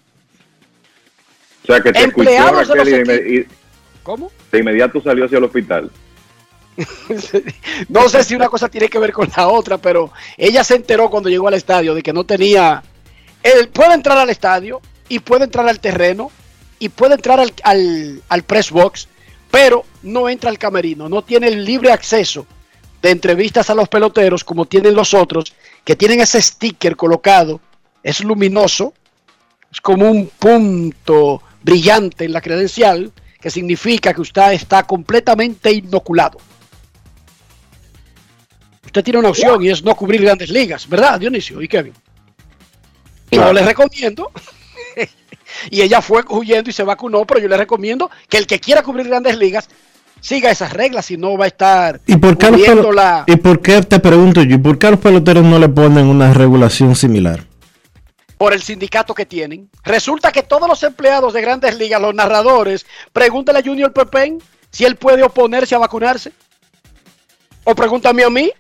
[1.63, 3.47] O sea que te Empleados de los y
[4.03, 4.31] ¿Cómo?
[4.51, 5.89] de inmediato salió hacia el hospital.
[7.89, 11.10] No sé si una cosa tiene que ver con la otra, pero ella se enteró
[11.10, 12.84] cuando llegó al estadio de que no tenía...
[13.43, 16.31] Él puede entrar al estadio y puede entrar al terreno
[16.80, 19.07] y puede entrar al, al, al press box,
[19.49, 22.45] pero no entra al camerino, no tiene el libre acceso
[23.02, 25.53] de entrevistas a los peloteros como tienen los otros,
[25.84, 27.60] que tienen ese sticker colocado,
[28.03, 28.93] es luminoso,
[29.72, 36.38] es como un punto brillante en la credencial, que significa que usted está completamente inoculado.
[38.91, 41.93] Usted tiene una opción y es no cubrir grandes ligas, ¿verdad, Dionisio y Kevin?
[43.31, 44.30] Yo les recomiendo,
[45.69, 48.84] y ella fue huyendo y se vacunó, pero yo le recomiendo que el que quiera
[48.84, 49.69] cubrir grandes ligas
[50.19, 53.61] siga esas reglas, si no va a estar ¿Y por, qué los la- ¿Y por
[53.61, 54.55] qué te pregunto yo?
[54.55, 57.45] ¿y ¿Por qué a los peloteros no le ponen una regulación similar?
[58.38, 59.69] por el sindicato que tienen.
[59.84, 64.39] Resulta que todos los empleados de grandes ligas, los narradores, pregúntale a Junior Pepén
[64.72, 66.31] si él puede oponerse a vacunarse.
[67.63, 68.51] O pregúntame a mí.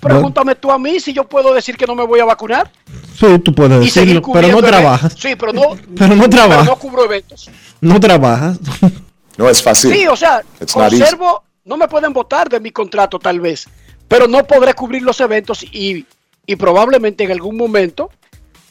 [0.00, 2.70] Pregúntame tú a mí si yo puedo decir que no me voy a vacunar.
[3.18, 5.12] Sí, tú puedes decirlo, pero no trabajas.
[5.12, 5.20] eventos.
[5.22, 6.66] Sí, pero no, Pero no trabajas.
[6.66, 7.50] no cubro eventos.
[7.80, 8.58] No trabajas.
[9.36, 9.90] No es fácil.
[9.94, 13.66] Sí, o sea, It's conservo, no me pueden votar de mi contrato tal vez,
[14.06, 16.04] pero no podré cubrir los eventos y,
[16.44, 18.10] y probablemente en algún momento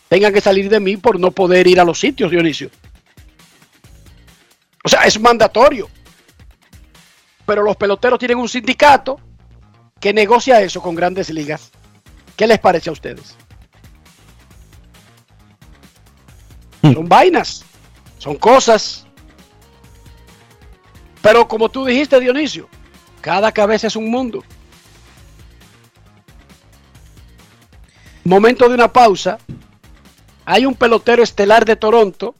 [0.09, 2.69] tengan que salir de mí por no poder ir a los sitios, Dionisio.
[4.83, 5.89] O sea, es mandatorio.
[7.47, 9.19] Pero los peloteros tienen un sindicato
[9.99, 11.71] que negocia eso con grandes ligas.
[12.35, 13.35] ¿Qué les parece a ustedes?
[16.81, 17.65] Son vainas,
[18.17, 19.05] son cosas.
[21.21, 22.69] Pero como tú dijiste, Dionisio,
[23.21, 24.43] cada cabeza es un mundo.
[28.23, 29.37] Momento de una pausa.
[30.45, 32.35] Hay un pelotero estelar de Toronto,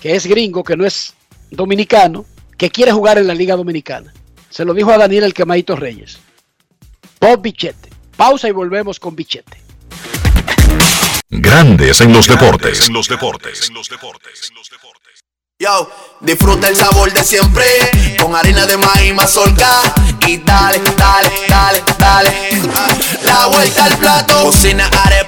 [0.00, 1.14] que es gringo, que no es
[1.50, 2.24] dominicano,
[2.56, 4.12] que quiere jugar en la Liga Dominicana.
[4.50, 6.18] Se lo dijo a Daniel el Quemadito Reyes.
[7.20, 7.88] Bob Bichette.
[8.16, 9.56] Pausa y volvemos con Bichette.
[11.30, 12.88] Grandes en los deportes.
[12.88, 13.70] En los deportes.
[15.60, 17.64] Yo, disfruta el sabor de siempre
[18.20, 19.68] con harina de maíz mazorca
[20.24, 22.30] y dale, dale, dale, dale.
[23.24, 25.27] La vuelta al plato, cocina arepa,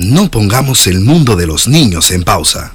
[0.00, 2.72] No pongamos el mundo de los niños en pausa.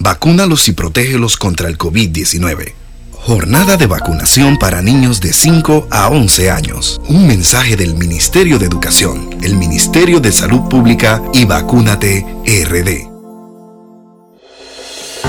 [0.00, 2.72] Vacúnalos y protégelos contra el COVID-19.
[3.12, 7.00] Jornada de vacunación para niños de 5 a 11 años.
[7.06, 13.06] Un mensaje del Ministerio de Educación, el Ministerio de Salud Pública y Vacúnate RD.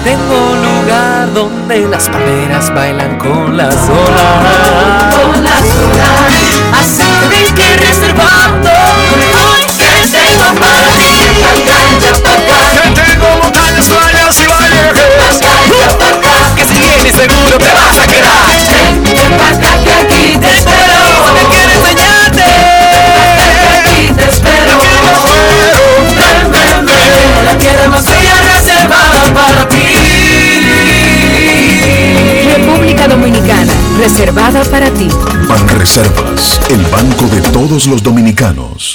[0.03, 5.15] Tengo un lugar donde las palmeras bailan con las olas.
[5.15, 6.45] Con las olas.
[6.73, 8.69] Así que reservando.
[8.71, 10.94] Hoy que tengo para
[13.87, 14.61] playas y acá.
[16.55, 18.45] Que si vienes seguro te vas a quedar.
[19.03, 20.99] Ven acá que aquí te espero.
[21.33, 22.43] Me quiero enseñarte.
[23.79, 24.77] Aquí te espero.
[26.17, 27.45] Ven, ven, ven.
[27.45, 29.83] La tierra más bella reservada para ti.
[32.55, 35.07] República Dominicana, reservada para ti.
[35.47, 38.94] Banreservas, el banco de todos los dominicanos.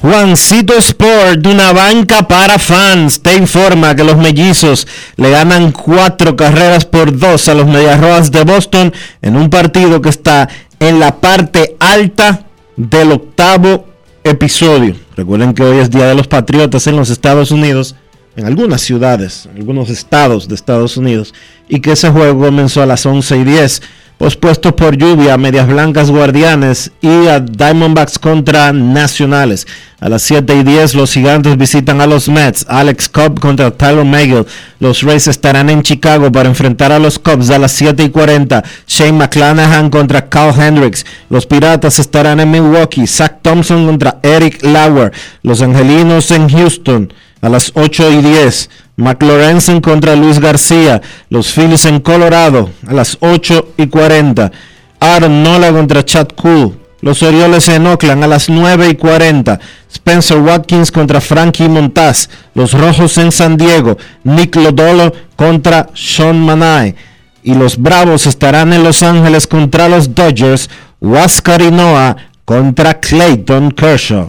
[0.00, 4.86] Juancito Sport, de una banca para fans, te informa que los mellizos
[5.16, 10.00] le ganan cuatro carreras por dos a los Medias Rojas de Boston en un partido
[10.00, 10.48] que está
[10.78, 12.46] en la parte alta
[12.78, 13.88] del octavo
[14.24, 14.96] episodio.
[15.16, 17.94] Recuerden que hoy es Día de los Patriotas en los Estados Unidos,
[18.36, 21.34] en algunas ciudades, en algunos estados de Estados Unidos,
[21.68, 23.82] y que ese juego comenzó a las 11 y 10
[24.20, 29.66] pospuestos por lluvia, Medias Blancas Guardianes y a Diamondbacks contra Nacionales.
[29.98, 34.04] A las 7 y 10 los gigantes visitan a los Mets, Alex Cobb contra Tyler
[34.04, 34.44] Megill.
[34.78, 38.62] Los Rays estarán en Chicago para enfrentar a los Cubs a las 7 y 40.
[38.86, 41.06] Shane McClanahan contra Carl Hendricks.
[41.30, 45.12] Los Piratas estarán en Milwaukee, Zach Thompson contra Eric Lauer.
[45.42, 47.10] Los Angelinos en Houston
[47.40, 48.70] a las 8 y 10.
[49.00, 51.00] McLaurensen contra Luis García.
[51.28, 54.52] Los Phillies en Colorado a las 8 y 40.
[55.00, 56.78] Aaron Nola contra Chad Cool.
[57.00, 59.58] Los Orioles en Oakland a las 9 y 40.
[59.90, 62.28] Spencer Watkins contra Frankie Montaz.
[62.54, 63.96] Los Rojos en San Diego.
[64.24, 66.94] Nick Lodolo contra Sean Manai.
[67.42, 70.68] Y los Bravos estarán en Los Ángeles contra los Dodgers.
[71.00, 74.28] Huáscar Noah contra Clayton Kershaw.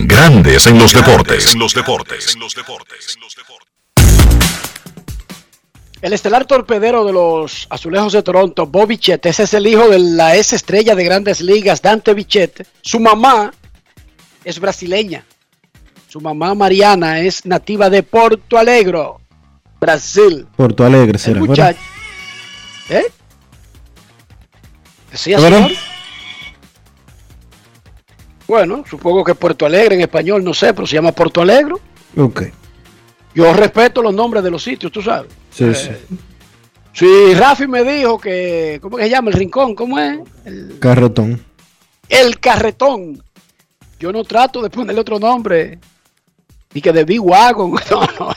[0.00, 1.52] Grandes en los deportes.
[1.54, 2.36] En los deportes.
[6.00, 9.98] El estelar torpedero de los Azulejos de Toronto, Bobby Bichette, ese es el hijo de
[9.98, 12.64] la ex estrella de grandes ligas, Dante Bichette.
[12.80, 13.52] Su mamá
[14.44, 15.24] es brasileña.
[16.06, 19.02] Su mamá Mariana es nativa de Porto Alegre,
[19.80, 20.46] Brasil.
[20.56, 21.40] Porto Alegre, será.
[22.88, 23.02] ¿Eh?
[25.12, 25.72] ¿Sí, señor?
[28.48, 31.74] Bueno, supongo que Puerto Alegre en español, no sé, pero se llama Puerto Alegre.
[32.16, 32.44] Ok.
[33.34, 35.30] Yo respeto los nombres de los sitios, tú sabes.
[35.50, 36.16] Sí, eh, sí.
[36.94, 39.30] Sí, Rafi me dijo que, ¿cómo que se llama?
[39.30, 40.18] El rincón, ¿cómo es?
[40.46, 41.44] El carretón.
[42.08, 43.22] El carretón.
[44.00, 45.78] Yo no trato de ponerle otro nombre.
[46.72, 47.74] Y que de Big Wagon.
[47.90, 48.34] No, no.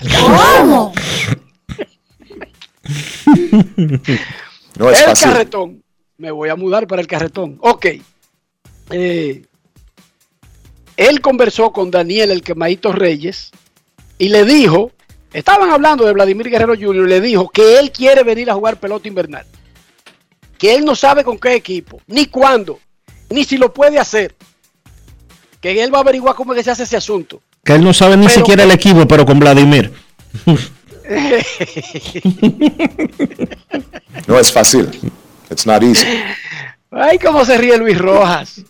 [0.59, 0.93] ¿Cómo?
[4.77, 5.29] No es el fácil.
[5.29, 5.83] carretón.
[6.17, 7.57] Me voy a mudar para el carretón.
[7.61, 7.85] Ok.
[8.91, 9.45] Eh,
[11.09, 13.51] él conversó con Daniel el Quemadito Reyes
[14.17, 14.91] y le dijo,
[15.33, 19.07] estaban hablando de Vladimir Guerrero Jr., le dijo que él quiere venir a jugar pelota
[19.07, 19.45] invernal.
[20.57, 22.79] Que él no sabe con qué equipo, ni cuándo,
[23.29, 24.35] ni si lo puede hacer.
[25.59, 27.41] Que él va a averiguar cómo es que se hace ese asunto.
[27.63, 29.91] Que él no sabe ni Pero- siquiera el equipo, pero con Vladimir.
[34.27, 34.89] No es fácil.
[35.49, 36.05] It's not easy.
[36.91, 38.61] Ay, cómo se ríe Luis Rojas.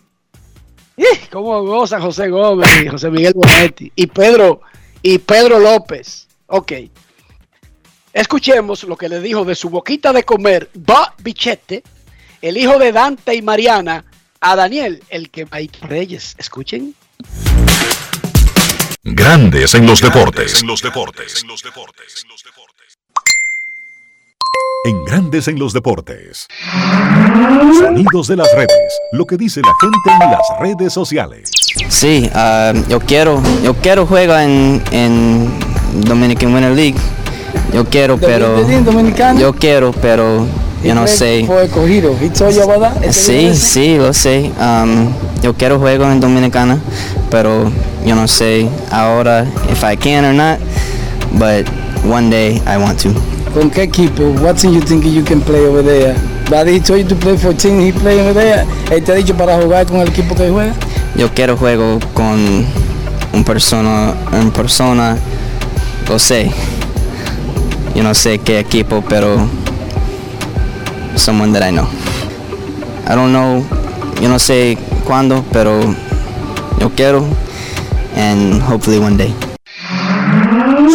[1.02, 1.28] ¡Ih!
[1.32, 3.92] Cómo goza José Gómez y José Miguel Bonetti.
[3.96, 4.62] Y Pedro,
[5.02, 6.28] y Pedro López.
[6.48, 6.74] Ok.
[8.14, 11.84] Escuchemos lo que le dijo de su boquita de comer, Ba Bichette,
[12.42, 14.06] el hijo de Dante y Mariana,
[14.42, 15.48] a Daniel, el que
[15.82, 16.36] Reyes.
[16.38, 16.94] Escuchen.
[19.04, 20.62] Grandes en los deportes.
[20.62, 21.44] En los deportes.
[21.44, 21.50] En
[25.06, 26.48] Grandes en los deportes.
[27.78, 29.00] Sonidos de las redes.
[29.12, 31.52] Lo que dice la gente en las redes sociales.
[31.88, 35.52] Sí, ah, yo quiero, yo quiero jugar en, en
[36.02, 36.96] Dominican Winter League.
[37.74, 38.58] Yo quiero, pero
[39.38, 40.48] yo quiero, pero
[40.84, 41.44] yo no sé.
[41.46, 42.16] Fue escogido.
[42.20, 43.12] He told you about that?
[43.12, 44.52] Sí, sí, lo sé.
[44.60, 45.14] Um,
[45.44, 46.80] yo quiero jugar en Dominicana,
[47.30, 47.72] pero
[48.04, 50.60] yo no sé ahora if I can or not.
[51.34, 51.68] But
[52.04, 53.41] one day I want to.
[53.54, 54.24] ¿Con qué equipo?
[54.42, 56.16] What team you think you can play over there?
[56.52, 56.94] Ha dicho
[59.36, 60.74] para jugar con el equipo que juega.
[61.16, 62.66] Yo quiero juego con
[63.34, 65.18] un persona, en persona,
[66.10, 66.52] lo sé.
[67.96, 69.38] Yo no sé qué equipo, pero
[71.16, 71.88] someone that I know.
[73.08, 73.64] I don't know
[74.22, 75.80] yo no sé cuándo, pero
[76.80, 77.26] yo quiero.
[78.16, 79.51] And hopefully one day.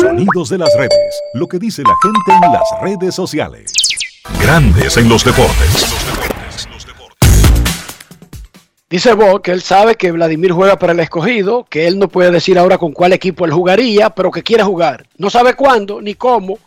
[0.01, 1.23] Sonidos de las redes.
[1.33, 3.73] Lo que dice la gente en las redes sociales.
[4.41, 5.87] Grandes en los deportes.
[8.91, 12.31] Dice Bo que él sabe que Vladimir juega para el escogido, que él no puede
[12.31, 15.07] decir ahora con cuál equipo él jugaría, pero que quiere jugar.
[15.17, 16.59] No sabe cuándo ni cómo,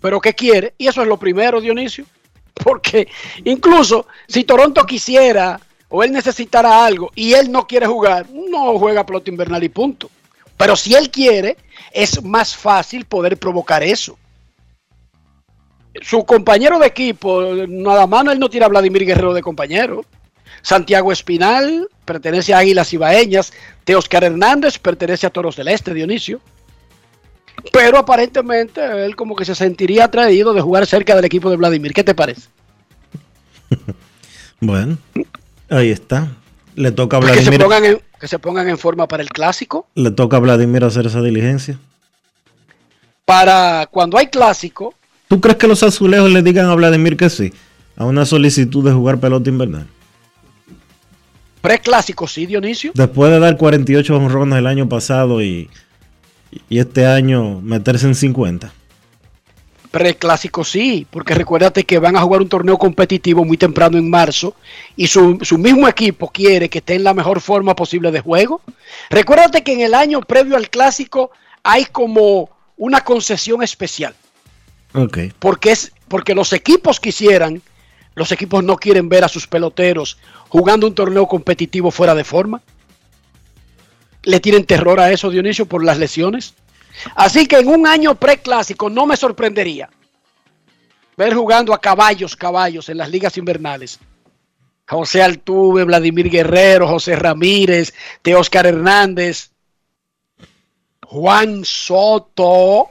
[0.00, 0.74] pero que quiere.
[0.78, 2.06] Y eso es lo primero, Dionisio.
[2.54, 3.06] Porque
[3.44, 9.04] incluso si Toronto quisiera o él necesitara algo y él no quiere jugar, no juega
[9.04, 10.08] pelota invernal y punto.
[10.56, 11.56] Pero si él quiere,
[11.92, 14.18] es más fácil poder provocar eso.
[16.02, 20.04] Su compañero de equipo, nada más él no tiene a Vladimir Guerrero de compañero.
[20.62, 23.52] Santiago Espinal pertenece a Águilas Ibaeñas.
[23.84, 26.40] Teoscar Hernández pertenece a Toros del Este, Dionisio.
[27.72, 31.92] Pero aparentemente él como que se sentiría atraído de jugar cerca del equipo de Vladimir.
[31.92, 32.48] ¿Qué te parece?
[34.58, 34.96] Bueno,
[35.68, 36.28] ahí está.
[36.76, 37.62] Le toca a Pues que, se Vladimir.
[37.64, 39.88] pongan en, que se pongan en forma para el clásico.
[39.94, 41.78] Le toca a Vladimir hacer esa diligencia.
[43.24, 44.94] Para cuando hay clásico,
[45.28, 47.52] ¿Tú crees que los azulejos le digan a Vladimir que sí?
[47.96, 49.88] A una solicitud de jugar pelota invernal.
[51.60, 52.92] preclásico, sí, Dionisio.
[52.94, 55.68] Después de dar 48 honrones el año pasado y,
[56.68, 58.72] y este año meterse en 50.
[59.90, 64.54] Preclásico sí, porque recuérdate que van a jugar un torneo competitivo muy temprano en marzo
[64.96, 68.60] y su, su mismo equipo quiere que esté en la mejor forma posible de juego.
[69.10, 71.30] Recuérdate que en el año previo al clásico
[71.62, 74.14] hay como una concesión especial,
[74.94, 75.18] Ok.
[75.38, 77.62] porque es porque los equipos quisieran,
[78.14, 80.18] los equipos no quieren ver a sus peloteros
[80.48, 82.62] jugando un torneo competitivo fuera de forma.
[84.22, 86.54] Le tienen terror a eso, Dionisio, por las lesiones.
[87.14, 89.88] Así que en un año preclásico no me sorprendería
[91.16, 93.98] ver jugando a caballos, caballos en las ligas invernales.
[94.88, 97.92] José Altuve, Vladimir Guerrero, José Ramírez,
[98.22, 99.50] Teóscar Hernández,
[101.04, 102.90] Juan Soto,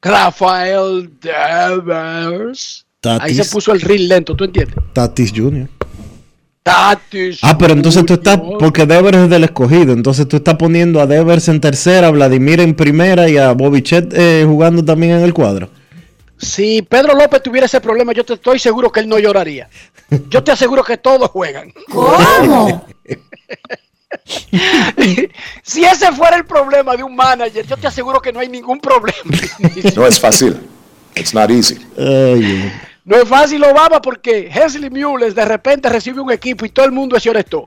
[0.00, 2.86] Rafael Devers.
[3.02, 4.76] Ahí se puso el reel lento, ¿tú entiendes?
[4.92, 5.68] Tatis Jr.
[6.62, 7.40] Tatis.
[7.42, 11.06] Ah, pero entonces tú estás, porque Devers es del escogido, entonces tú estás poniendo a
[11.06, 15.34] Devers en tercera, a Vladimir en primera y a Bobichet eh, jugando también en el
[15.34, 15.70] cuadro.
[16.38, 19.68] Si Pedro López tuviera ese problema, yo te estoy seguro que él no lloraría.
[20.28, 21.72] Yo te aseguro que todos juegan.
[21.88, 22.84] ¿Cómo?
[25.62, 28.80] si ese fuera el problema de un manager, yo te aseguro que no hay ningún
[28.80, 29.18] problema.
[29.94, 30.56] No es fácil.
[31.14, 31.78] It's not easy.
[33.04, 36.92] No es fácil, Obama, porque Hesley Mules de repente recibe un equipo y todo el
[36.92, 37.66] mundo es Lloretó.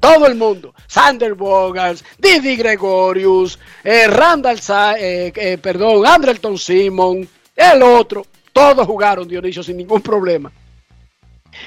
[0.00, 0.74] Todo el mundo.
[0.86, 8.26] Sander Bogans, Didi Gregorius, eh, Randall, Sa- eh, eh, perdón, Andrelton Simon, el otro.
[8.52, 10.50] Todos jugaron, Dionisio, sin ningún problema.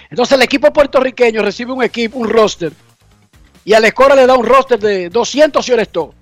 [0.09, 2.71] Entonces el equipo puertorriqueño recibe un equipo, un roster.
[3.65, 6.13] Y a la Escora le da un roster de 200 Lloretó.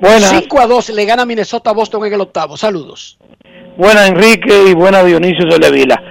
[0.01, 0.31] Buenas.
[0.31, 2.57] 5 a 2 le gana Minnesota a Boston en el octavo.
[2.57, 3.19] Saludos.
[3.77, 6.03] Buena Enrique y buena Dionisio Soldevila.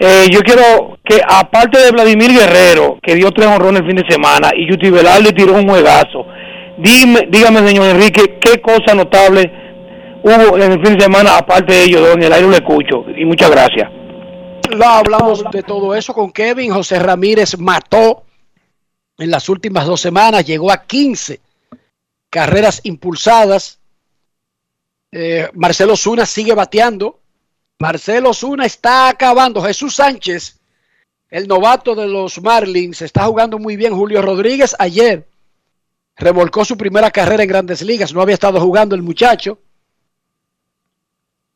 [0.00, 4.10] Eh, yo quiero que aparte de Vladimir Guerrero, que dio tres honrones el fin de
[4.10, 6.26] semana, y Yuti Velarde tiró un juegazo,
[6.76, 9.50] dime, dígame señor Enrique, qué cosa notable
[10.26, 13.24] hubo en el fin de semana aparte de ellos en el aire lo escucho, y
[13.24, 13.90] muchas gracias.
[14.78, 16.72] Ya hablamos de todo eso con Kevin.
[16.72, 18.24] José Ramírez mató
[19.16, 21.40] en las últimas dos semanas, llegó a 15
[22.28, 23.78] carreras impulsadas.
[25.12, 27.20] Eh, Marcelo Zuna sigue bateando.
[27.78, 29.62] Marcelo Zuna está acabando.
[29.62, 30.58] Jesús Sánchez,
[31.30, 33.94] el novato de los Marlins, está jugando muy bien.
[33.94, 35.28] Julio Rodríguez ayer
[36.16, 38.12] remolcó su primera carrera en grandes ligas.
[38.12, 39.58] No había estado jugando el muchacho.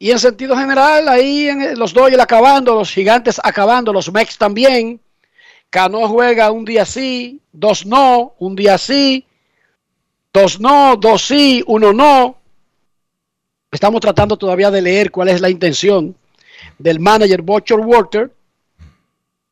[0.03, 4.99] Y en sentido general, ahí en los Dodgers acabando, los Gigantes acabando, los Mex también.
[5.69, 9.27] Cano juega un día sí, dos no, un día sí,
[10.33, 12.39] dos no, dos sí, uno no.
[13.71, 16.17] Estamos tratando todavía de leer cuál es la intención
[16.79, 18.33] del manager Butcher Walter.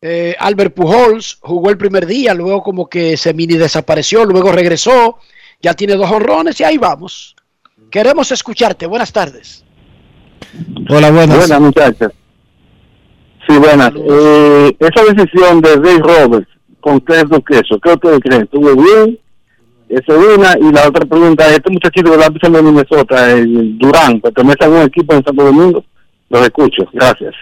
[0.01, 5.19] Eh, Albert Pujols jugó el primer día, luego como que se mini desapareció, luego regresó,
[5.61, 7.37] ya tiene dos honrones y ahí vamos.
[7.91, 8.87] Queremos escucharte.
[8.87, 9.68] Buenas tardes.
[10.89, 11.39] Hola, buenas.
[11.39, 12.13] Buenas, muchachas.
[13.49, 13.93] Sí, buenas.
[13.97, 16.49] Eh, esa decisión de Ray Roberts
[16.81, 18.43] con tres dos quesos, ¿qué ustedes creen?
[18.43, 19.19] ¿Estuvo bien?
[19.89, 20.59] Esa es una.
[20.59, 24.69] Y la otra pregunta, este muchachito que va empezando en Minnesota, el Durán, pertenece a
[24.69, 25.85] un equipo en Santo Domingo.
[26.29, 26.85] Los escucho.
[26.93, 27.35] Gracias.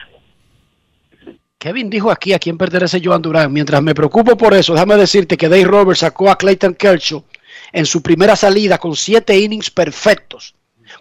[1.59, 3.53] Kevin dijo aquí a quién pertenece Joan Durán.
[3.53, 7.25] Mientras me preocupo por eso, déjame decirte que Dave Roberts sacó a Clayton Kershaw
[7.73, 10.55] en su primera salida con siete innings perfectos,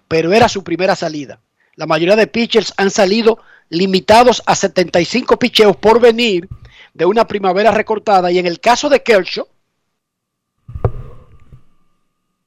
[0.08, 1.40] pero era su primera salida.
[1.76, 3.40] La mayoría de pitchers han salido
[3.70, 6.48] limitados a 75 picheos por venir
[6.94, 9.48] de una primavera recortada y en el caso de Kershaw,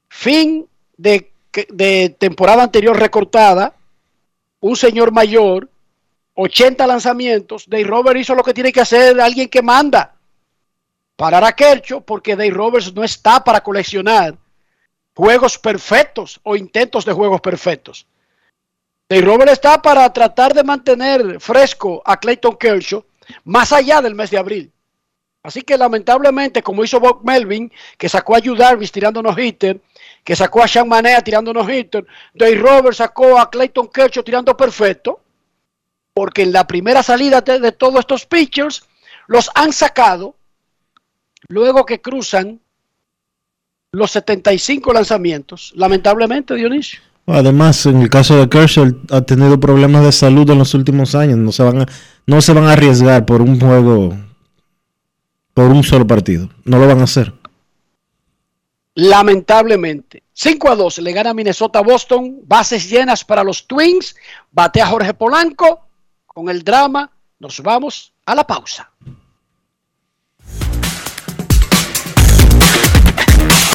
[0.08, 1.30] fin de,
[2.18, 3.74] temporada anterior recortada,
[4.60, 5.68] un señor mayor,
[6.34, 10.14] 80 lanzamientos, Dave Roberts hizo lo que tiene que hacer alguien que manda.
[11.16, 14.36] Parar a Kershaw porque Dave Roberts no está para coleccionar
[15.14, 18.06] juegos perfectos o intentos de juegos perfectos.
[19.08, 23.02] Dave Roberts está para tratar de mantener fresco a Clayton Kershaw
[23.44, 24.72] más allá del mes de abril.
[25.42, 29.80] Así que lamentablemente, como hizo Bob Melvin, que sacó a Yu Darvish tirando unos hitters,
[30.22, 34.54] que sacó a Sean Manea tirando unos hitters, Dave Roberts sacó a Clayton Kershaw tirando
[34.54, 35.20] perfecto,
[36.12, 38.84] porque en la primera salida de, de todos estos pitchers
[39.26, 40.34] los han sacado
[41.48, 42.60] luego que cruzan
[43.92, 45.72] los 75 lanzamientos.
[45.76, 47.07] Lamentablemente, Dionisio.
[47.30, 51.36] Además, en el caso de Kershaw, ha tenido problemas de salud en los últimos años.
[51.36, 51.86] No se van a,
[52.26, 54.16] no se van a arriesgar por un juego,
[55.52, 56.48] por un solo partido.
[56.64, 57.34] No lo van a hacer.
[58.94, 60.22] Lamentablemente.
[60.32, 62.40] 5 a 2 le gana Minnesota a Boston.
[62.44, 64.16] Bases llenas para los Twins.
[64.50, 65.82] Batea Jorge Polanco.
[66.26, 68.90] Con el drama, nos vamos a la pausa.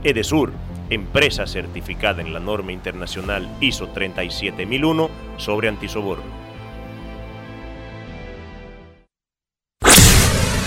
[0.05, 0.53] Edesur,
[0.89, 6.42] empresa certificada en la norma internacional ISO 37001 sobre antisoborno.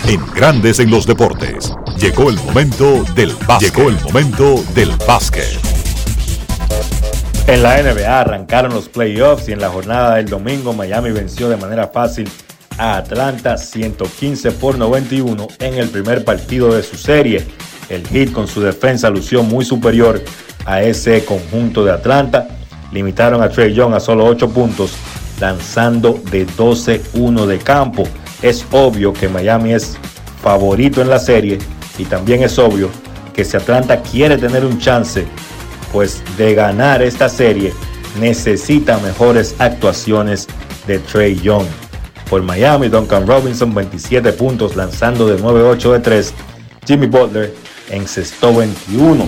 [0.07, 1.73] En Grandes en los deportes.
[1.97, 3.75] Llegó el momento del básquet.
[3.75, 5.59] Llegó el momento del básquet.
[7.47, 11.57] En la NBA arrancaron los playoffs y en la jornada del domingo Miami venció de
[11.57, 12.29] manera fácil
[12.77, 17.43] a Atlanta 115 por 91 en el primer partido de su serie.
[17.89, 20.21] El Heat con su defensa lució muy superior
[20.67, 22.47] a ese conjunto de Atlanta.
[22.91, 24.93] Limitaron a Trey Young a solo 8 puntos,
[25.39, 28.03] lanzando de 12-1 de campo.
[28.45, 29.97] Es obvio que Miami es
[30.43, 31.57] favorito en la serie
[31.97, 32.91] y también es obvio
[33.33, 35.25] que si Atlanta quiere tener un chance
[35.91, 37.73] pues de ganar esta serie
[38.19, 40.45] necesita mejores actuaciones
[40.85, 41.65] de Trey Young.
[42.29, 46.33] Por Miami, Duncan Robinson 27 puntos lanzando de 9-8 de 3.
[46.85, 47.51] Jimmy Butler
[47.89, 49.27] encestó 21.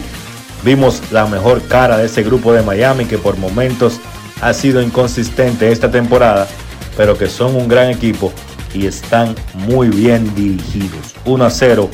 [0.64, 4.00] Vimos la mejor cara de ese grupo de Miami que por momentos
[4.42, 6.48] ha sido inconsistente esta temporada,
[6.96, 8.32] pero que son un gran equipo
[8.74, 11.16] y están muy bien dirigidos.
[11.26, 11.90] 1 a 0,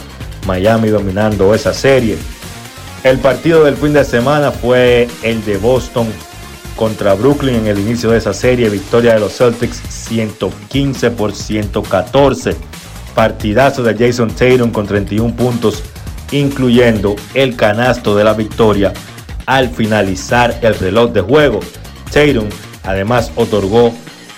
[0.47, 2.17] Miami dominando esa serie.
[3.03, 6.07] El partido del fin de semana fue el de Boston
[6.75, 8.69] contra Brooklyn en el inicio de esa serie.
[8.69, 12.55] Victoria de los Celtics 115 por 114.
[13.13, 15.83] Partidazo de Jason Tatum con 31 puntos,
[16.31, 18.93] incluyendo el canasto de la victoria
[19.45, 21.59] al finalizar el reloj de juego.
[22.11, 22.47] Tatum
[22.83, 23.93] además otorgó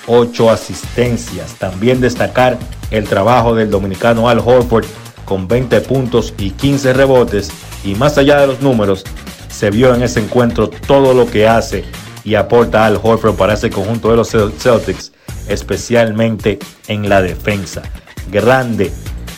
[0.07, 1.56] 8 asistencias.
[1.56, 2.57] También destacar
[2.91, 4.86] el trabajo del dominicano Al Horford
[5.26, 7.52] con 20 puntos y 15 rebotes.
[7.84, 9.03] Y más allá de los números,
[9.49, 11.86] se vio en ese encuentro todo lo que hace
[12.23, 15.11] y aporta Al Horford para ese conjunto de los Celtics,
[15.48, 17.84] especialmente en la defensa.
[18.32, 18.91] Grande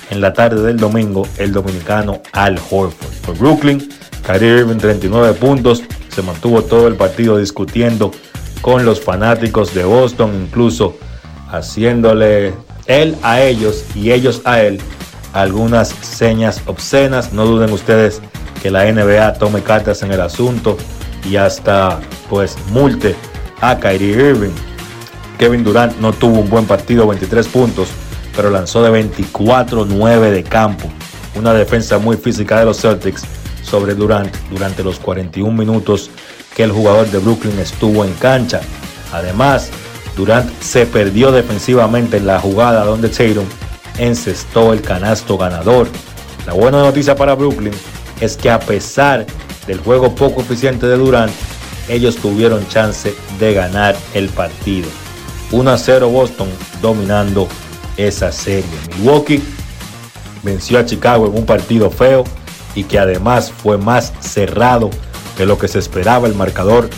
[0.10, 3.14] en la tarde del domingo el dominicano Al Horford.
[3.26, 3.90] Por Brooklyn,
[4.26, 8.12] Kyrie Irving 39 puntos, se mantuvo todo el partido discutiendo
[8.68, 10.98] con los fanáticos de Boston, incluso
[11.50, 12.54] haciéndole
[12.86, 14.82] él a ellos y ellos a él
[15.32, 17.32] algunas señas obscenas.
[17.32, 18.22] No duden ustedes
[18.62, 20.76] que la NBA tome cartas en el asunto
[21.24, 23.16] y hasta pues multe
[23.62, 24.56] a Kyrie Irving.
[25.40, 27.88] Kevin Durant no tuvo un buen partido, 23 puntos,
[28.36, 30.90] pero lanzó de 24-9 de campo.
[31.36, 33.24] Una defensa muy física de los Celtics
[33.64, 36.12] sobre Durant durante los 41 minutos
[36.58, 38.62] que el jugador de Brooklyn estuvo en cancha.
[39.14, 39.70] Además,
[40.16, 43.46] Durant se perdió defensivamente en la jugada donde Tatum
[44.00, 45.88] encestó el canasto ganador.
[46.48, 47.74] La buena noticia para Brooklyn
[48.20, 49.28] es que a pesar
[49.68, 51.32] del juego poco eficiente de Durant,
[51.90, 54.90] ellos tuvieron chance de ganar el partido.
[55.52, 56.50] 1 a 0 Boston
[56.82, 57.48] dominando
[57.98, 58.66] esa serie.
[58.98, 59.44] Milwaukee
[60.42, 62.24] venció a Chicago en un partido feo
[62.74, 64.90] y que además fue más cerrado
[65.38, 66.90] de lo que se esperaba el marcador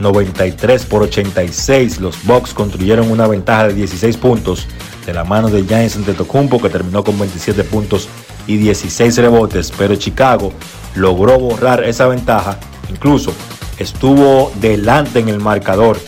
[0.00, 2.00] 93 por 86.
[2.00, 4.66] Los Bucks construyeron una ventaja de 16 puntos
[5.06, 8.08] de la mano de Giants Antetokounmpo que terminó con 27 puntos
[8.46, 10.52] y 16 rebotes, pero Chicago
[10.94, 12.58] logró borrar esa ventaja,
[12.90, 13.32] incluso
[13.78, 15.98] estuvo delante en el marcador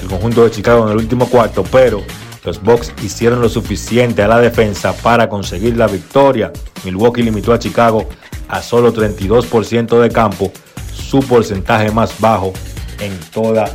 [0.00, 2.02] el conjunto de Chicago en el último cuarto, pero
[2.44, 6.52] los Bucks hicieron lo suficiente a la defensa para conseguir la victoria.
[6.84, 8.08] Milwaukee limitó a Chicago
[8.48, 10.50] a solo 32% de campo,
[11.00, 12.52] su porcentaje más bajo
[13.00, 13.74] en toda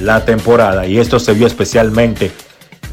[0.00, 0.86] la temporada.
[0.86, 2.32] Y esto se vio especialmente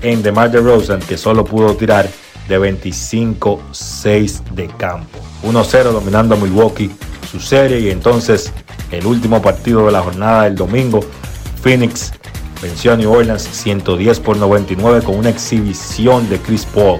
[0.01, 2.09] en DeMar DeRozan, que solo pudo tirar
[2.47, 5.19] de 25-6 de campo.
[5.43, 6.91] 1-0 dominando a Milwaukee
[7.31, 8.51] su serie y entonces
[8.91, 10.99] el último partido de la jornada del domingo,
[11.61, 12.11] Phoenix
[12.61, 16.99] venció a New Orleans 110 por 99 con una exhibición de Chris Paul.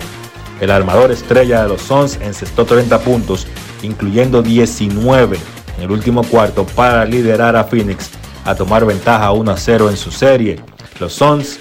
[0.61, 3.47] El armador estrella de los Suns encestó 30 puntos,
[3.81, 5.37] incluyendo 19
[5.79, 8.09] en el último cuarto para liderar a Phoenix
[8.43, 10.59] a tomar ventaja 1 a 0 en su serie.
[10.99, 11.57] Los Suns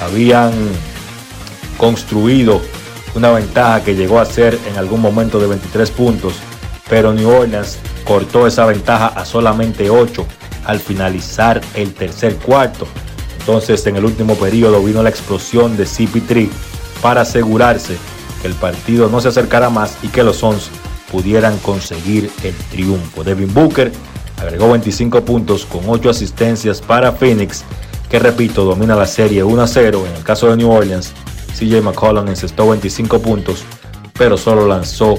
[0.00, 0.52] habían
[1.76, 2.60] construido
[3.16, 6.34] una ventaja que llegó a ser en algún momento de 23 puntos,
[6.88, 10.24] pero New Orleans cortó esa ventaja a solamente 8
[10.64, 12.86] al finalizar el tercer cuarto.
[13.40, 16.48] Entonces en el último periodo vino la explosión de CP3
[17.02, 17.96] para asegurarse
[18.40, 20.70] que el partido no se acercara más y que los Suns
[21.10, 23.24] pudieran conseguir el triunfo.
[23.24, 23.92] Devin Booker
[24.40, 27.64] agregó 25 puntos con 8 asistencias para Phoenix,
[28.08, 30.04] que repito, domina la serie 1 a 0.
[30.08, 31.12] En el caso de New Orleans,
[31.58, 33.64] CJ McCollum encestó 25 puntos,
[34.16, 35.18] pero solo lanzó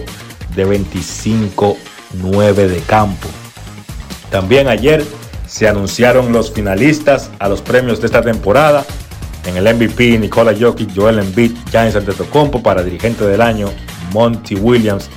[0.55, 1.75] de 25-9
[2.53, 3.27] de campo.
[4.31, 5.05] También ayer
[5.47, 8.85] se anunciaron los finalistas a los premios de esta temporada.
[9.45, 13.69] En el MVP, Nicola Jokic, Joel Embiid, Giants Antetokounmpo para dirigente del año,
[14.11, 15.09] Monty Williams,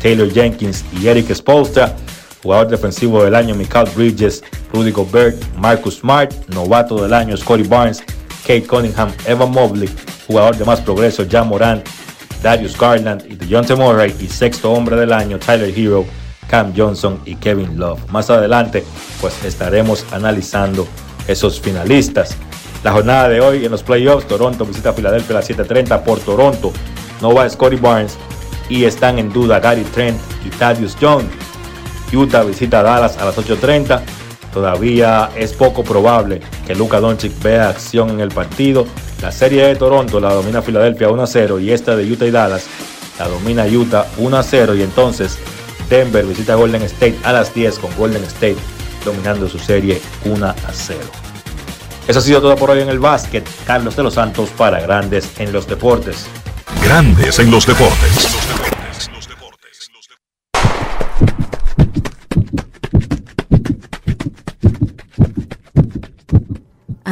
[0.00, 1.94] Taylor Jenkins y Eric Spolstra.
[2.42, 6.32] Jugador defensivo del año, Michael Bridges, Rudy Gobert, Marcus Smart.
[6.48, 8.02] Novato del año, Scotty Barnes,
[8.42, 9.88] Kate Cunningham, Evan Mobley.
[10.26, 11.86] Jugador de más progreso, Jan Morant,
[12.42, 14.14] Darius Garland y DeJounte Murray.
[14.20, 16.06] Y sexto hombre del año, Tyler Hero,
[16.48, 18.00] Cam Johnson y Kevin Love.
[18.10, 18.84] Más adelante,
[19.20, 20.86] pues estaremos analizando
[21.28, 22.36] esos finalistas.
[22.82, 26.72] La jornada de hoy en los playoffs, Toronto visita Filadelfia a las 7.30 por Toronto.
[27.20, 28.16] No va Scotty Barnes
[28.70, 31.26] y están en duda Gary Trent y Thaddeus Jones.
[32.12, 34.00] Utah visita Dallas a las 8.30.
[34.54, 38.86] Todavía es poco probable que Luka Doncic vea acción en el partido.
[39.20, 42.66] La serie de Toronto la domina Filadelfia 1-0 y esta de Utah y Dallas
[43.18, 45.38] la domina Utah 1-0 y entonces
[45.90, 48.56] Denver visita Golden State a las 10 con Golden State
[49.04, 50.54] dominando su serie 1-0.
[52.08, 53.46] Eso ha sido todo por hoy en el básquet.
[53.66, 56.26] Carlos de los Santos para Grandes en los Deportes.
[56.82, 58.39] Grandes en los Deportes.